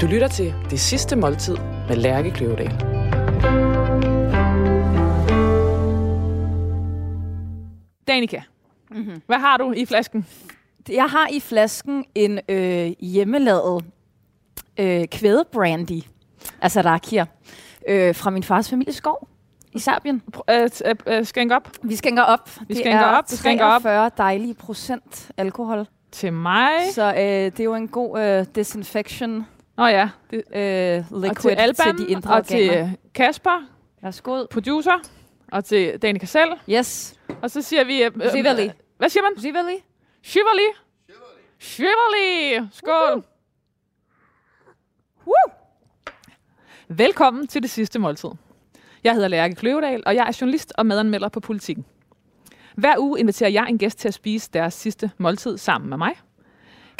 Du 0.00 0.06
lytter 0.06 0.28
til 0.28 0.54
Det 0.70 0.80
Sidste 0.80 1.16
Måltid 1.16 1.56
med 1.88 1.96
Lærke 1.96 2.30
Kløvedal. 2.30 2.70
Danika, 8.08 8.40
mm-hmm. 8.90 9.22
hvad 9.26 9.36
har 9.36 9.56
du 9.56 9.72
i 9.72 9.86
flasken? 9.86 10.26
Jeg 10.88 11.04
har 11.04 11.28
i 11.32 11.40
flasken 11.40 12.04
en 12.14 12.40
øh, 12.48 12.92
hjemmelavet 13.00 13.84
øh, 14.78 15.08
kvædebrandy, 15.08 16.02
altså 16.62 16.80
rakia, 16.80 17.26
øh, 17.88 18.14
fra 18.14 18.30
min 18.30 18.42
fars 18.42 18.70
familieskov 18.70 19.28
i 19.72 19.78
Serbien. 19.78 20.22
Øh, 20.50 20.70
øh, 20.84 20.94
øh, 21.06 21.24
skænk 21.24 21.52
op 21.52 21.68
Vi 21.82 21.96
skænker 21.96 22.22
op. 22.22 22.50
Vi 22.60 22.74
det 22.74 22.76
skænker 22.76 23.00
er 23.00 23.18
op, 23.18 23.24
vi 23.30 23.36
skænker 23.36 23.64
op. 23.64 23.82
43 23.82 24.10
dejlige 24.18 24.54
procent 24.54 25.30
alkohol. 25.36 25.86
til 26.12 26.32
mig. 26.32 26.70
Så 26.92 27.12
øh, 27.12 27.18
det 27.18 27.60
er 27.60 27.64
jo 27.64 27.74
en 27.74 27.88
god 27.88 28.20
øh, 28.20 28.46
disinfection 28.54 29.46
Nå 29.80 29.86
ja, 29.86 30.08
det, 30.30 30.42
øh, 30.54 31.04
og 31.12 31.20
liquid 31.20 31.34
til 31.34 31.48
Alban, 31.50 31.96
til 31.96 32.06
de 32.06 32.12
indre 32.12 32.34
og 32.34 32.46
til 32.46 32.68
organer. 32.70 32.86
øh, 32.88 32.94
Kasper, 33.14 33.66
Værsgo. 34.02 34.46
producer, 34.50 34.98
og 35.52 35.64
til 35.64 35.98
Danika 36.02 36.26
selv. 36.26 36.50
Yes. 36.70 37.18
Og 37.42 37.50
så 37.50 37.62
siger 37.62 37.84
vi... 37.84 38.02
Øh, 38.02 38.10
øh, 38.22 38.30
Zivali. 38.30 38.64
øh, 38.64 38.70
hvad 38.98 39.08
siger 39.08 39.22
man? 39.22 39.42
Zivali. 39.42 39.76
Shivali. 40.22 40.62
Shivali. 41.58 42.68
Skål. 42.72 43.24
Woo! 45.26 45.54
Velkommen 46.88 47.46
til 47.46 47.62
det 47.62 47.70
sidste 47.70 47.98
måltid. 47.98 48.30
Jeg 49.04 49.14
hedder 49.14 49.28
Lærke 49.28 49.54
Kløvedal, 49.54 50.02
og 50.06 50.14
jeg 50.14 50.28
er 50.28 50.38
journalist 50.40 50.72
og 50.78 50.86
medanmelder 50.86 51.28
på 51.28 51.40
Politiken. 51.40 51.84
Hver 52.74 52.94
uge 52.98 53.20
inviterer 53.20 53.50
jeg 53.50 53.66
en 53.68 53.78
gæst 53.78 53.98
til 53.98 54.08
at 54.08 54.14
spise 54.14 54.50
deres 54.52 54.74
sidste 54.74 55.10
måltid 55.18 55.58
sammen 55.58 55.90
med 55.90 55.98
mig. 55.98 56.12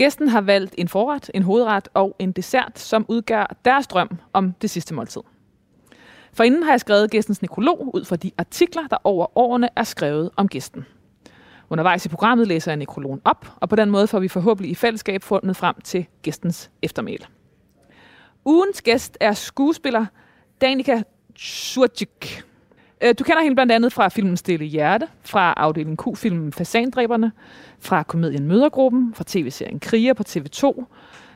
Gæsten 0.00 0.28
har 0.28 0.40
valgt 0.40 0.74
en 0.78 0.88
forret, 0.88 1.30
en 1.34 1.42
hovedret 1.42 1.88
og 1.94 2.16
en 2.18 2.32
dessert, 2.32 2.78
som 2.78 3.06
udgør 3.08 3.56
deres 3.64 3.86
drøm 3.86 4.18
om 4.32 4.52
det 4.52 4.70
sidste 4.70 4.94
måltid. 4.94 5.20
For 6.32 6.44
inden 6.44 6.62
har 6.62 6.72
jeg 6.72 6.80
skrevet 6.80 7.10
gæstens 7.10 7.42
nekrolog 7.42 7.94
ud 7.94 8.04
fra 8.04 8.16
de 8.16 8.30
artikler, 8.38 8.86
der 8.86 8.96
over 9.04 9.38
årene 9.38 9.68
er 9.76 9.84
skrevet 9.84 10.30
om 10.36 10.48
gæsten. 10.48 10.86
Undervejs 11.70 12.06
i 12.06 12.08
programmet 12.08 12.48
læser 12.48 12.70
jeg 12.70 12.76
nekrologen 12.76 13.20
op, 13.24 13.46
og 13.56 13.68
på 13.68 13.76
den 13.76 13.90
måde 13.90 14.06
får 14.06 14.20
vi 14.20 14.28
forhåbentlig 14.28 14.70
i 14.70 14.74
fællesskab 14.74 15.22
fundet 15.22 15.56
frem 15.56 15.74
til 15.84 16.06
gæstens 16.22 16.70
eftermæle. 16.82 17.24
Ugens 18.44 18.82
gæst 18.82 19.16
er 19.20 19.32
skuespiller 19.32 20.06
Danica 20.60 21.02
Surcik. 21.36 22.44
Øh, 23.00 23.14
Du 23.18 23.24
kender 23.24 23.42
hende 23.42 23.54
blandt 23.54 23.72
andet 23.72 23.92
fra 23.92 24.08
filmen 24.08 24.36
Stille 24.36 24.64
Hjerte, 24.64 25.08
fra 25.24 25.54
afdeling 25.56 25.98
Q-filmen 25.98 26.52
Fasandræberne, 26.52 27.32
fra 27.80 28.02
komedien 28.02 28.46
Mødergruppen, 28.46 29.14
fra 29.14 29.24
tv-serien 29.26 29.80
Kriger 29.80 30.14
på 30.14 30.22
TV2, 30.28 30.84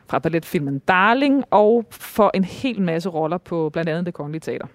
fra 0.09 0.19
balletfilmen 0.19 0.79
Darling 0.79 1.43
og 1.51 1.85
for 1.91 2.31
en 2.33 2.43
hel 2.43 2.81
masse 2.81 3.09
roller 3.09 3.37
på 3.37 3.69
blandt 3.73 3.89
andet 3.89 4.05
Det 4.05 4.13
Kongelige 4.13 4.39
Teater. 4.41 4.67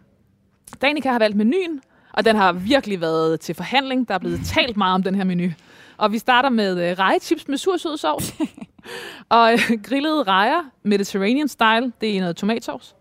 Danica 0.83 1.11
har 1.11 1.18
valgt 1.18 1.36
menuen, 1.36 1.80
og 2.12 2.24
den 2.24 2.36
har 2.36 2.52
virkelig 2.52 3.00
været 3.00 3.41
til 3.41 3.55
forhandling. 3.55 4.08
Der 4.08 4.14
er 4.14 4.18
blevet 4.18 4.41
talt 4.44 4.77
meget 4.77 4.94
om 4.94 5.02
den 5.02 5.14
her 5.14 5.24
menu. 5.24 5.48
Og 5.96 6.12
vi 6.12 6.18
starter 6.18 6.48
med 6.48 6.91
øh, 6.91 6.98
rejechips 6.98 7.48
med 7.48 7.58
sur 7.58 7.77
sød 7.77 7.96
sovs. 7.96 8.34
og 9.28 9.52
øh, 9.52 9.83
grillede 9.83 10.22
rejer, 10.22 10.70
Mediterranean 10.83 11.48
style, 11.48 11.92
det 12.00 12.16
er 12.16 12.20
noget 12.20 12.36
tomatsovs. 12.36 12.94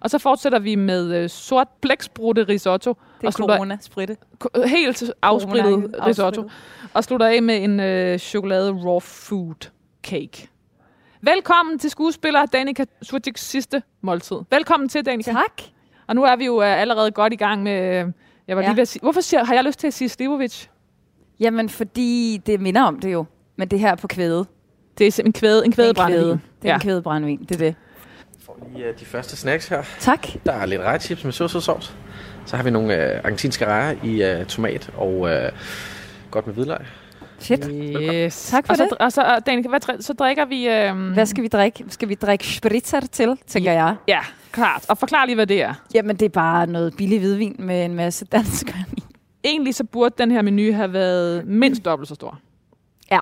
Og 0.00 0.10
så 0.10 0.18
fortsætter 0.18 0.58
vi 0.58 0.74
med 0.74 1.14
øh, 1.14 1.28
sort 1.30 1.68
blæksprutte 1.80 2.42
risotto. 2.44 2.94
Det 3.20 3.26
er 3.26 3.30
corona-spritte. 3.32 4.16
helt 4.66 5.12
afsprittet 5.22 5.74
Corona- 5.74 6.06
risotto. 6.06 6.50
Og 6.94 7.04
slutter 7.04 7.26
af 7.26 7.42
med 7.42 7.64
en 7.64 7.80
øh, 7.80 8.18
chokolade 8.18 8.72
raw 8.72 8.98
food 9.00 9.68
cake. 10.02 10.48
Velkommen 11.20 11.78
til 11.78 11.90
skuespiller 11.90 12.46
Danica 12.46 12.84
Surgics 13.02 13.42
sidste 13.44 13.82
måltid. 14.00 14.36
Velkommen 14.50 14.88
til, 14.88 15.06
Danica. 15.06 15.32
Tak. 15.32 15.62
Og 16.06 16.14
nu 16.14 16.24
er 16.24 16.36
vi 16.36 16.44
jo 16.46 16.62
øh, 16.62 16.80
allerede 16.80 17.10
godt 17.10 17.32
i 17.32 17.36
gang 17.36 17.62
med... 17.62 18.04
Øh, 18.04 18.12
jeg 18.48 18.56
var 18.56 18.62
Ja. 18.62 18.68
lige 18.68 18.76
ved 18.76 18.82
at 18.82 18.88
sige, 18.88 19.00
hvorfor 19.02 19.20
siger, 19.20 19.44
har 19.44 19.54
jeg 19.54 19.64
lyst 19.64 19.78
til 19.78 19.86
at 19.86 19.94
sige 19.94 20.08
Slivovic? 20.08 20.66
Jamen, 21.40 21.68
fordi 21.68 22.40
det 22.46 22.60
minder 22.60 22.82
om 22.82 23.00
det 23.00 23.12
jo. 23.12 23.24
Men 23.56 23.68
det 23.68 23.78
her 23.80 23.94
på 23.94 24.06
kvæde. 24.06 24.44
Det 24.98 25.06
er 25.06 25.10
simpelthen 25.10 25.40
kvæde, 25.40 25.64
en 25.66 25.70
Det 25.72 25.78
er 25.78 25.82
en 25.88 25.94
kvædebrændvin. 25.94 26.20
kvæde. 26.22 26.40
Det 26.62 26.70
er 26.70 26.74
en 26.74 26.80
kvædebrændvin, 26.80 27.38
det 27.44 27.50
er 27.50 27.58
det. 27.58 27.74
Får 28.58 28.68
lige 28.74 28.88
uh, 28.88 29.00
de 29.00 29.04
første 29.04 29.36
snacks 29.36 29.68
her. 29.68 29.82
Tak. 29.98 30.26
Der 30.46 30.52
er 30.52 30.66
lidt 30.66 30.80
rejechips 30.80 31.24
med 31.24 31.32
sauce. 31.32 31.60
Så 32.46 32.56
har 32.56 32.62
vi 32.62 32.70
nogle 32.70 32.94
uh, 32.94 33.24
argentinske 33.24 33.66
rejer 33.66 33.94
i 34.04 34.40
uh, 34.40 34.46
tomat 34.46 34.90
og 34.96 35.20
uh, 35.20 35.30
godt 36.30 36.46
med 36.46 36.54
hvidløg. 36.54 36.78
Shit. 37.38 37.68
Yes. 37.72 38.46
Tak 38.50 38.66
for 38.66 38.72
og 38.72 38.76
så, 38.76 38.84
det. 38.84 38.98
Og 38.98 39.12
så, 39.12 39.22
og 39.22 39.46
Danica, 39.46 39.68
hvad, 39.68 40.02
så 40.02 40.12
drikker 40.12 40.44
vi... 40.44 40.68
Øh, 40.68 41.12
Hvad 41.12 41.26
skal 41.26 41.42
vi 41.42 41.48
drikke? 41.48 41.84
Skal 41.88 42.08
vi 42.08 42.14
drikke 42.14 42.46
spritzer 42.46 43.00
til, 43.00 43.38
tænker 43.46 43.72
jeg. 43.72 43.96
Ja, 44.08 44.20
klart. 44.52 44.86
Og 44.88 44.98
forklar 44.98 45.24
lige, 45.24 45.34
hvad 45.34 45.46
det 45.46 45.62
er. 45.62 45.74
Jamen, 45.94 46.16
det 46.16 46.26
er 46.26 46.30
bare 46.30 46.66
noget 46.66 46.94
billig 46.96 47.18
hvidvin 47.18 47.56
med 47.58 47.84
en 47.84 47.94
masse 47.94 48.24
danskere 48.24 48.84
i. 48.96 49.02
Egentlig 49.44 49.74
så 49.74 49.84
burde 49.84 50.14
den 50.18 50.30
her 50.30 50.42
menu 50.42 50.72
have 50.72 50.92
været 50.92 51.46
mindst 51.46 51.84
dobbelt 51.84 52.08
så 52.08 52.14
stor. 52.14 52.38
Ja. 53.10 53.18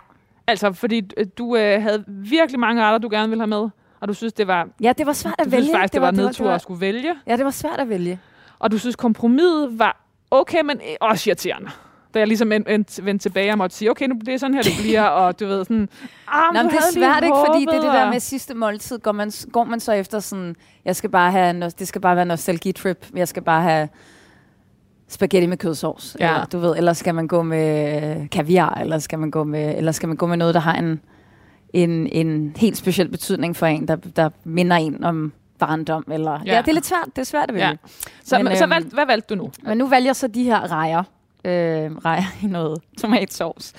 Altså, 0.46 0.72
fordi 0.72 1.10
øh, 1.16 1.26
du 1.38 1.56
øh, 1.56 1.82
havde 1.82 2.04
virkelig 2.06 2.60
mange 2.60 2.82
retter, 2.82 2.98
du 2.98 3.08
gerne 3.10 3.28
ville 3.28 3.42
have 3.42 3.62
med. 3.62 3.68
Og 4.04 4.08
du 4.08 4.14
synes, 4.14 4.32
det 4.32 4.46
var, 4.46 4.68
Ja, 4.80 4.92
det 4.98 5.06
var 5.06 5.12
svært 5.12 5.34
du 5.38 5.42
at 5.44 5.52
vælge. 5.52 5.64
synes 5.64 5.76
faktisk, 5.76 5.92
det, 5.92 6.02
var, 6.02 6.10
det 6.10 6.18
var, 6.18 6.24
nedtur 6.28 6.50
at 6.50 6.60
skulle 6.62 6.80
vælge. 6.80 7.14
Ja, 7.26 7.36
det 7.36 7.44
var 7.44 7.50
svært 7.50 7.78
at 7.78 7.88
vælge. 7.88 8.18
Og 8.58 8.70
du 8.70 8.78
synes, 8.78 8.96
kompromiset 8.96 9.78
var 9.78 10.04
okay, 10.30 10.60
men 10.64 10.80
også 11.00 11.30
irriterende. 11.30 11.70
Da 12.14 12.18
jeg 12.18 12.28
ligesom 12.28 12.52
end- 12.52 12.68
end- 12.68 13.02
vendte 13.04 13.22
tilbage 13.22 13.52
og 13.52 13.58
måtte 13.58 13.76
sige, 13.76 13.90
okay, 13.90 14.06
nu 14.06 14.14
det 14.26 14.34
er 14.34 14.38
sådan 14.38 14.54
her, 14.54 14.62
det 14.62 14.72
bliver, 14.82 15.02
og 15.02 15.40
du 15.40 15.46
ved 15.46 15.64
sådan... 15.64 15.88
Ah, 16.28 16.54
Nå, 16.54 16.58
du 16.60 16.62
men 16.64 16.70
det 16.72 16.78
er 16.78 16.92
svært 16.94 17.24
ikke, 17.24 17.36
fordi 17.46 17.60
det 17.60 17.74
er 17.74 17.80
det 17.80 17.92
der 17.92 18.10
med 18.10 18.20
sidste 18.20 18.54
måltid. 18.54 18.98
Går 18.98 19.12
man, 19.12 19.32
går 19.52 19.64
man 19.64 19.80
så 19.80 19.92
efter 19.92 20.18
sådan, 20.20 20.56
jeg 20.84 20.96
skal 20.96 21.10
bare 21.10 21.30
have, 21.30 21.70
det 21.70 21.88
skal 21.88 22.00
bare 22.00 22.16
være 22.16 22.24
nostalgitrip. 22.26 23.06
Jeg 23.16 23.28
skal 23.28 23.42
bare 23.42 23.62
have 23.62 23.88
spaghetti 25.08 25.46
med 25.46 25.56
kødsovs. 25.56 26.16
Ja. 26.20 26.28
Eller, 26.28 26.44
du 26.44 26.58
ved, 26.58 26.76
eller 26.76 26.92
skal 26.92 27.14
man 27.14 27.28
gå 27.28 27.42
med 27.42 28.28
kaviar, 28.28 28.74
eller 28.80 28.98
skal 28.98 29.18
man 29.18 29.30
gå 29.30 29.44
med, 29.44 29.74
eller 29.76 29.92
skal 29.92 30.06
man 30.08 30.16
gå 30.16 30.26
med 30.26 30.36
noget, 30.36 30.54
der 30.54 30.60
har 30.60 30.74
en, 30.74 31.00
en, 31.74 32.06
en 32.06 32.52
helt 32.56 32.76
speciel 32.76 33.08
betydning 33.08 33.56
for 33.56 33.66
en, 33.66 33.88
der, 33.88 33.96
der 33.96 34.30
minder 34.44 34.76
en 34.76 35.04
om 35.04 35.32
barndom. 35.58 36.04
Eller, 36.12 36.40
ja. 36.46 36.54
Ja. 36.54 36.62
det 36.62 36.68
er 36.68 36.72
lidt 36.72 36.86
svært. 36.86 37.06
Det 37.06 37.18
er 37.18 37.24
svært 37.24 37.48
at 37.48 37.54
vælge. 37.54 37.66
Ja. 37.66 37.74
Så, 38.24 38.38
Men, 38.38 38.44
men, 38.44 38.56
så 38.56 38.64
øhm, 38.64 38.70
valg, 38.70 38.86
hvad 38.92 39.06
valgte 39.06 39.34
du 39.34 39.42
nu? 39.42 39.50
Men 39.62 39.78
nu 39.78 39.86
vælger 39.86 40.08
jeg 40.08 40.16
så 40.16 40.28
de 40.28 40.44
her 40.44 40.72
rejer. 40.72 41.02
Øh, 41.46 41.96
rejer 41.96 42.22
i 42.42 42.46
noget 42.46 42.82
tomatsovs, 43.00 43.72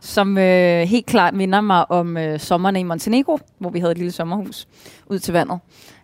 som 0.00 0.38
øh, 0.38 0.80
helt 0.80 1.06
klart 1.06 1.34
minder 1.34 1.60
mig 1.60 1.90
om 1.90 2.16
øh, 2.16 2.40
sommerne 2.40 2.80
i 2.80 2.82
Montenegro, 2.82 3.38
hvor 3.58 3.70
vi 3.70 3.78
havde 3.78 3.92
et 3.92 3.98
lille 3.98 4.12
sommerhus 4.12 4.68
ud 5.06 5.18
til 5.18 5.32
vandet. 5.32 5.58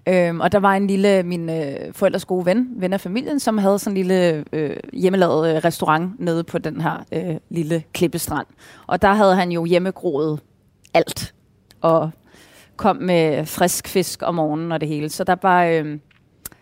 Øhm, 0.09 0.41
og 0.41 0.53
der 0.53 0.59
var 0.59 0.75
en 0.75 0.87
lille, 0.87 1.23
min 1.23 1.51
øh, 1.51 1.93
forældres 1.93 2.25
gode 2.25 2.47
ven, 2.47 2.69
ven 2.77 2.93
af 2.93 3.01
familien, 3.01 3.41
som 3.41 3.59
havde 3.59 3.79
sådan 3.79 3.93
en 3.93 3.97
lille 3.97 4.45
øh, 4.53 4.77
hjemmelavet 4.93 5.57
øh, 5.57 5.65
restaurant 5.65 6.21
nede 6.21 6.45
på 6.45 6.59
den 6.59 6.81
her 6.81 7.05
øh, 7.13 7.37
lille 7.51 7.83
klippestrand. 7.93 8.47
Og 8.87 9.03
der 9.03 9.13
havde 9.13 9.37
han 9.37 9.53
jo 9.53 9.65
hjemmegroet 9.65 10.41
alt, 10.95 11.34
og 11.85 12.11
kom 12.77 12.97
med 12.97 13.47
frisk 13.47 13.89
fisk 13.89 14.23
om 14.23 14.35
morgenen 14.35 14.73
og 14.73 14.81
det 14.81 14.89
hele. 14.89 15.09
Så 15.09 15.25
der 15.25 15.37
var, 15.43 15.65
øh, 15.65 15.99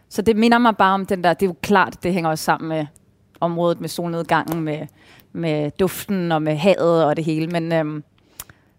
så 0.09 0.23
det 0.23 0.37
minder 0.37 0.59
mig 0.59 0.77
bare 0.77 0.95
om 0.95 1.07
den 1.07 1.25
der, 1.25 1.35
det 1.35 1.47
er 1.47 1.51
jo 1.51 1.55
klart, 1.63 1.97
det 2.03 2.13
hænger 2.13 2.31
også 2.31 2.45
sammen 2.45 2.69
med 2.69 2.87
området 3.41 3.81
med 3.81 3.89
solnedgangen, 3.89 4.61
med, 4.63 4.87
med 5.33 5.71
duften 5.81 6.33
og 6.33 6.43
med 6.43 6.57
havet 6.57 7.05
og 7.05 7.17
det 7.17 7.25
hele. 7.25 7.47
Men, 7.47 7.73
øhm, 7.73 8.05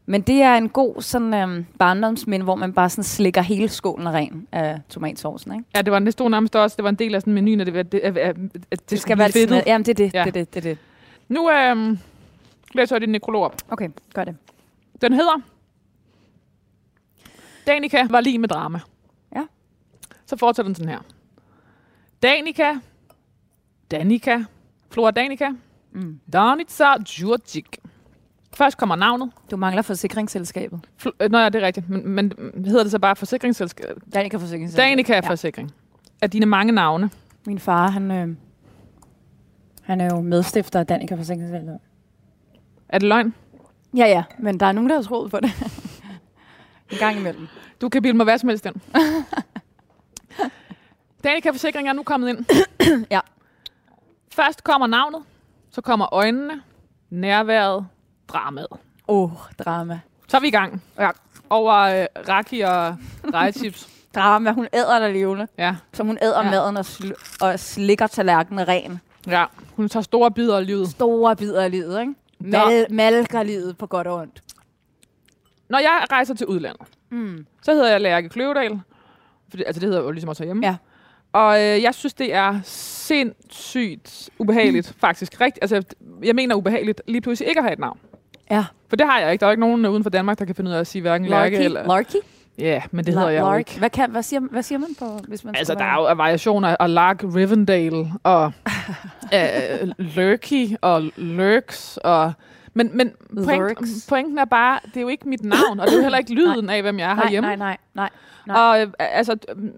men 0.06 0.22
det 0.22 0.42
er 0.42 0.56
en 0.56 0.70
god 0.70 1.02
sådan 1.02 1.34
øhm, 1.34 1.66
barndomsminde, 1.80 2.44
hvor 2.44 2.56
man 2.56 2.74
bare 2.74 2.90
sådan 2.90 3.03
slikker 3.03 3.42
hele 3.42 3.70
skålen 3.70 4.09
ren 4.14 4.48
af 4.52 4.80
tomatsovsen. 4.90 5.52
Ikke? 5.52 5.66
Ja, 5.76 5.82
det 5.82 5.92
var, 5.92 6.00
det 6.00 6.14
stod 6.14 6.30
nærmest 6.30 6.56
også, 6.56 6.76
det 6.76 6.84
var 6.84 6.90
en 6.90 6.96
del 6.96 7.16
af 7.16 7.22
sådan 7.22 7.34
menuen, 7.34 7.59
at 7.59 7.68
det, 7.68 7.76
at 7.76 7.92
det, 7.92 8.00
at, 8.00 8.18
at, 8.18 8.36
at 8.36 8.59
det, 8.72 8.90
Det 8.90 9.00
skal 9.02 9.18
være 9.18 9.32
fedtet. 9.32 9.50
sådan, 9.50 9.64
jamen 9.68 9.86
det 9.86 9.92
er 10.00 10.06
det, 10.06 10.14
Ja. 10.14 10.24
det, 10.26 10.34
det, 10.34 10.53
det 10.53 10.64
det. 10.64 10.78
Nu 11.30 11.52
øhm, 11.52 11.98
læser 12.74 12.96
jeg 12.96 13.02
din 13.02 13.09
nekrolog 13.09 13.44
op. 13.44 13.56
Okay, 13.70 13.90
gør 14.14 14.24
det. 14.24 14.36
Den 15.02 15.14
hedder 15.14 15.42
Danica 17.68 18.08
var 18.10 18.22
lige 18.22 18.40
med 18.40 18.50
drama. 18.50 18.80
Ja. 19.36 19.42
Så 20.26 20.38
fortsætter 20.38 20.68
den 20.68 20.76
sådan 20.76 20.90
her. 20.90 21.00
Danica, 22.24 22.74
Danica, 23.92 24.44
Flora 24.90 25.12
Danica, 25.12 25.50
Mm. 25.96 26.20
Danica 26.34 26.86
Djurgic. 27.08 27.66
Først 28.54 28.78
kommer 28.78 28.96
navnet. 28.96 29.32
Du 29.52 29.58
mangler 29.58 29.82
forsikringsselskabet. 29.82 30.80
Fl- 31.06 31.10
øh, 31.20 31.32
Nå 31.32 31.38
ja, 31.38 31.50
det 31.50 31.64
er 31.64 31.66
rigtigt. 31.68 31.90
Men, 31.90 32.12
men 32.14 32.34
hedder 32.66 32.84
det 32.84 32.92
så 32.92 33.00
bare 33.00 33.16
forsikringsselskab? 33.16 33.98
Danica 34.14 34.38
Forsikringsselskab. 34.38 34.84
Danica 34.84 35.14
Ja. 35.14 35.20
Forsikring. 35.20 35.72
Af 36.22 36.30
dine 36.30 36.46
mange 36.46 36.72
navne. 36.74 37.10
Min 37.46 37.60
far, 37.60 37.88
han, 37.90 38.12
øh, 38.12 38.36
han 39.82 40.02
er 40.02 40.06
jo 40.16 40.22
medstifter 40.22 40.80
af 40.80 40.88
Danica 40.88 41.16
Forsikringsselskab. 41.16 41.70
Er 42.90 43.00
det 43.00 43.10
løgn? 43.10 43.34
Ja, 43.98 44.06
ja, 44.06 44.24
men 44.40 44.60
der 44.60 44.66
er 44.66 44.72
nogen, 44.72 44.90
der 44.90 44.96
har 44.96 45.04
troet 45.04 45.32
på 45.32 45.40
det. 45.40 45.52
en 46.91 46.97
gang 46.97 47.18
imellem. 47.18 47.47
Du 47.82 47.90
kan 47.90 48.02
bilde 48.02 48.18
mig 48.18 48.24
hvad 48.24 48.38
som 48.38 48.50
helst 48.50 48.66
ind. 48.66 48.76
Danica 51.24 51.50
Forsikring 51.52 51.90
er 51.90 51.94
nu 51.94 52.03
kommet 52.03 52.30
ind. 52.30 52.46
Ja. 53.12 53.20
Først 54.34 54.64
kommer 54.64 54.88
navnet, 54.88 55.22
så 55.72 55.82
kommer 55.82 56.14
øjnene, 56.14 56.62
nærværet, 57.09 57.88
dramaet. 58.28 58.68
Åh, 59.08 59.24
oh, 59.34 59.38
drama. 59.59 60.00
Så 60.28 60.38
er 60.38 60.41
vi 60.41 60.47
i 60.47 60.52
gang. 60.52 60.84
Ja. 61.00 61.09
Over 61.50 61.74
øh, 61.74 62.06
raki 62.30 62.59
og 62.62 62.96
rejechips. 63.34 63.90
drama. 64.16 64.52
Hun 64.52 64.68
æder 64.74 65.00
der 65.00 65.08
levende. 65.08 65.47
Ja. 65.58 65.76
Så 65.94 66.03
hun 66.03 66.18
æder 66.22 66.44
Ja. 66.44 66.52
maden 66.52 66.78
og, 66.78 66.86
sl- 66.88 67.38
og 67.41 67.59
slikker 67.59 68.08
tallerkenen 68.08 68.68
ren. 68.68 69.00
ja. 69.28 69.46
Hun 69.76 69.90
tager 69.90 70.02
store 70.03 70.32
bidder 70.32 70.58
af 70.58 70.66
livet. 70.66 70.90
Store 70.90 71.36
bidder 71.36 71.62
af 71.64 71.72
livet, 71.72 72.00
ikke? 72.02 72.14
Mal- 72.40 72.86
malker 72.94 73.44
livet 73.44 73.78
på 73.78 73.88
godt 73.88 74.08
og 74.08 74.16
ondt. 74.20 74.41
Når 75.70 75.80
jeg 75.80 76.06
rejser 76.12 76.34
til 76.34 76.48
udlandet, 76.48 76.88
Mm. 77.10 77.46
så 77.62 77.74
hedder 77.74 77.92
jeg 77.92 78.02
Lærke 78.02 78.30
Kløvedal. 78.30 78.80
Fordi, 79.50 79.64
altså, 79.64 79.80
det 79.80 79.90
hedder 79.90 80.04
jo 80.04 80.12
ligesom 80.12 80.30
også 80.30 80.44
herhjemme. 80.44 80.66
Ja. 80.66 80.76
Og 81.34 81.62
øh, 81.62 81.82
jeg 81.82 81.94
synes, 81.94 82.14
det 82.14 82.34
er 82.34 82.60
sindssygt 82.64 84.30
ubehageligt, 84.40 84.94
faktisk. 85.06 85.42
Rigt, 85.42 85.60
altså, 85.62 85.84
jeg 86.24 86.36
mener 86.36 86.56
ubehageligt 86.56 87.02
lige 87.08 87.22
pludselig 87.22 87.50
ikke 87.50 87.60
at 87.60 87.64
have 87.64 87.74
et 87.74 87.80
navn. 87.80 88.00
Ja. 88.52 88.66
For 88.90 88.96
det 88.96 89.06
har 89.08 89.20
jeg 89.20 89.32
ikke. 89.32 89.42
Der 89.42 89.46
er 89.46 89.50
jo 89.50 89.52
ikke 89.52 89.60
nogen 89.62 89.86
uden 89.86 90.04
for 90.04 90.10
Danmark, 90.10 90.40
der 90.40 90.46
kan 90.46 90.56
finde 90.56 90.70
ud 90.72 90.76
af 90.76 90.80
at 90.80 90.88
sige 90.88 91.02
hverken 91.02 91.28
Lærke 91.28 91.56
Larky. 91.56 91.66
eller... 91.66 91.88
Larky? 91.88 92.16
Ja, 92.58 92.82
men 92.92 93.06
det 93.06 93.14
hedder 93.14 93.30
jeg 93.30 93.42
jo 93.42 93.54
ikke. 93.54 93.80
Hvad, 93.80 93.90
kan, 93.90 94.12
hvad, 94.12 94.24
siger, 94.24 94.40
hvad 94.40 94.64
siger 94.64 94.80
man 94.80 94.90
på, 95.00 95.20
hvis 95.28 95.44
man 95.44 95.56
Altså, 95.56 95.74
der 95.76 95.84
er 95.86 95.96
jo 95.96 96.14
variationer 96.16 96.76
af 96.80 96.94
Lark 96.94 97.24
Rivendale 97.24 98.12
og 98.24 98.52
øh, 99.34 99.88
Lurky 99.98 100.76
og 100.82 101.04
Lurks 101.18 101.98
og... 102.04 102.34
Men, 102.73 102.97
men 102.97 103.11
point, 103.43 104.05
pointen 104.09 104.37
er 104.37 104.46
bare, 104.46 104.79
det 104.85 104.97
er 104.97 105.02
jo 105.02 105.08
ikke 105.08 105.29
mit 105.29 105.43
navn, 105.43 105.79
og 105.79 105.87
det 105.87 105.93
er 105.93 105.97
jo 105.97 106.02
heller 106.02 106.17
ikke 106.17 106.34
lyden 106.40 106.70
af, 106.70 106.81
hvem 106.81 106.99
jeg 106.99 107.11
er 107.11 107.16
nej, 107.16 107.23
herhjemme. 107.23 107.47
nej, 107.47 107.55
nej, 107.55 107.78
nej. 107.93 108.09
nej. 108.47 108.61
Og 108.61 108.81
øh, 108.81 108.87
altså, 108.99 109.37
øh, 109.49 109.70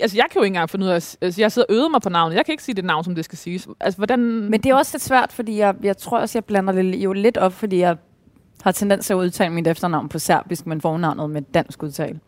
altså, 0.00 0.16
jeg 0.16 0.26
kan 0.30 0.38
jo 0.38 0.42
ikke 0.42 0.50
engang 0.50 0.70
finde 0.70 0.86
ud 0.86 0.90
af, 0.90 1.16
altså, 1.20 1.40
jeg 1.40 1.52
sidder 1.52 1.66
og 1.68 1.74
øver 1.74 1.88
mig 1.88 2.00
på 2.02 2.08
navnet. 2.08 2.36
Jeg 2.36 2.44
kan 2.44 2.52
ikke 2.52 2.62
sige 2.62 2.74
det 2.74 2.84
navn, 2.84 3.04
som 3.04 3.14
det 3.14 3.24
skal 3.24 3.38
siges. 3.38 3.68
Altså, 3.80 3.98
hvordan... 3.98 4.20
Men 4.20 4.52
det 4.52 4.66
er 4.66 4.74
også 4.74 4.94
lidt 4.94 5.02
svært, 5.02 5.32
fordi 5.32 5.58
jeg, 5.58 5.74
jeg 5.82 5.96
tror 5.96 6.18
også, 6.18 6.38
jeg 6.38 6.44
blander 6.44 6.72
det 6.72 6.94
jo 6.94 7.12
lidt 7.12 7.36
op, 7.36 7.52
fordi 7.52 7.78
jeg 7.78 7.96
har 8.62 8.72
tendens 8.72 9.06
til 9.06 9.12
at 9.12 9.16
udtale 9.16 9.54
mit 9.54 9.66
efternavn 9.66 10.08
på 10.08 10.18
serbisk, 10.18 10.66
men 10.66 10.80
fornavnet 10.80 11.30
med 11.30 11.42
dansk 11.42 11.82
udtale. 11.82 12.20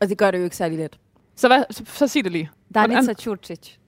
Og 0.00 0.08
det 0.08 0.18
gør 0.18 0.30
det 0.30 0.38
jo 0.38 0.44
ikke 0.44 0.56
særlig 0.56 0.78
let. 0.78 0.98
Så, 1.36 1.48
hvad, 1.48 1.64
så, 1.70 1.84
så 1.86 2.06
sig 2.06 2.24
det 2.24 2.32
lige. 2.32 2.50
Danica 2.74 3.12
Čurčić. 3.20 3.78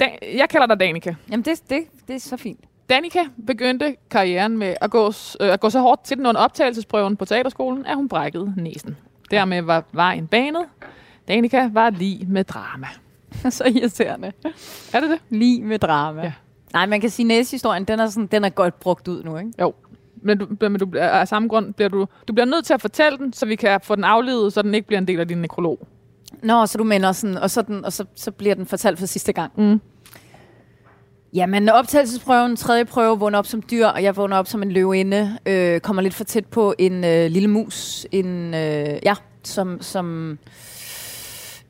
Da, 0.00 0.08
jeg 0.22 0.48
kalder 0.48 0.66
dig 0.66 0.80
Danika. 0.80 1.14
Jamen, 1.30 1.44
det, 1.44 1.62
det, 1.70 1.82
det 2.08 2.16
er 2.16 2.20
så 2.20 2.36
fint. 2.36 2.60
Danika 2.90 3.18
begyndte 3.46 3.96
karrieren 4.10 4.58
med 4.58 4.74
at 4.80 4.90
gå, 4.90 5.06
øh, 5.40 5.52
at 5.52 5.60
gå 5.60 5.70
så 5.70 5.80
hårdt 5.80 6.04
til 6.04 6.16
den 6.16 6.26
under 6.26 6.40
optagelsesprøven 6.40 7.16
på 7.16 7.24
teaterskolen, 7.24 7.86
at 7.86 7.96
hun 7.96 8.08
brækkede 8.08 8.52
næsen. 8.56 8.96
Dermed 9.30 9.62
var 9.62 9.84
vejen 9.92 10.26
banet. 10.26 10.62
Danika 11.28 11.68
var 11.72 11.90
lige 11.90 12.26
med 12.26 12.44
drama. 12.44 12.86
så 13.50 13.64
irriterende. 13.64 14.32
Er 14.92 15.00
det 15.00 15.10
det? 15.10 15.18
Lige 15.30 15.62
med 15.62 15.78
drama. 15.78 16.22
Ja. 16.22 16.32
Nej, 16.72 16.86
man 16.86 17.00
kan 17.00 17.10
sige, 17.10 17.24
at 17.24 17.28
næsehistorien, 17.28 17.84
den 17.84 18.00
er, 18.00 18.06
sådan, 18.06 18.26
den 18.26 18.44
er 18.44 18.48
godt 18.48 18.80
brugt 18.80 19.08
ud 19.08 19.22
nu, 19.22 19.36
ikke? 19.38 19.52
Jo. 19.60 19.74
Men, 20.22 20.38
du, 20.38 20.46
men 20.60 20.78
du, 20.78 20.98
af 20.98 21.28
samme 21.28 21.48
grund 21.48 21.74
bliver 21.74 21.88
du, 21.88 22.06
du 22.28 22.32
bliver 22.32 22.46
nødt 22.46 22.64
til 22.64 22.74
at 22.74 22.80
fortælle 22.80 23.18
den, 23.18 23.32
så 23.32 23.46
vi 23.46 23.56
kan 23.56 23.80
få 23.82 23.96
den 23.96 24.04
aflevet, 24.04 24.52
så 24.52 24.62
den 24.62 24.74
ikke 24.74 24.86
bliver 24.86 25.00
en 25.00 25.08
del 25.08 25.20
af 25.20 25.28
din 25.28 25.38
nekrolog. 25.38 25.88
Nå, 26.42 26.66
så 26.66 26.78
du 26.78 26.84
mener 26.84 27.12
sådan, 27.12 27.38
og, 27.38 27.50
så, 27.50 27.62
den, 27.62 27.84
og 27.84 27.92
så, 27.92 28.04
så 28.14 28.30
bliver 28.30 28.54
den 28.54 28.66
fortalt 28.66 28.98
for 28.98 29.06
sidste 29.06 29.32
gang. 29.32 29.52
Mm. 29.56 29.80
Jamen, 31.36 31.68
optagelsesprøven, 31.68 32.56
tredje 32.56 32.84
prøve, 32.84 33.18
vågner 33.18 33.38
op 33.38 33.46
som 33.46 33.62
dyr, 33.70 33.86
og 33.86 34.02
jeg 34.02 34.16
vågner 34.16 34.36
op 34.36 34.46
som 34.46 34.62
en 34.62 34.72
løvinde, 34.72 35.38
øh, 35.46 35.80
kommer 35.80 36.02
lidt 36.02 36.14
for 36.14 36.24
tæt 36.24 36.46
på 36.46 36.74
en 36.78 37.04
øh, 37.04 37.30
lille 37.30 37.48
mus, 37.48 38.06
en, 38.12 38.54
øh, 38.54 38.98
ja, 39.04 39.14
som, 39.44 39.78
som 39.82 40.38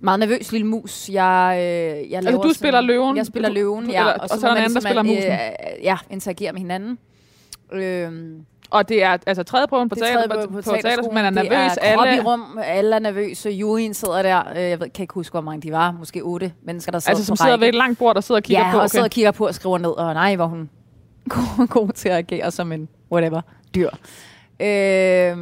meget 0.00 0.20
nervøs 0.20 0.52
lille 0.52 0.66
mus. 0.66 1.08
Jeg, 1.12 1.54
øh, 1.58 1.62
jeg 2.10 2.22
laver 2.22 2.36
Altså, 2.36 2.48
du 2.48 2.52
spiller 2.54 2.80
løven? 2.80 3.16
Jeg 3.16 3.26
spiller 3.26 3.48
Du- 3.48 3.54
løven, 3.54 3.84
du- 3.86 3.90
ja. 3.92 4.00
eller- 4.00 4.12
og 4.12 4.28
så 4.28 4.34
er 4.34 4.40
der 4.40 4.56
en 4.56 4.56
anden, 4.64 4.82
der 4.82 5.02
ligesom, 5.02 5.06
spiller 5.06 5.44
øh, 5.78 5.84
ja, 5.84 5.96
interagerer 6.10 6.52
med 6.52 6.60
hinanden. 6.60 6.98
Øhm, 7.72 8.40
Og 8.70 8.88
det 8.88 9.02
er 9.02 9.16
altså 9.26 9.42
tredje 9.42 9.66
prøven 9.66 9.88
på, 9.88 9.94
det 9.94 10.02
er 10.02 10.06
teater, 10.06 11.02
på, 11.02 11.08
på, 11.08 11.14
man 11.14 11.24
er 11.24 11.30
Det 11.42 11.50
nervøs. 11.50 11.72
er 11.82 11.94
krop 11.96 12.06
alle, 12.06 12.16
i 12.16 12.20
rum, 12.20 12.58
alle 12.64 12.94
er 12.94 12.98
nervøse. 12.98 13.50
Juryen 13.50 13.94
sidder 13.94 14.22
der. 14.22 14.42
Øh, 14.56 14.62
Jeg 14.62 14.80
ved, 14.80 14.90
kan 14.90 15.02
ikke 15.02 15.14
huske, 15.14 15.32
hvor 15.32 15.40
mange 15.40 15.60
de 15.62 15.72
var. 15.72 15.90
Måske 15.92 16.20
otte 16.22 16.52
mennesker, 16.62 16.92
der 16.92 16.98
sidder 16.98 17.10
altså, 17.10 17.24
som 17.24 17.32
på 17.32 17.36
sidder 17.36 17.52
række. 17.52 17.60
ved 17.60 17.68
et 17.68 17.74
langt 17.74 17.98
bord, 17.98 18.14
der 18.14 18.20
sidder 18.20 18.38
og 18.38 18.42
kigger 18.44 18.66
ja, 18.66 18.72
på. 18.72 18.78
og 18.78 18.90
sidder 18.90 19.04
og 19.04 19.10
kigger 19.10 19.30
på 19.30 19.46
og 19.46 19.54
skriver 19.54 19.78
ned, 19.78 19.90
og 19.90 20.14
nej, 20.14 20.36
hvor 20.36 20.46
hun 20.46 20.70
god, 21.28 21.66
god 21.68 21.88
til 21.92 22.08
at 22.08 22.16
agere 22.16 22.50
som 22.50 22.72
en 22.72 22.88
whatever 23.12 23.40
dyr. 23.74 23.90
Øh, 24.60 25.36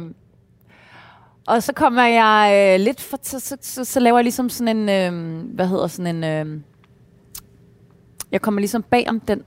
og 1.47 1.63
så 1.63 1.73
kommer 1.73 2.03
jeg 2.05 2.73
øh, 2.79 2.83
lidt 2.85 3.01
for, 3.01 3.17
så, 3.21 3.39
så, 3.39 3.57
så, 3.61 3.85
så 3.85 3.99
laver 3.99 4.17
jeg 4.17 4.23
ligesom 4.23 4.49
sådan 4.49 4.77
en, 4.77 4.89
øh, 4.89 5.43
hvad 5.55 5.67
hedder 5.67 5.87
sådan 5.87 6.15
en, 6.15 6.23
øh, 6.47 6.61
jeg 8.31 8.41
kommer 8.41 8.59
ligesom 8.59 8.83
bag 8.83 9.05
om 9.09 9.19
den 9.19 9.43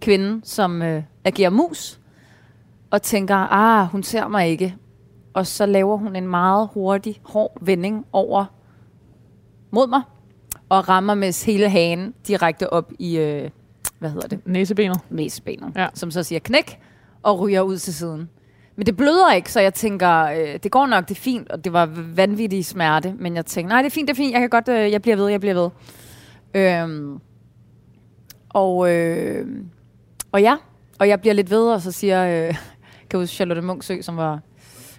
kvinde, 0.00 0.40
som 0.44 0.82
øh, 0.82 1.02
agerer 1.24 1.50
mus, 1.50 2.00
og 2.94 3.02
tænker, 3.02 3.34
ah, 3.36 3.86
hun 3.86 4.02
ser 4.02 4.28
mig 4.28 4.48
ikke. 4.48 4.76
Og 5.34 5.46
så 5.46 5.66
laver 5.66 5.96
hun 5.96 6.16
en 6.16 6.28
meget 6.28 6.68
hurtig, 6.74 7.20
hård 7.24 7.58
vending 7.60 8.06
over 8.12 8.44
mod 9.70 9.86
mig, 9.88 10.02
og 10.68 10.88
rammer 10.88 11.14
med 11.14 11.46
hele 11.46 11.68
hagen 11.68 12.14
direkte 12.28 12.72
op 12.72 12.92
i, 12.98 13.18
øh, 13.18 13.50
hvad 13.98 14.10
hedder 14.10 14.28
det, 14.28 14.40
Næsebenet. 14.46 15.00
næsebenet, 15.10 15.72
Ja. 15.76 15.86
som 15.94 16.10
så 16.10 16.22
siger 16.22 16.38
knæk, 16.38 16.80
og 17.22 17.40
ryger 17.40 17.60
ud 17.60 17.78
til 17.78 17.94
siden. 17.94 18.28
Men 18.76 18.86
det 18.86 18.96
bløder 18.96 19.32
ikke, 19.32 19.52
så 19.52 19.60
jeg 19.60 19.74
tænker, 19.74 20.22
øh, 20.24 20.58
det 20.62 20.70
går 20.70 20.86
nok, 20.86 21.08
det 21.08 21.16
er 21.16 21.20
fint, 21.20 21.50
og 21.50 21.64
det 21.64 21.72
var 21.72 21.86
vanvittig 22.14 22.64
smerte. 22.64 23.14
Men 23.18 23.36
jeg 23.36 23.46
tænker, 23.46 23.68
nej, 23.68 23.82
det 23.82 23.86
er 23.86 23.94
fint, 23.94 24.08
det 24.08 24.14
er 24.14 24.16
fint, 24.16 24.32
jeg 24.32 24.40
kan 24.40 24.50
godt, 24.50 24.68
øh, 24.68 24.92
jeg 24.92 25.02
bliver 25.02 25.16
ved, 25.16 25.28
jeg 25.28 25.40
bliver 25.40 25.54
ved. 25.54 25.70
Øhm, 26.54 27.20
og, 28.48 28.92
øh, 28.92 29.46
og 30.32 30.42
ja, 30.42 30.56
og 30.98 31.08
jeg 31.08 31.20
bliver 31.20 31.34
lidt 31.34 31.50
ved, 31.50 31.72
og 31.72 31.80
så 31.80 31.92
siger, 31.92 32.46
øh, 32.48 32.54
kan 33.10 33.20
huske 33.20 33.34
Charlotte 33.34 33.62
Munksø, 33.62 34.02
som 34.02 34.16
var 34.16 34.40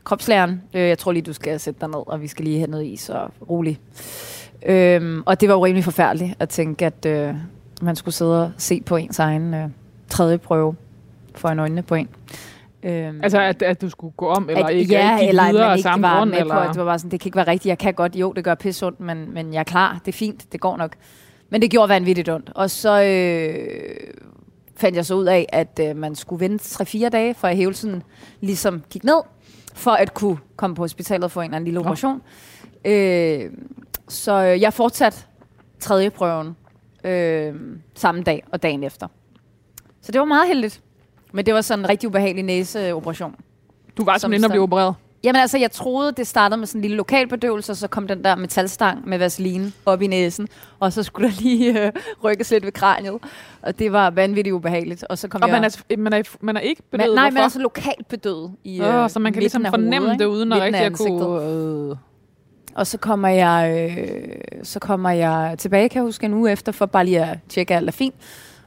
kropslæreren, 0.03 0.61
øh, 0.73 0.81
jeg 0.81 0.97
tror 0.97 1.11
lige, 1.11 1.23
du 1.23 1.33
skal 1.33 1.59
sætte 1.59 1.79
dig 1.79 1.89
ned, 1.89 2.03
og 2.07 2.21
vi 2.21 2.27
skal 2.27 2.45
lige 2.45 2.57
have 2.57 2.69
noget 2.71 2.85
is, 2.85 3.09
og 3.09 3.31
rolig. 3.49 3.79
Øhm, 4.65 5.23
og 5.25 5.41
det 5.41 5.49
var 5.49 5.55
jo 5.55 5.65
rimelig 5.65 5.83
forfærdeligt 5.83 6.33
at 6.39 6.49
tænke, 6.49 6.85
at 6.85 7.05
øh, 7.05 7.33
man 7.81 7.95
skulle 7.95 8.15
sidde 8.15 8.43
og 8.43 8.51
se 8.57 8.81
på 8.81 8.95
ens 8.95 9.19
egen 9.19 9.53
øh, 9.53 9.69
tredje 10.09 10.37
prøve 10.37 10.75
for 11.35 11.49
en 11.49 11.59
øjnene 11.59 11.83
på 11.83 11.95
en. 11.95 12.09
Øhm, 12.83 13.19
Altså, 13.23 13.41
at, 13.41 13.61
at 13.61 13.81
du 13.81 13.89
skulle 13.89 14.13
gå 14.17 14.27
om, 14.27 14.49
eller 14.49 14.65
at, 14.65 14.75
ikke, 14.75 14.93
ja, 14.93 15.17
ikke 15.17 15.29
eller 15.29 15.43
at 15.43 15.55
man 15.55 15.77
ikke 15.77 15.89
var 16.01 16.17
grund. 16.17 16.29
med 16.29 16.39
eller... 16.39 16.53
på, 16.53 16.59
at 16.59 16.69
det 16.69 16.77
var 16.77 16.85
bare 16.85 16.99
sådan, 16.99 17.11
det 17.11 17.19
kan 17.19 17.27
ikke 17.27 17.35
være 17.35 17.47
rigtigt. 17.47 17.69
Jeg 17.69 17.77
kan 17.77 17.93
godt, 17.93 18.15
jo, 18.15 18.31
det 18.31 18.43
gør 18.43 18.55
pisse 18.55 18.85
ondt, 18.85 18.99
men, 18.99 19.33
men 19.33 19.53
jeg 19.53 19.59
er 19.59 19.63
klar. 19.63 19.99
Det 20.05 20.13
er 20.13 20.17
fint, 20.17 20.51
det 20.51 20.59
går 20.59 20.77
nok. 20.77 20.95
Men 21.49 21.61
det 21.61 21.71
gjorde 21.71 21.89
vanvittigt 21.89 22.29
ondt. 22.29 22.51
Og 22.55 22.69
så 22.69 23.03
øh, 23.03 24.13
fandt 24.77 24.95
jeg 24.95 25.05
så 25.05 25.15
ud 25.15 25.25
af, 25.25 25.45
at 25.49 25.79
øh, 25.81 25.95
man 25.95 26.15
skulle 26.15 26.39
vente 26.39 26.83
3-4 26.83 27.09
dage, 27.09 27.33
for 27.33 27.47
at 27.47 27.57
hævelsen 27.57 28.03
ligesom 28.41 28.83
gik 28.89 29.03
ned, 29.03 29.21
for 29.73 29.91
at 29.91 30.13
kunne 30.13 30.37
komme 30.55 30.75
på 30.75 30.81
hospitalet 30.83 31.23
og 31.23 31.31
få 31.31 31.39
en 31.39 31.43
eller 31.43 31.55
anden 31.55 31.65
lille 31.65 31.79
operation. 31.79 32.21
Øh, 32.85 33.51
så 34.07 34.33
jeg 34.37 34.73
fortsatte 34.73 35.17
tredje 35.79 36.09
prøven 36.09 36.55
øh, 37.03 37.55
samme 37.95 38.23
dag 38.23 38.43
og 38.51 38.63
dagen 38.63 38.83
efter. 38.83 39.07
Så 40.01 40.11
det 40.11 40.19
var 40.19 40.25
meget 40.25 40.47
heldigt. 40.47 40.81
Men 41.33 41.45
det 41.45 41.53
var 41.53 41.61
sådan 41.61 41.85
en 41.85 41.89
rigtig 41.89 42.09
ubehagelig 42.09 42.43
næseoperation. 42.43 43.35
Du 43.97 44.03
var 44.03 44.17
som 44.17 44.19
simpelthen 44.19 44.45
og 44.45 44.49
blive 44.49 44.63
opereret. 44.63 44.95
Jamen 45.25 45.41
altså, 45.41 45.57
jeg 45.57 45.71
troede, 45.71 46.11
det 46.11 46.27
startede 46.27 46.57
med 46.59 46.67
sådan 46.67 46.79
en 46.79 46.81
lille 46.81 46.97
lokalbedøvelse, 46.97 47.71
og 47.71 47.75
så 47.75 47.87
kom 47.87 48.07
den 48.07 48.23
der 48.23 48.35
metalstang 48.35 49.07
med 49.07 49.17
vaseline 49.17 49.71
op 49.85 50.01
i 50.01 50.07
næsen, 50.07 50.47
og 50.79 50.93
så 50.93 51.03
skulle 51.03 51.29
der 51.29 51.41
lige 51.41 51.85
øh, 51.85 51.91
rykkes 52.23 52.51
lidt 52.51 52.65
ved 52.65 52.71
kraniet, 52.71 53.17
og 53.61 53.79
det 53.79 53.91
var 53.91 54.09
vanvittigt 54.09 54.53
ubehageligt. 54.53 55.03
Og 55.03 55.17
så 55.17 55.27
kom 55.27 55.41
Og 55.41 55.49
jeg... 55.49 55.55
man 55.61 55.63
er, 55.63 55.97
man, 55.97 56.13
er, 56.13 56.23
man 56.41 56.57
er 56.57 56.61
ikke 56.61 56.81
bedøvet. 56.91 57.15
nej, 57.15 57.23
men 57.23 57.33
Hvorfor? 57.33 57.43
altså 57.43 57.59
lokalt 57.59 58.07
bedøvet 58.07 58.51
i 58.63 58.81
øh, 58.81 59.09
så 59.09 59.19
man 59.19 59.33
kan 59.33 59.39
ligesom 59.39 59.65
fornemme 59.69 59.99
hovedet, 59.99 60.19
det 60.19 60.25
uden 60.25 60.53
at 60.53 60.61
rigtig 60.61 60.81
at 60.81 60.93
kunne... 60.97 61.43
Øh. 61.91 61.95
Og 62.75 62.87
så 62.87 62.97
kommer 62.97 63.27
jeg, 63.27 63.89
øh, 63.97 64.27
så 64.63 64.79
kommer 64.79 65.09
jeg 65.09 65.55
tilbage, 65.57 65.89
kan 65.89 65.99
jeg 65.99 66.03
huske, 66.05 66.25
en 66.25 66.33
uge 66.33 66.51
efter, 66.51 66.71
for 66.71 66.85
bare 66.85 67.05
lige 67.05 67.25
at 67.25 67.37
tjekke, 67.49 67.73
at 67.73 67.77
alt 67.77 67.87
er 67.87 67.91
fint. 67.91 68.15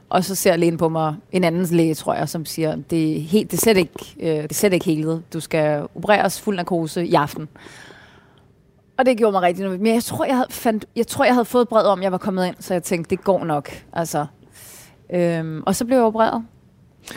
Og 0.09 0.23
så 0.23 0.35
ser 0.35 0.55
lægen 0.55 0.77
på 0.77 0.89
mig, 0.89 1.15
en 1.31 1.43
anden 1.43 1.65
læge, 1.65 1.93
tror 1.95 2.13
jeg, 2.13 2.29
som 2.29 2.45
siger, 2.45 2.75
det 2.75 3.17
er, 3.17 3.21
helt, 3.21 3.51
det 3.51 3.57
er 3.57 3.61
slet 3.61 3.77
ikke, 3.77 4.15
øh, 4.19 4.43
det 4.43 4.51
er 4.51 4.55
slet 4.55 4.73
ikke 4.73 4.85
helet. 4.85 5.23
Du 5.33 5.39
skal 5.39 5.87
opereres 5.95 6.41
fuld 6.41 6.55
narkose 6.55 7.05
i 7.05 7.13
aften. 7.13 7.47
Og 8.97 9.05
det 9.05 9.17
gjorde 9.17 9.31
mig 9.31 9.41
rigtig 9.41 9.63
noget. 9.65 9.79
Men 9.81 9.93
jeg 9.93 10.03
tror, 10.03 10.25
jeg 10.25 10.35
havde, 10.35 10.47
fandt, 10.49 10.85
jeg 10.95 11.07
tror, 11.07 11.25
jeg 11.25 11.33
havde 11.33 11.45
fået 11.45 11.69
brev 11.69 11.85
om, 11.85 12.03
jeg 12.03 12.11
var 12.11 12.17
kommet 12.17 12.47
ind, 12.47 12.55
så 12.59 12.73
jeg 12.73 12.83
tænkte, 12.83 13.09
det 13.09 13.23
går 13.23 13.43
nok. 13.45 13.69
Altså, 13.93 14.25
øhm, 15.13 15.63
og 15.65 15.75
så 15.75 15.85
blev 15.85 15.97
jeg 15.97 16.05
opereret. 16.05 16.45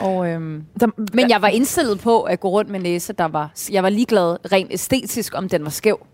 Og, 0.00 0.28
øhm, 0.28 0.64
Der, 0.80 0.86
men 1.14 1.30
jeg 1.30 1.42
var 1.42 1.48
indstillet 1.48 2.00
på 2.00 2.22
at 2.22 2.40
gå 2.40 2.48
rundt 2.48 2.70
med 2.70 2.80
næse, 2.80 3.12
der 3.12 3.24
var... 3.24 3.50
Jeg 3.72 3.82
var 3.82 3.88
ligeglad 3.88 4.52
rent 4.52 4.72
æstetisk, 4.72 5.34
om 5.36 5.48
den 5.48 5.64
var 5.64 5.70
skæv. 5.70 6.06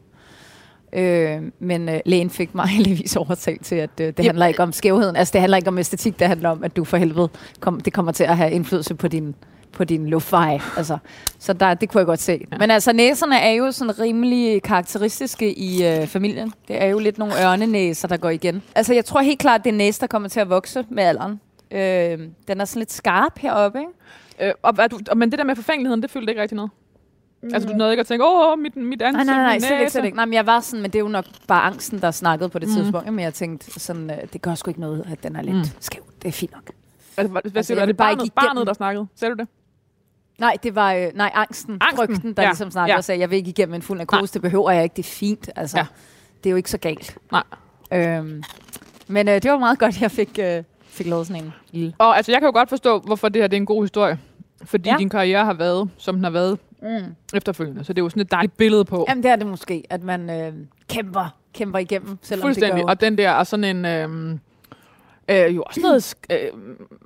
Øh, 0.92 1.42
men 1.59 1.88
øh, 1.88 2.00
lægen 2.07 2.30
fik 2.30 2.54
mig 2.54 2.66
heldigvis 2.76 3.16
overtalt 3.16 3.64
til, 3.64 3.75
at 3.75 3.90
øh, 4.00 4.12
det 4.16 4.25
handler 4.25 4.47
ikke 4.47 4.62
om 4.62 4.73
skævheden. 4.73 5.16
Altså, 5.16 5.33
det 5.33 5.40
handler 5.40 5.57
ikke 5.57 5.68
om 5.68 5.78
æstetik, 5.78 6.18
det 6.18 6.26
handler 6.26 6.49
om, 6.49 6.64
at 6.64 6.76
du 6.76 6.85
for 6.85 6.97
helvede... 6.97 7.28
Kom, 7.61 7.80
det 7.80 7.92
kommer 7.92 8.12
til 8.12 8.25
at 8.25 8.37
have 8.37 8.50
indflydelse 8.50 8.95
på 8.95 9.09
din, 9.09 9.35
på 9.73 9.85
din 9.85 10.07
luftveje. 10.07 10.61
Altså, 10.76 10.99
så 11.38 11.52
der, 11.52 11.75
det 11.75 11.88
kunne 11.88 11.99
jeg 11.99 12.07
godt 12.07 12.21
se. 12.21 12.47
Ja. 12.52 12.59
Men 12.59 12.71
altså, 12.71 12.92
næserne 12.92 13.38
er 13.38 13.50
jo 13.50 13.71
sådan 13.71 13.99
rimelig 13.99 14.62
karakteristiske 14.62 15.59
i 15.59 15.87
øh, 15.87 16.07
familien. 16.07 16.52
Det 16.68 16.83
er 16.83 16.87
jo 16.87 16.99
lidt 16.99 17.18
nogle 17.18 17.35
ørnenæser, 17.45 18.09
der 18.09 18.16
går 18.16 18.30
igen. 18.30 18.62
Altså, 18.75 18.95
jeg 18.95 19.04
tror 19.04 19.21
helt 19.21 19.38
klart, 19.38 19.64
det 19.64 19.71
er 19.71 19.76
næse, 19.76 20.00
der 20.00 20.07
kommer 20.07 20.28
til 20.28 20.40
at 20.40 20.50
vokse 20.50 20.85
med 20.90 21.04
alderen. 21.04 21.40
Øh, 21.71 22.28
den 22.49 22.61
er 22.61 22.64
sådan 22.64 22.80
lidt 22.80 22.92
skarp 22.92 23.38
heroppe, 23.38 23.78
ikke? 23.78 24.49
øh, 24.49 24.52
og, 24.62 24.75
er 24.78 24.87
du, 24.87 24.99
men 25.16 25.30
det 25.30 25.38
der 25.38 25.45
med 25.45 25.57
forfængeligheden, 25.57 26.02
det 26.02 26.11
fyldte 26.11 26.30
ikke 26.30 26.42
rigtig 26.42 26.57
noget. 26.57 26.71
Altså, 27.42 27.68
du 27.68 27.75
nåede 27.75 27.92
ikke 27.92 28.00
at 28.00 28.07
tænke, 28.07 28.25
åh, 28.26 28.59
mit, 28.59 28.76
mit 28.76 29.02
ansigt, 29.02 29.26
Nej, 29.26 29.37
nej, 29.37 29.45
nej, 29.45 29.59
slet 29.59 29.78
ikke, 29.80 29.92
slet 29.92 30.04
ikke. 30.04 30.16
Nej, 30.16 30.25
men 30.25 30.33
jeg 30.33 30.47
var 30.47 30.61
sådan, 30.61 30.83
men 30.83 30.90
det 30.90 30.99
er 30.99 31.02
jo 31.02 31.09
nok 31.09 31.25
bare 31.49 31.62
angsten, 31.62 32.00
der 32.00 32.11
snakkede 32.11 32.49
på 32.49 32.59
det 32.59 32.68
Mhm. 32.68 32.76
tidspunkt. 32.76 33.12
Men 33.12 33.25
jeg 33.25 33.35
tænkte 33.35 33.80
sådan, 33.80 34.11
øh, 34.11 34.16
det 34.33 34.42
gør 34.42 34.54
sgu 34.54 34.71
ikke 34.71 34.80
noget, 34.80 35.07
at 35.12 35.23
den 35.23 35.37
er 35.37 35.42
lidt 35.42 35.57
Mm. 35.57 35.62
skæv. 35.80 36.02
Det 36.23 36.28
er 36.28 36.33
fint 36.33 36.52
nok. 36.52 36.62
Altså, 37.16 37.33
hvad, 37.33 37.42
Altså, 37.45 37.62
siger 37.62 37.76
du? 37.76 37.83
Er 37.83 37.87
det 37.87 37.97
bare 37.97 38.16
barnet, 38.16 38.33
barnet, 38.35 38.66
der 38.66 38.73
snakkede? 38.73 39.07
Sagde 39.16 39.35
du 39.35 39.38
det? 39.38 39.49
Nej, 40.38 40.57
det 40.62 40.75
var 40.75 40.92
øh, 40.95 41.07
nej, 41.14 41.30
angsten, 41.35 41.78
Angsten, 41.80 41.97
frygten, 42.14 42.33
der 42.33 42.42
ja, 42.42 42.49
ligesom 42.49 42.71
snakkede 42.71 42.92
ja. 42.92 42.97
og 42.99 43.04
sagde, 43.04 43.21
jeg 43.21 43.30
vil 43.30 43.37
ikke 43.37 43.49
igennem 43.50 43.75
en 43.75 43.83
fuld 43.83 43.99
narkose, 43.99 44.21
Nej. 44.23 44.28
det 44.33 44.42
behøver 44.42 44.71
jeg 44.71 44.83
ikke, 44.83 44.97
det 44.97 45.02
er 45.02 45.09
fint. 45.11 45.50
Altså, 45.57 45.76
Ja. 45.78 45.87
det 46.45 46.47
er 46.47 46.50
jo 46.50 46.57
ikke 46.57 46.71
så 46.71 46.78
galt. 46.78 47.18
Nej. 47.33 47.42
Øhm, 47.92 48.42
men 49.09 49.28
øh, 49.28 49.35
det 49.42 49.50
var 49.50 49.59
meget 49.59 49.78
godt, 49.78 49.95
at 49.97 50.02
jeg 50.02 50.11
fik, 50.11 50.38
øh, 50.42 50.62
fik 50.83 51.07
lavet 51.07 51.26
sådan 51.26 51.45
en 51.45 51.52
lille... 51.71 51.95
Og 51.99 52.16
altså, 52.16 52.33
jeg 52.33 52.40
kan 52.40 52.47
jo 52.47 52.52
godt 52.52 52.68
forstå, 52.68 52.99
hvorfor 52.99 53.28
det 53.28 53.42
her 53.42 53.47
det 53.49 53.57
er 53.57 53.61
en 53.61 53.66
god 53.66 53.83
historie. 53.85 54.18
Fordi 54.65 54.88
ja. 54.88 54.95
Ja. 54.95 54.99
din 54.99 55.09
karriere 55.09 55.45
har 55.45 55.53
været, 55.55 55.91
som 55.99 56.15
den 56.15 56.25
har 56.25 56.31
været 56.31 56.59
Mm. 56.83 57.15
efterfølgende. 57.35 57.85
Så 57.85 57.93
det 57.93 57.99
er 58.00 58.05
jo 58.05 58.09
sådan 58.09 58.23
et 58.23 58.31
dejligt 58.31 58.57
billede 58.57 58.85
på. 58.85 59.05
Jamen, 59.09 59.23
det 59.23 59.31
er 59.31 59.37
det 59.37 59.47
måske, 59.47 59.85
at 59.91 60.03
man 60.03 60.31
øh, 60.31 60.53
kæmper, 60.88 61.35
kæmper 61.55 61.79
igennem, 61.79 62.19
selvom 62.23 62.41
det 62.49 62.55
Fuldstændig. 62.57 62.83
går... 62.83 62.91
Og 62.91 63.00
den 63.00 63.19
der, 63.19 63.33
og 63.33 63.47
sådan 63.47 63.77
en... 63.77 63.85
Øhm, 63.87 64.41
øh, 65.29 65.57
jo 65.57 65.62
også 65.67 65.81
noget, 65.81 66.15
øh, 66.33 66.38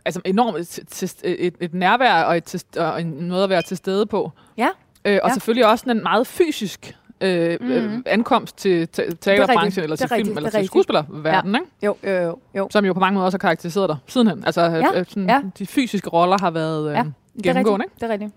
altså 0.04 0.20
enormt 0.24 0.68
til, 0.68 0.86
til, 0.86 1.10
et, 1.24 1.54
et 1.60 1.74
nærvær 1.74 2.22
og, 2.22 2.36
et, 2.36 2.44
til, 2.44 2.62
og 2.76 3.00
en 3.00 3.06
noget 3.06 3.44
at 3.44 3.50
være 3.50 3.62
til 3.62 3.76
stede 3.76 4.06
på. 4.06 4.30
Ja. 4.58 4.68
Øh, 5.04 5.18
og 5.22 5.28
Ja. 5.28 5.34
selvfølgelig 5.34 5.66
også 5.66 5.90
en 5.90 6.02
meget 6.02 6.26
fysisk 6.26 6.96
øh, 7.20 7.58
mm. 7.60 7.70
øh, 7.70 7.90
Mhm. 7.90 8.02
ankomst 8.06 8.56
til 8.56 8.88
te- 8.88 9.14
teaterbranchen, 9.14 9.82
eller 9.82 9.96
Det 9.96 10.02
er 10.02 10.06
til 10.06 10.14
rigtigt, 10.14 10.26
film, 10.28 10.36
eller 10.36 10.50
det 10.50 10.56
er 10.56 10.60
til 10.60 10.66
skuespillerverdenen, 10.66 11.54
ikke? 11.54 11.66
Jo, 11.82 11.96
jo, 12.04 12.10
jo. 12.24 12.38
jo. 12.56 12.68
som 12.70 12.84
jo 12.84 12.92
på 12.92 13.00
mange 13.00 13.14
måder 13.14 13.24
også 13.26 13.36
har 13.36 13.40
karakteriseret 13.40 13.88
dig 13.88 13.96
sidenhen. 14.06 14.42
Altså, 14.46 14.60
ja. 14.60 14.68
Ja, 14.76 15.00
øh, 15.00 15.06
sådan, 15.08 15.28
ja. 15.28 15.40
de 15.58 15.66
fysiske 15.66 16.08
roller 16.10 16.38
har 16.40 16.50
været 16.50 16.88
øh, 16.90 16.94
Ja, 16.94 17.04
Det 17.36 17.46
er 17.46 17.50
gennemgående. 17.50 17.84
rigtigt. 17.84 18.00
Det 18.00 18.06
er 18.08 18.12
rigtigt. 18.12 18.32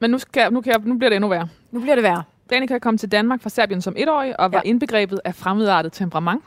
Men 0.00 0.10
nu, 0.10 0.18
skal, 0.18 0.52
nu, 0.52 0.60
kan 0.60 0.72
jeg, 0.72 0.80
nu 0.84 0.94
bliver 0.98 1.08
det 1.10 1.16
endnu 1.16 1.28
værre. 1.28 1.48
Nu 1.70 1.80
bliver 1.80 1.94
det 1.94 2.04
værre. 2.04 2.22
Danica 2.50 2.78
kom 2.78 2.98
til 2.98 3.12
Danmark 3.12 3.42
fra 3.42 3.50
Serbien 3.50 3.82
som 3.82 3.94
etårig, 3.96 4.40
og 4.40 4.52
var 4.52 4.60
Ja. 4.64 4.68
indbegrebet 4.68 5.20
af 5.24 5.34
fremmedartet 5.34 5.92
temperament. 5.92 6.42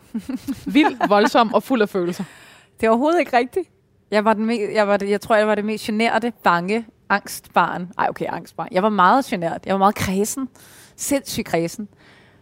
Vild, 0.65 1.07
voldsom 1.07 1.53
og 1.53 1.63
fuld 1.63 1.81
af 1.81 1.89
følelser. 1.89 2.23
Det 2.79 2.85
er 2.85 2.89
overhovedet 2.89 3.19
ikke 3.19 3.37
rigtigt. 3.37 3.69
Jeg, 4.11 4.25
var 4.25 4.33
den 4.33 4.49
me- 4.49 4.73
jeg, 4.75 4.87
var 4.87 4.97
det, 4.97 5.09
jeg 5.09 5.21
tror, 5.21 5.35
jeg 5.35 5.47
var 5.47 5.55
det 5.55 5.65
mest 5.65 5.85
generede, 5.85 6.31
bange, 6.43 6.85
angstbarn. 7.09 7.91
Ej, 7.97 8.07
okay, 8.09 8.25
angstbarn. 8.29 8.67
Jeg 8.71 8.83
var 8.83 8.89
meget 8.89 9.25
generet. 9.25 9.65
Jeg 9.65 9.73
var 9.73 9.77
meget 9.79 9.95
kredsen. 9.95 10.49
Sindssygt 10.95 11.45
kredsen. 11.47 11.87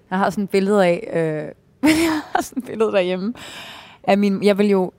Jeg 0.09 0.17
har 0.19 0.29
sådan 0.29 0.43
et 0.43 0.49
billede 0.49 0.85
af... 0.85 1.09
Øh, 1.13 1.89
jeg 1.89 2.21
har 2.33 2.41
sådan 2.41 2.63
et 2.63 2.67
billede 2.69 2.91
derhjemme. 2.91 3.33
Af 4.03 4.17
min, 4.17 4.43
jeg 4.43 4.57
ville 4.57 4.71
jo 4.71 4.91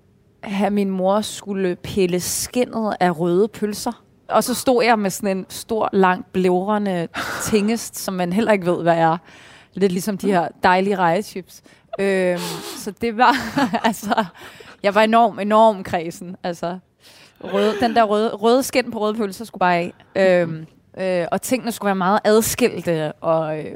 have 0.42 0.70
min 0.70 0.90
mor 0.90 1.20
skulle 1.20 1.76
pille 1.76 2.20
skinnet 2.20 2.94
af 3.00 3.20
røde 3.20 3.48
pølser. 3.48 4.03
Og 4.28 4.44
så 4.44 4.54
stod 4.54 4.84
jeg 4.84 4.98
med 4.98 5.10
sådan 5.10 5.36
en 5.36 5.46
stor, 5.48 5.88
lang, 5.92 6.26
blævrende 6.32 7.08
tingest, 7.42 7.98
som 7.98 8.14
man 8.14 8.32
heller 8.32 8.52
ikke 8.52 8.66
ved, 8.66 8.82
hvad 8.82 8.96
er. 8.96 9.16
Lidt 9.74 9.92
ligesom 9.92 10.18
de 10.18 10.26
her 10.26 10.48
dejlige 10.62 10.96
rejechips. 10.96 11.62
Øhm, 11.98 12.40
så 12.78 12.90
det 13.00 13.16
var, 13.16 13.34
altså, 13.88 14.24
jeg 14.82 14.94
var 14.94 15.02
enorm, 15.02 15.38
enorm 15.38 15.84
kredsen. 15.84 16.36
Altså, 16.42 16.78
røde, 17.44 17.74
den 17.80 17.96
der 17.96 18.02
røde, 18.02 18.30
røde 18.34 18.62
skin 18.62 18.90
på 18.90 19.00
røde 19.00 19.14
pølser 19.14 19.44
skulle 19.44 19.60
bare 19.60 19.76
af. 19.76 19.92
Øhm, 20.16 20.66
øh, 20.98 21.26
og 21.32 21.42
tingene 21.42 21.72
skulle 21.72 21.86
være 21.86 21.94
meget 21.94 22.20
adskilte, 22.24 23.12
og 23.12 23.58
øh, 23.58 23.74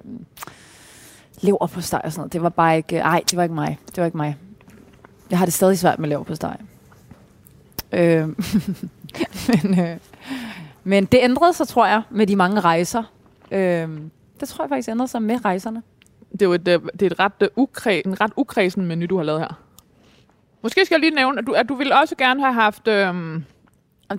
lever 1.40 1.66
på 1.66 1.80
steg 1.80 2.00
og 2.04 2.12
sådan 2.12 2.20
noget. 2.20 2.32
Det 2.32 2.42
var 2.42 2.48
bare 2.48 2.76
ikke, 2.76 2.98
ej, 2.98 3.22
det 3.30 3.36
var 3.36 3.42
ikke 3.42 3.54
mig. 3.54 3.78
Det 3.86 3.96
var 3.96 4.04
ikke 4.04 4.16
mig. 4.16 4.36
Jeg 5.30 5.38
har 5.38 5.46
det 5.46 5.54
stadig 5.54 5.78
svært 5.78 5.98
med 5.98 6.08
lever 6.08 6.22
på 6.22 6.34
steg. 6.34 6.56
Øh, 7.92 8.28
men, 9.48 9.80
øh, 9.80 9.96
men 10.84 11.04
det 11.04 11.20
ændrede 11.22 11.52
sig, 11.52 11.68
tror 11.68 11.86
jeg, 11.86 12.02
med 12.10 12.26
de 12.26 12.36
mange 12.36 12.60
rejser. 12.60 13.02
Øh, 13.50 13.88
det 14.40 14.48
tror 14.48 14.64
jeg 14.64 14.68
faktisk 14.68 14.88
ændrede 14.88 15.08
sig 15.08 15.22
med 15.22 15.44
rejserne. 15.44 15.82
Det 16.32 16.42
er 16.42 16.46
jo 16.46 16.52
et, 16.52 16.68
øh, 16.68 16.80
det 16.92 17.02
er 17.02 17.06
et 17.06 17.18
ret, 17.18 17.32
øh, 17.40 17.48
ukræ, 17.56 18.02
en 18.04 18.20
ret 18.20 18.32
ukredsen 18.36 18.86
menu, 18.86 19.06
du 19.06 19.16
har 19.16 19.24
lavet 19.24 19.40
her. 19.40 19.58
Måske 20.62 20.84
skal 20.84 20.94
jeg 20.94 21.00
lige 21.00 21.14
nævne, 21.14 21.38
at 21.38 21.46
du, 21.46 21.52
at 21.52 21.68
du 21.68 21.74
ville 21.74 21.96
også 22.00 22.14
gerne 22.16 22.40
have 22.40 22.52
haft, 22.54 22.88
øhm, 22.88 23.44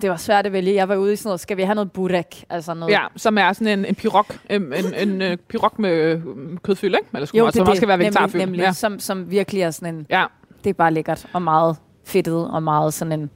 det 0.02 0.10
var 0.10 0.16
svært 0.16 0.46
at 0.46 0.52
vælge. 0.52 0.74
Jeg 0.74 0.88
var 0.88 0.96
ude 0.96 1.12
i 1.12 1.16
sådan 1.16 1.28
noget, 1.28 1.40
skal 1.40 1.56
vi 1.56 1.62
have 1.62 1.74
noget 1.74 1.92
burek? 1.92 2.44
Altså 2.50 2.74
noget, 2.74 2.92
ja, 2.92 3.00
som 3.16 3.38
er 3.38 3.52
sådan 3.52 3.78
en, 3.78 3.84
en 3.84 3.94
pirog, 3.94 4.26
en, 4.50 4.62
en, 4.72 4.94
en 5.08 5.22
øh, 5.22 5.36
pirog 5.36 5.72
med 5.78 5.90
øh, 5.90 6.22
kødfyld, 6.62 6.94
ikke? 6.94 7.08
Eller 7.14 7.30
jo, 7.34 7.44
jo, 7.44 7.50
som 7.50 7.66
også 7.68 7.76
skal 7.76 7.88
være 7.88 7.96
nemlig, 7.96 8.14
vegetarfyld. 8.14 8.40
nemlig, 8.42 8.60
Ja. 8.60 8.72
som, 8.72 8.98
som 8.98 9.30
virkelig 9.30 9.62
er 9.62 9.70
sådan 9.70 9.94
en, 9.94 10.06
ja. 10.10 10.24
det 10.64 10.70
er 10.70 10.74
bare 10.74 10.92
lækkert 10.92 11.26
og 11.32 11.42
meget 11.42 11.76
fedtet 12.04 12.50
og 12.50 12.62
meget 12.62 12.94
sådan 12.94 13.20
en, 13.20 13.30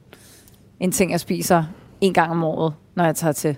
en 0.79 0.91
ting, 0.91 1.11
jeg 1.11 1.19
spiser 1.19 1.63
en 2.01 2.13
gang 2.13 2.31
om 2.31 2.43
året, 2.43 2.73
når 2.95 3.05
jeg 3.05 3.15
tager 3.15 3.31
til, 3.31 3.57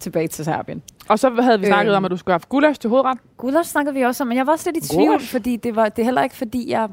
tilbage 0.00 0.28
til 0.28 0.44
Serbien. 0.44 0.82
Og 1.08 1.18
så 1.18 1.30
havde 1.42 1.60
vi 1.60 1.66
snakket 1.66 1.90
Øhm. 1.90 1.96
om, 1.96 2.04
at 2.04 2.10
du 2.10 2.16
skulle 2.16 2.32
have 2.32 2.38
haft 2.38 2.48
gulasch 2.48 2.80
til 2.80 2.90
hovedret. 2.90 3.18
Gulasch 3.36 3.70
snakkede 3.70 3.94
vi 3.94 4.02
også 4.02 4.24
om, 4.24 4.28
men 4.28 4.36
jeg 4.36 4.46
var 4.46 4.52
også 4.52 4.70
lidt 4.72 4.84
i 4.84 4.88
tvivl, 4.88 5.06
Gulasch? 5.06 5.30
fordi 5.32 5.56
det 5.56 5.76
var 5.76 5.88
det 5.88 5.98
er 6.02 6.04
heller 6.04 6.22
ikke, 6.22 6.36
fordi 6.36 6.70
jeg... 6.70 6.88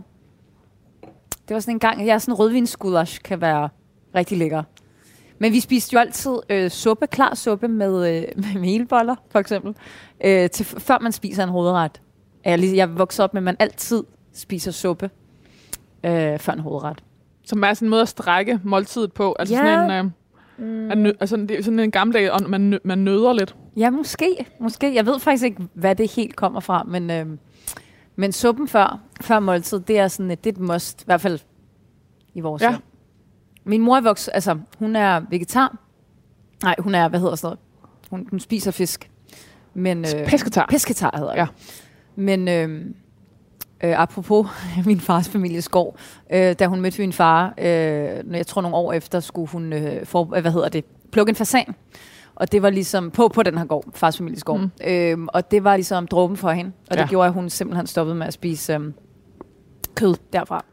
Det 1.47 1.53
var 1.53 1.59
sådan 1.59 1.75
en 1.75 1.79
gang, 1.79 2.05
jeg 2.05 2.13
er 2.13 2.17
sådan 2.17 2.33
rødvinsgulasch 2.33 3.21
kan 3.23 3.41
være 3.41 3.69
rigtig 4.15 4.37
lækker. 4.37 4.63
Men 5.39 5.53
vi 5.53 5.59
spiste 5.59 5.93
jo 5.93 5.99
altid 5.99 6.31
øh, 6.49 6.69
suppe, 6.69 7.07
klar 7.07 7.35
suppe 7.35 7.67
med, 7.67 8.17
øh, 8.17 8.23
med 8.53 8.59
melboller, 8.61 9.15
for 9.29 9.39
eksempel, 9.39 9.75
øh, 10.25 10.49
til, 10.49 10.65
før 10.65 10.99
man 10.99 11.11
spiser 11.11 11.43
en 11.43 11.49
hovedret. 11.49 12.01
Jeg, 12.45 12.75
jeg 12.75 12.97
voksede 12.97 13.23
op 13.23 13.33
med, 13.33 13.39
at 13.39 13.43
man 13.43 13.55
altid 13.59 14.03
spiser 14.33 14.71
suppe 14.71 15.09
øh, 16.03 16.39
før 16.39 16.53
en 16.53 16.59
hovedret. 16.59 17.03
Som 17.51 17.63
er 17.63 17.73
sådan 17.73 17.85
en 17.85 17.89
måde 17.89 18.01
at 18.01 18.07
strække 18.07 18.59
måltidet 18.63 19.13
på. 19.13 19.35
Altså 19.39 19.55
Ja. 19.55 19.61
sådan 19.61 20.05
en... 20.05 20.13
Øh, 20.59 20.91
mm. 20.91 20.97
nø, 20.97 21.11
altså, 21.19 21.37
det 21.37 21.51
er 21.51 21.63
sådan 21.63 21.79
en 21.79 21.91
gammeldag, 21.91 22.31
og 22.31 22.49
man, 22.49 22.61
nø, 22.61 22.77
man 22.83 22.97
nøder 22.97 23.33
lidt. 23.33 23.55
Ja, 23.77 23.89
måske. 23.89 24.45
måske. 24.59 24.95
Jeg 24.95 25.05
ved 25.05 25.19
faktisk 25.19 25.43
ikke, 25.43 25.61
hvad 25.73 25.95
det 25.95 26.11
helt 26.15 26.35
kommer 26.35 26.59
fra, 26.59 26.83
men, 26.83 27.11
øh, 27.11 27.25
men 28.15 28.31
suppen 28.31 28.67
før, 28.67 28.99
før 29.21 29.39
måltid, 29.39 29.79
det 29.79 29.99
er 29.99 30.07
sådan 30.07 30.31
et, 30.31 30.43
det 30.43 30.49
er 30.57 30.61
et 30.61 30.67
must, 30.67 31.01
i 31.01 31.05
hvert 31.05 31.21
fald 31.21 31.39
i 32.33 32.39
vores 32.39 32.61
Ja. 32.61 32.75
Min 33.63 33.81
mor 33.81 33.97
er 33.97 34.01
vokset, 34.01 34.31
altså 34.33 34.57
hun 34.79 34.95
er 34.95 35.21
vegetar. 35.29 35.77
Nej, 36.63 36.75
hun 36.79 36.95
er, 36.95 37.07
hvad 37.07 37.19
hedder 37.19 37.35
sådan 37.35 37.47
noget? 37.47 37.59
Hun, 38.09 38.27
hun 38.29 38.39
spiser 38.39 38.71
fisk. 38.71 39.11
Men, 39.73 39.97
øh, 39.97 40.27
Pesketar. 40.27 40.65
Pesketar 40.69 41.17
hedder 41.17 41.31
det. 41.31 41.37
Ja. 41.39 41.47
Men 42.15 42.47
øh, 42.47 42.85
øh, 43.83 44.01
apropos 44.01 44.47
min 44.85 44.99
fars 44.99 45.29
families 45.29 45.69
gård, 45.69 45.95
øh, 46.31 46.55
da 46.59 46.67
hun 46.67 46.81
mødte 46.81 47.01
min 47.01 47.13
far, 47.13 47.45
øh, 47.57 48.09
når 48.25 48.35
jeg 48.35 48.47
tror 48.47 48.61
nogle 48.61 48.77
år 48.77 48.93
efter, 48.93 49.19
skulle 49.19 49.47
hun 49.49 49.73
øh, 49.73 50.05
for, 50.05 50.35
øh, 50.35 50.41
hvad 50.41 50.51
hedder 50.51 50.69
det, 50.69 50.85
plukke 51.11 51.29
en 51.29 51.35
fasan. 51.35 51.75
Og 52.35 52.51
det 52.51 52.61
var 52.61 52.69
ligesom 52.69 53.11
på, 53.11 53.27
på 53.27 53.43
den 53.43 53.57
her 53.57 53.65
gård, 53.65 53.85
fars 53.93 54.17
families 54.17 54.43
gård. 54.43 54.59
Mm. 54.59 54.71
Øhm, 54.87 55.27
og 55.33 55.51
det 55.51 55.63
var 55.63 55.75
ligesom 55.75 56.07
dråben 56.07 56.37
for 56.37 56.51
hende. 56.51 56.71
Og 56.89 56.97
det 56.97 57.01
Ja. 57.03 57.07
gjorde, 57.07 57.27
at 57.27 57.33
hun 57.33 57.49
simpelthen 57.49 57.87
stoppede 57.87 58.15
med 58.15 58.27
at 58.27 58.33
spise 58.33 58.73
øhm, 58.73 58.93
kød 59.95 60.15
derfra. 60.33 60.65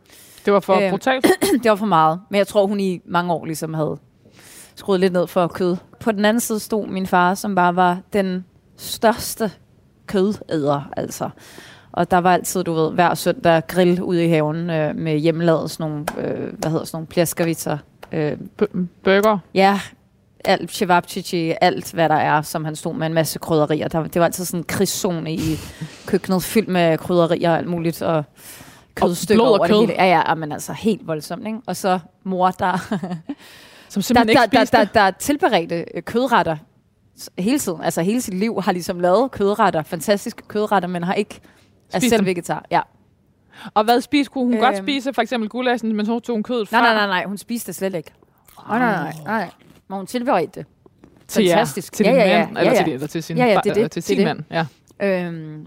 Det 0.45 0.53
var 0.53 0.61
for 0.61 0.75
Øhm. 0.75 0.83
øh. 0.85 0.91
brutalt. 0.91 1.27
det 1.63 1.71
var 1.71 1.77
for 1.77 1.87
meget. 1.87 2.21
Men 2.31 2.39
jeg 2.39 2.47
tror, 2.47 2.67
hun 2.67 2.81
i 2.81 3.01
mange 3.05 3.33
år 3.33 3.45
ligesom 3.45 3.75
havde 3.75 3.97
skruet 4.75 5.01
lidt 5.01 5.13
ned 5.13 5.27
for 5.27 5.47
kød. 5.47 5.77
På 6.01 6.13
den 6.13 6.25
anden 6.25 6.41
side 6.41 6.61
stod 6.61 6.87
min 6.87 7.07
far, 7.07 7.35
som 7.35 7.55
bare 7.55 7.77
var 7.77 7.99
den 8.13 8.45
største 8.77 9.51
kødæder, 10.07 10.91
altså. 10.97 11.31
Og 11.99 12.11
der 12.11 12.19
var 12.19 12.33
altid, 12.35 12.65
du 12.65 12.73
ved, 12.73 12.93
hver 12.93 13.15
søndag 13.15 13.63
grill 13.67 14.03
ude 14.03 14.25
i 14.25 14.29
haven 14.29 14.71
øh, 14.71 14.97
med 14.97 15.19
hjemmelavet 15.19 15.71
sådan 15.71 15.91
nogle, 15.91 16.07
øh, 16.19 16.53
hvad 16.59 16.71
hedder 16.71 16.85
sådan 16.85 16.97
nogle 16.97 17.07
plæskervitser. 17.07 17.79
Øh, 18.13 18.37
B- 18.57 18.63
burger. 19.05 19.39
ja, 19.55 19.81
alt 20.45 20.71
cevapcici, 20.71 21.55
alt 21.61 21.93
hvad 21.93 22.09
der 22.09 22.15
er, 22.15 22.43
som 22.43 22.65
han 22.65 22.77
stod 22.77 22.95
med 22.95 23.07
en 23.07 23.15
masse 23.15 23.39
krydderier. 23.39 23.89
Der, 23.89 24.03
det 24.03 24.21
var 24.21 24.25
altid 24.25 24.45
sådan 24.45 24.61
en 24.61 24.65
krigszone 24.65 25.33
i 25.33 25.59
køkkenet, 26.07 26.43
fyldt 26.43 26.69
med 26.69 26.99
krydderier 26.99 27.51
og 27.51 27.59
alt 27.59 27.67
muligt, 27.69 28.03
og 28.03 28.25
kødstykker 28.95 29.43
og 29.45 29.49
over 29.49 29.67
kød. 29.67 29.77
det 29.77 29.89
hele. 29.89 30.03
Ja, 30.03 30.23
ja, 30.29 30.35
men 30.35 30.53
altså 30.53 30.73
helt 30.73 31.07
voldsomt, 31.07 31.47
ikke? 31.47 31.59
Og 31.67 31.77
så 31.77 31.99
mor, 32.25 32.51
der, 32.51 32.77
Som 33.89 34.01
der, 34.01 34.01
simpelthen 34.01 34.37
der, 34.37 34.43
ikke 34.43 34.57
der, 34.57 34.65
spiste. 34.65 34.77
der, 34.77 34.85
der 34.85 35.11
tilberedte 35.11 35.85
øh, 35.95 36.03
kødretter 36.03 36.57
hele 37.39 37.59
tiden. 37.59 37.81
Altså 37.83 38.03
hele 38.03 38.21
sit 38.21 38.35
liv 38.35 38.61
har 38.63 38.73
ligesom 38.73 39.01
lavet 39.01 39.31
kødretter, 39.31 39.83
fantastiske 39.83 40.43
kødretter, 40.49 40.89
men 40.89 41.05
har 41.05 41.15
ikke 41.15 41.41
er 41.93 41.99
Spist 41.99 42.11
selv 42.11 42.19
dem. 42.19 42.27
vegetar. 42.27 42.65
Ja. 42.71 42.81
Og 43.75 43.85
hvad 43.85 44.01
spiste 44.01 44.33
kunne 44.33 44.45
hun 44.45 44.53
øhm. 44.55 44.61
godt 44.63 44.77
spise? 44.77 45.13
For 45.13 45.23
eksempel 45.23 45.49
gulaschen, 45.49 45.97
men 45.97 46.07
så 46.07 46.21
tog 46.21 46.37
hun 46.37 46.43
kødet 46.43 46.69
fra 46.69 46.81
Nej, 46.81 46.89
nej, 46.95 47.07
nej, 47.07 47.07
nej, 47.07 47.25
hun 47.27 47.39
spiste 47.39 47.67
det 47.67 47.75
slet 47.75 47.95
ikke. 47.95 48.11
Nej, 48.69 48.79
nej, 48.79 48.93
nej, 49.03 49.13
nej. 49.25 49.51
Men 49.89 49.97
hun 49.97 50.07
tilberedte 50.07 50.61
det. 50.61 50.67
til 51.29 51.45
jer. 51.45 51.53
Fantastisk. 51.57 51.93
Til 51.93 52.05
Ja, 52.07 52.11
din 52.13 52.19
ja, 52.21 52.27
ja. 52.29 52.39
mand, 52.47 52.59
eller, 52.59 52.63
Ja, 52.63 52.71
ja. 52.71 52.77
Til, 52.77 52.85
din- 52.87 52.95
eller 52.95 53.07
til 53.07 53.23
sin, 53.23 53.37
Ja, 53.37 53.47
ja, 53.47 53.55
det 53.55 53.65
det. 53.65 53.71
eller 53.77 53.89
til 53.89 54.03
sin 54.03 54.17
det. 54.19 54.25
mand. 54.25 54.41
Ja. 54.51 54.67
Øhm, 55.27 55.67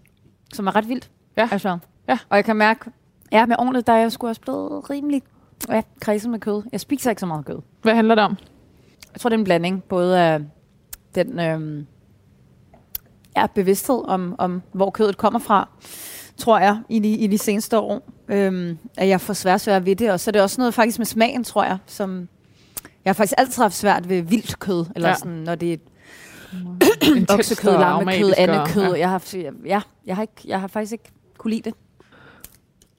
som 0.54 0.68
er 0.68 0.76
ret 0.76 0.90
vildt. 0.90 1.10
Ja. 1.38 1.50
Altså. 1.52 1.78
Ja. 2.08 2.18
Og 2.30 2.36
jeg 2.38 2.46
kan 2.46 2.56
mærke, 2.56 2.92
ja, 3.32 3.46
med 3.46 3.56
årene, 3.60 3.82
der 3.82 3.94
er 3.94 3.98
jeg 3.98 4.12
sgu 4.12 4.28
også 4.28 4.42
blevet 4.42 4.90
rimelig 4.90 5.22
ja, 5.70 5.82
kredsen 6.02 6.32
med 6.32 6.40
kød. 6.40 6.64
Jeg 6.72 6.80
spiser 6.80 7.10
ikke 7.10 7.20
så 7.20 7.26
meget 7.26 7.46
kød. 7.46 7.60
Hvad 7.82 7.96
handler 7.96 8.16
det 8.16 8.24
om? 8.24 8.38
Jeg 9.14 9.22
tror, 9.22 9.30
det 9.30 9.36
er 9.36 9.40
en 9.40 9.44
blanding, 9.44 9.84
både 9.84 10.20
af 10.20 10.40
den 11.16 11.40
øhm, 11.40 11.86
ja, 13.38 13.46
bevidsthed 13.56 14.02
om, 14.08 14.36
om, 14.38 14.62
hvor 14.72 14.90
kødet 14.90 15.18
kommer 15.18 15.40
fra, 15.40 15.70
tror 16.42 16.60
jeg, 16.60 16.80
i 16.90 17.00
de, 17.00 17.10
i 17.10 17.28
de 17.28 17.38
seneste 17.38 17.80
år. 17.80 18.10
Øhm, 18.28 18.78
at 18.98 19.08
jeg 19.08 19.22
får 19.22 19.34
svært 19.34 19.62
svært 19.62 19.86
ved 19.86 19.96
det. 19.96 20.12
Og 20.12 20.20
så 20.20 20.30
er 20.30 20.32
det 20.32 20.42
også 20.42 20.62
noget 20.62 20.74
faktisk 20.74 21.00
med 21.00 21.06
smagen, 21.06 21.44
tror 21.44 21.64
jeg, 21.64 21.78
som 21.86 22.28
jeg 23.06 23.10
har 23.10 23.14
faktisk 23.14 23.34
altid 23.38 23.62
haft 23.62 23.74
svært 23.76 24.10
ved 24.10 24.22
vildt 24.22 24.60
kød. 24.60 24.86
Eller 24.96 25.10
Ja. 25.10 25.16
sådan, 25.16 25.32
når 25.32 25.56
det 25.56 25.74
er 25.74 25.78
oksekød, 27.34 27.72
lammekød, 27.72 28.34
andekød. 28.38 28.84
ja. 28.94 29.00
Jeg, 29.00 29.10
har, 29.10 29.24
ja, 29.66 29.82
jeg, 30.06 30.16
har 30.16 30.22
ikke, 30.22 30.34
jeg 30.46 30.60
har 30.62 30.68
faktisk 30.68 30.92
ikke 30.92 31.12
kunne 31.38 31.52
lide 31.52 31.62
det. 31.70 31.74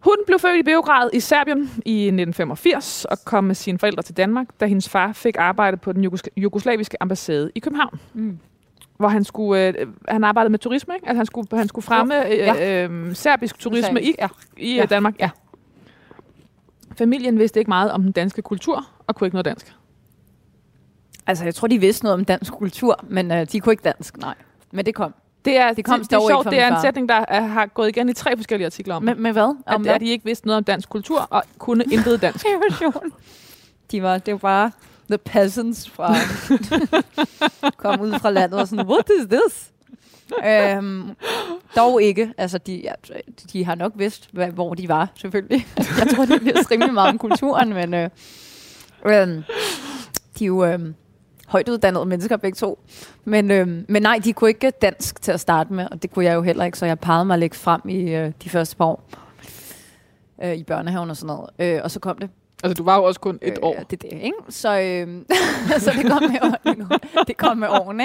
Hun 0.01 0.17
blev 0.27 0.39
født 0.39 0.57
i 0.59 0.63
Beograd 0.63 1.11
i 1.13 1.21
Serbien 1.21 1.59
i 1.85 2.03
1985 2.07 3.05
og 3.05 3.25
kom 3.25 3.45
med 3.45 3.55
sine 3.55 3.79
forældre 3.79 4.03
til 4.03 4.17
Danmark, 4.17 4.47
da 4.61 4.67
hendes 4.67 4.89
far 4.89 5.13
fik 5.13 5.37
arbejde 5.39 5.77
på 5.77 5.93
den 5.93 6.05
jugos- 6.05 6.29
jugoslaviske 6.37 7.03
ambassade 7.03 7.51
i 7.55 7.59
København. 7.61 8.01
Mm. 8.15 8.39
Hvor 9.03 9.09
han 9.09 9.25
skulle, 9.25 9.79
øh, 9.81 9.87
han 10.09 10.25
arbejdede 10.25 10.51
med 10.51 10.59
turisme, 10.59 10.95
ikke? 10.95 11.09
Altså 11.09 11.17
han 11.19 11.27
skulle, 11.27 11.49
han 11.53 11.69
skulle 11.69 11.85
fremme 11.85 12.27
øh, 12.27 12.39
Ja. 12.39 12.85
øh, 12.89 13.15
serbisk 13.15 13.59
turisme 13.59 14.03
i, 14.03 14.15
Ja. 14.19 14.29
i 14.57 14.75
Ja. 14.75 14.81
ja. 14.81 14.85
Danmark. 14.87 15.15
Ja. 15.21 15.31
Familien 16.99 17.39
vidste 17.39 17.59
ikke 17.61 17.69
meget 17.69 17.93
om 17.93 18.03
den 18.03 18.13
danske 18.13 18.43
kultur 18.43 18.87
og 19.07 19.15
kunne 19.17 19.27
ikke 19.27 19.35
noget 19.35 19.45
dansk. 19.45 19.73
Altså, 21.27 21.45
jeg 21.45 21.55
tror, 21.55 21.69
de 21.69 21.79
vidste 21.79 22.05
noget 22.05 22.15
om 22.19 22.25
dansk 22.25 22.53
kultur, 22.53 23.05
men 23.09 23.31
øh, 23.31 23.47
de 23.53 23.61
kunne 23.61 23.73
ikke 23.73 23.83
dansk, 23.85 24.17
nej. 24.19 24.35
Men 24.73 24.87
det 24.87 24.95
kom. 24.95 25.15
Det 25.45 25.57
er, 25.57 25.73
det, 25.73 25.85
kom 25.85 26.01
det, 26.01 26.11
det 26.11 26.17
er 26.17 26.29
sjovt, 26.29 26.51
det 26.51 26.61
er 26.61 26.77
en 26.77 26.81
sætning, 26.83 27.09
der 27.09 27.25
er, 27.29 27.41
har 27.41 27.67
gået 27.67 27.89
igen 27.89 28.09
i 28.09 28.13
tre 28.13 28.37
forskellige 28.37 28.67
artikler 28.67 28.95
om 28.95 29.03
Med, 29.03 29.15
med 29.15 29.33
hvad? 29.33 29.57
at, 29.67 29.75
Om 29.75 29.89
at 29.89 30.01
de 30.01 30.07
ikke 30.07 30.25
vidste 30.25 30.47
noget 30.47 30.57
om 30.57 30.65
dansk 30.65 30.89
kultur 30.89 31.21
og 31.31 31.43
kunne 31.59 31.85
intet 31.93 32.23
dansk. 32.23 32.47
Invasion. 32.55 33.13
De 33.91 34.03
var, 34.03 34.19
det 34.19 34.33
var 34.33 34.39
bare 34.39 34.71
the 35.13 35.19
peasants 35.19 35.91
fra 35.91 36.15
kom 37.83 38.01
ud 38.01 38.13
fra 38.19 38.31
landet 38.31 38.61
og 38.61 38.69
sådan, 38.69 38.87
what 38.87 39.11
is 39.21 39.27
this? 39.27 39.73
øhm, 40.45 41.11
dog 41.77 42.03
ikke. 42.03 42.33
Altså, 42.39 42.59
de, 42.59 42.75
ja, 42.85 42.93
de 43.53 43.65
har 43.65 43.75
nok 43.75 43.93
vidst, 43.97 44.29
hvad, 44.33 44.49
hvor 44.49 44.75
de 44.75 44.89
var, 44.89 45.09
selvfølgelig. 45.15 45.67
Jeg 45.99 46.07
tror, 46.15 46.25
de 46.25 46.41
vidste 46.41 46.71
rimelig 46.71 46.95
meget 46.95 47.09
om 47.09 47.19
kulturen, 47.19 47.75
men 47.75 47.95
øh, 47.95 48.11
øh, 49.07 49.29
de 50.39 50.45
er 50.45 50.47
jo 50.47 50.65
øh, 50.65 50.81
højt 51.47 51.69
uddannede 51.69 52.07
mennesker 52.07 52.37
begge 52.37 52.57
to. 52.57 52.85
Men, 53.25 53.51
øh, 53.51 53.69
men 53.89 54.03
nej, 54.03 54.21
de 54.25 54.33
kunne 54.33 54.51
ikke 54.51 54.71
dansk 54.71 55.23
til 55.23 55.33
at 55.33 55.41
starte 55.41 55.73
med, 55.73 55.87
og 55.91 56.03
det 56.03 56.11
kunne 56.11 56.25
jeg 56.25 56.35
jo 56.35 56.43
heller 56.43 56.65
ikke, 56.65 56.79
så 56.79 56.87
jeg 56.87 56.99
pegede 56.99 57.25
mig 57.25 57.39
lidt 57.39 57.55
frem 57.55 57.81
i 57.89 58.15
øh, 58.15 58.33
de 58.45 58.51
første 58.51 58.77
par 58.77 58.85
år 58.85 59.09
øh, 60.43 60.55
i 60.55 60.65
børnehaven 60.65 61.11
og 61.11 61.17
sådan 61.17 61.37
noget. 61.37 61.51
Øh, 61.59 61.81
og 61.85 61.91
så 61.91 62.01
kom 62.01 62.19
det. 62.19 62.31
Altså, 62.63 62.75
du 62.75 62.85
var 62.85 62.97
jo 62.97 63.05
også 63.05 63.21
kun 63.21 63.39
et 63.43 63.51
Øh, 63.53 63.57
år. 63.63 63.75
Det 63.91 64.05
er 64.05 64.09
det, 64.09 64.19
ikke? 64.23 64.37
Så, 64.49 64.81
øh, 64.81 65.23
så 65.85 65.91
det 65.97 66.11
kom 66.11 66.23
med, 66.23 66.39
årene, 66.43 66.89
det 67.27 67.37
kom 67.37 67.57
med 67.59 67.69
årene, 67.69 68.05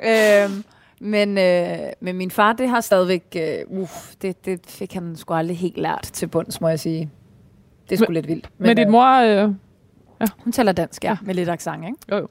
ikke? 0.00 0.44
Øh, 0.44 0.50
men, 1.00 1.38
øh, 1.38 1.78
men 2.00 2.16
min 2.16 2.30
far, 2.30 2.52
det 2.52 2.68
har 2.68 2.80
stadigvæk... 2.80 3.36
Øh, 3.36 3.58
uh, 3.66 3.88
det, 4.22 4.44
det 4.44 4.60
fik 4.68 4.92
han 4.94 5.16
sgu 5.16 5.34
aldrig 5.34 5.58
helt 5.58 5.76
lært 5.78 6.10
til 6.12 6.26
bunds, 6.26 6.60
må 6.60 6.68
jeg 6.68 6.80
sige. 6.80 7.10
Det 7.88 7.92
er 7.92 7.96
sgu 7.96 8.04
Men- 8.08 8.14
lidt 8.14 8.28
vildt. 8.28 8.50
Men, 8.58 8.66
men 8.66 8.76
dit 8.76 8.88
mor... 8.88 9.14
Øh, 9.14 9.50
Hun 10.44 10.52
taler 10.52 10.72
dansk, 10.72 11.04
ja, 11.04 11.10
Ja. 11.10 11.16
med 11.22 11.34
lidt 11.34 11.48
accent, 11.48 11.84
ikke? 11.84 11.96
jo, 12.10 12.16
jo. 12.16 12.28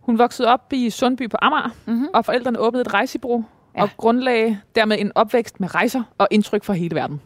Hun 0.00 0.18
voksede 0.18 0.48
op 0.48 0.72
i 0.72 0.90
Sundby 0.90 1.30
på 1.30 1.36
Amager, 1.42 1.70
Mm-hmm. 1.86 2.08
og 2.14 2.24
forældrene 2.24 2.58
åbnede 2.58 2.80
et 2.80 2.94
rejsebureau 2.94 3.44
Ja. 3.74 3.78
ja. 3.80 3.82
og 3.82 3.90
grundlagde 3.96 4.58
dermed 4.74 4.96
en 5.00 5.12
opvækst 5.14 5.60
med 5.60 5.74
rejser 5.74 6.02
og 6.18 6.28
indtryk 6.30 6.64
fra 6.64 6.72
hele 6.72 6.94
verden. 6.96 7.20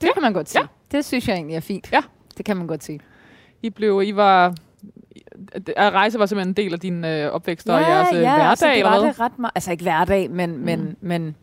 Det 0.00 0.10
kan 0.14 0.22
man 0.22 0.32
godt 0.32 0.48
sige. 0.48 0.60
Ja. 0.62 0.66
Det 0.90 1.04
synes 1.04 1.28
jeg 1.28 1.34
egentlig 1.34 1.56
er 1.56 1.60
fint. 1.60 1.92
Ja. 1.92 2.00
Det 2.36 2.44
kan 2.44 2.56
man 2.56 2.66
godt 2.66 2.84
sige. 2.84 3.00
I 3.62 3.70
blev, 3.70 4.02
I 4.04 4.16
var... 4.16 4.54
At 5.76 5.92
rejse 5.92 6.18
var 6.18 6.26
simpelthen 6.26 6.48
en 6.50 6.54
del 6.56 6.72
af 6.72 6.80
din 6.80 7.04
øh, 7.04 7.30
opvækst 7.32 7.68
og 7.68 7.80
jeres 7.80 8.08
øh, 8.12 8.18
hverdag, 8.18 8.46
altså, 8.46 8.66
det 8.66 8.76
eller 8.78 8.90
var 8.90 9.00
hvad? 9.00 9.08
det 9.08 9.20
ret 9.20 9.38
meget. 9.38 9.52
Altså 9.54 9.70
ikke 9.70 9.82
hverdag, 9.82 10.30
men, 10.30 10.64
men, 10.64 10.96
men 11.00 11.36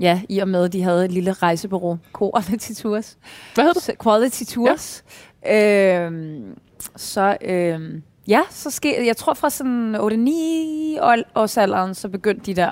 ja, 0.00 0.20
i 0.28 0.38
og 0.38 0.48
med, 0.48 0.64
at 0.64 0.72
de 0.72 0.82
havde 0.82 1.04
et 1.04 1.12
lille 1.12 1.32
rejsebureau, 1.32 1.98
Quality 2.18 2.72
Tours. 2.72 3.18
Hvad 3.54 3.64
hed 3.64 3.74
det? 3.74 3.98
Quality 4.02 4.42
Tours. 4.44 5.04
Ja. 5.44 6.04
Øhm, 6.06 6.58
så 6.96 7.36
øhm, 7.42 8.02
ja, 8.28 8.40
så 8.50 8.70
sker, 8.70 9.02
jeg 9.02 9.16
tror 9.16 9.34
fra 9.34 9.50
sådan 9.50 9.96
8-9 9.96 9.98
år- 10.00 11.40
års 11.40 11.56
alderen, 11.56 11.94
så 11.94 12.08
begyndte 12.08 12.46
de 12.46 12.54
der 12.54 12.70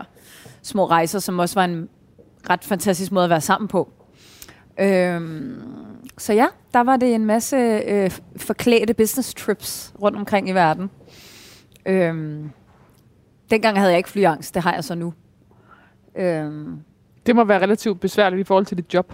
små 0.62 0.86
rejser, 0.86 1.18
som 1.18 1.38
også 1.38 1.54
var 1.54 1.64
en 1.64 1.88
ret 2.50 2.64
fantastisk 2.64 3.12
måde 3.12 3.24
at 3.24 3.30
være 3.30 3.40
sammen 3.40 3.68
på. 3.68 3.92
Øhm, 4.80 5.62
så 6.18 6.32
ja, 6.32 6.46
der 6.74 6.80
var 6.80 6.96
det 6.96 7.14
en 7.14 7.26
masse 7.26 7.56
øh, 7.88 8.10
forklædte 8.36 8.94
business 8.94 9.34
trips 9.34 9.92
rundt 10.02 10.18
omkring 10.18 10.48
i 10.48 10.52
verden. 10.52 10.90
Øhm, 11.86 12.50
dengang 13.50 13.78
havde 13.78 13.90
jeg 13.90 13.98
ikke 13.98 14.08
flyangst, 14.08 14.54
det 14.54 14.62
har 14.62 14.74
jeg 14.74 14.84
så 14.84 14.94
nu. 14.94 15.14
Øhm, 16.16 16.78
Det 17.26 17.36
må 17.36 17.44
være 17.44 17.62
relativt 17.62 18.00
besværligt 18.00 18.40
i 18.40 18.44
forhold 18.44 18.66
til 18.66 18.76
dit 18.76 18.94
job. 18.94 19.12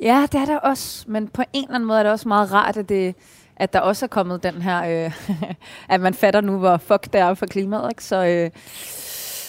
Ja, 0.00 0.26
det 0.32 0.40
er 0.40 0.44
der 0.44 0.58
også, 0.58 1.04
men 1.08 1.28
på 1.28 1.42
en 1.52 1.64
eller 1.64 1.74
anden 1.74 1.86
måde 1.86 1.98
er 1.98 2.02
det 2.02 2.12
også 2.12 2.28
meget 2.28 2.52
rart, 2.52 2.76
at, 2.76 2.88
det, 2.88 3.14
at 3.56 3.72
der 3.72 3.80
også 3.80 4.06
er 4.06 4.08
kommet 4.08 4.42
den 4.42 4.54
her, 4.62 5.06
øh, 5.06 5.12
at 5.94 6.00
man 6.00 6.14
fatter 6.14 6.40
nu, 6.40 6.58
hvor 6.58 6.76
fuck 6.76 7.12
det 7.12 7.20
er 7.20 7.34
for 7.34 7.46
klimaet, 7.46 7.90
ikke? 7.90 8.04
Så, 8.04 8.26
øh, 8.26 8.50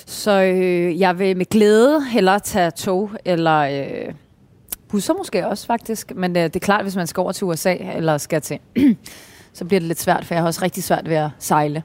så 0.08 0.42
øh, 0.42 1.00
jeg 1.00 1.20
vil 1.20 1.38
med 1.38 1.46
glæde 1.46 2.06
hellere 2.06 2.40
tage 2.40 2.72
tog, 2.72 3.12
eller 3.26 3.58
øh, 3.60 4.14
busser 4.90 5.14
måske 5.14 5.48
også 5.48 5.66
faktisk, 5.66 6.12
men 6.16 6.38
øh, 6.38 6.44
det 6.44 6.56
er 6.56 6.60
klart, 6.60 6.82
hvis 6.84 6.96
man 6.96 7.08
skal 7.08 7.22
over 7.22 7.32
til 7.32 7.46
USA, 7.46 7.74
eller 7.74 8.18
skal 8.18 8.42
til, 8.42 8.60
så 9.54 9.66
bliver 9.66 9.80
det 9.80 9.88
lidt 9.88 10.00
svært, 10.02 10.26
for 10.26 10.34
jeg 10.34 10.42
har 10.42 10.48
også 10.48 10.62
rigtig 10.64 10.84
svært 10.84 11.10
ved 11.10 11.16
at 11.16 11.30
sejle. 11.40 11.84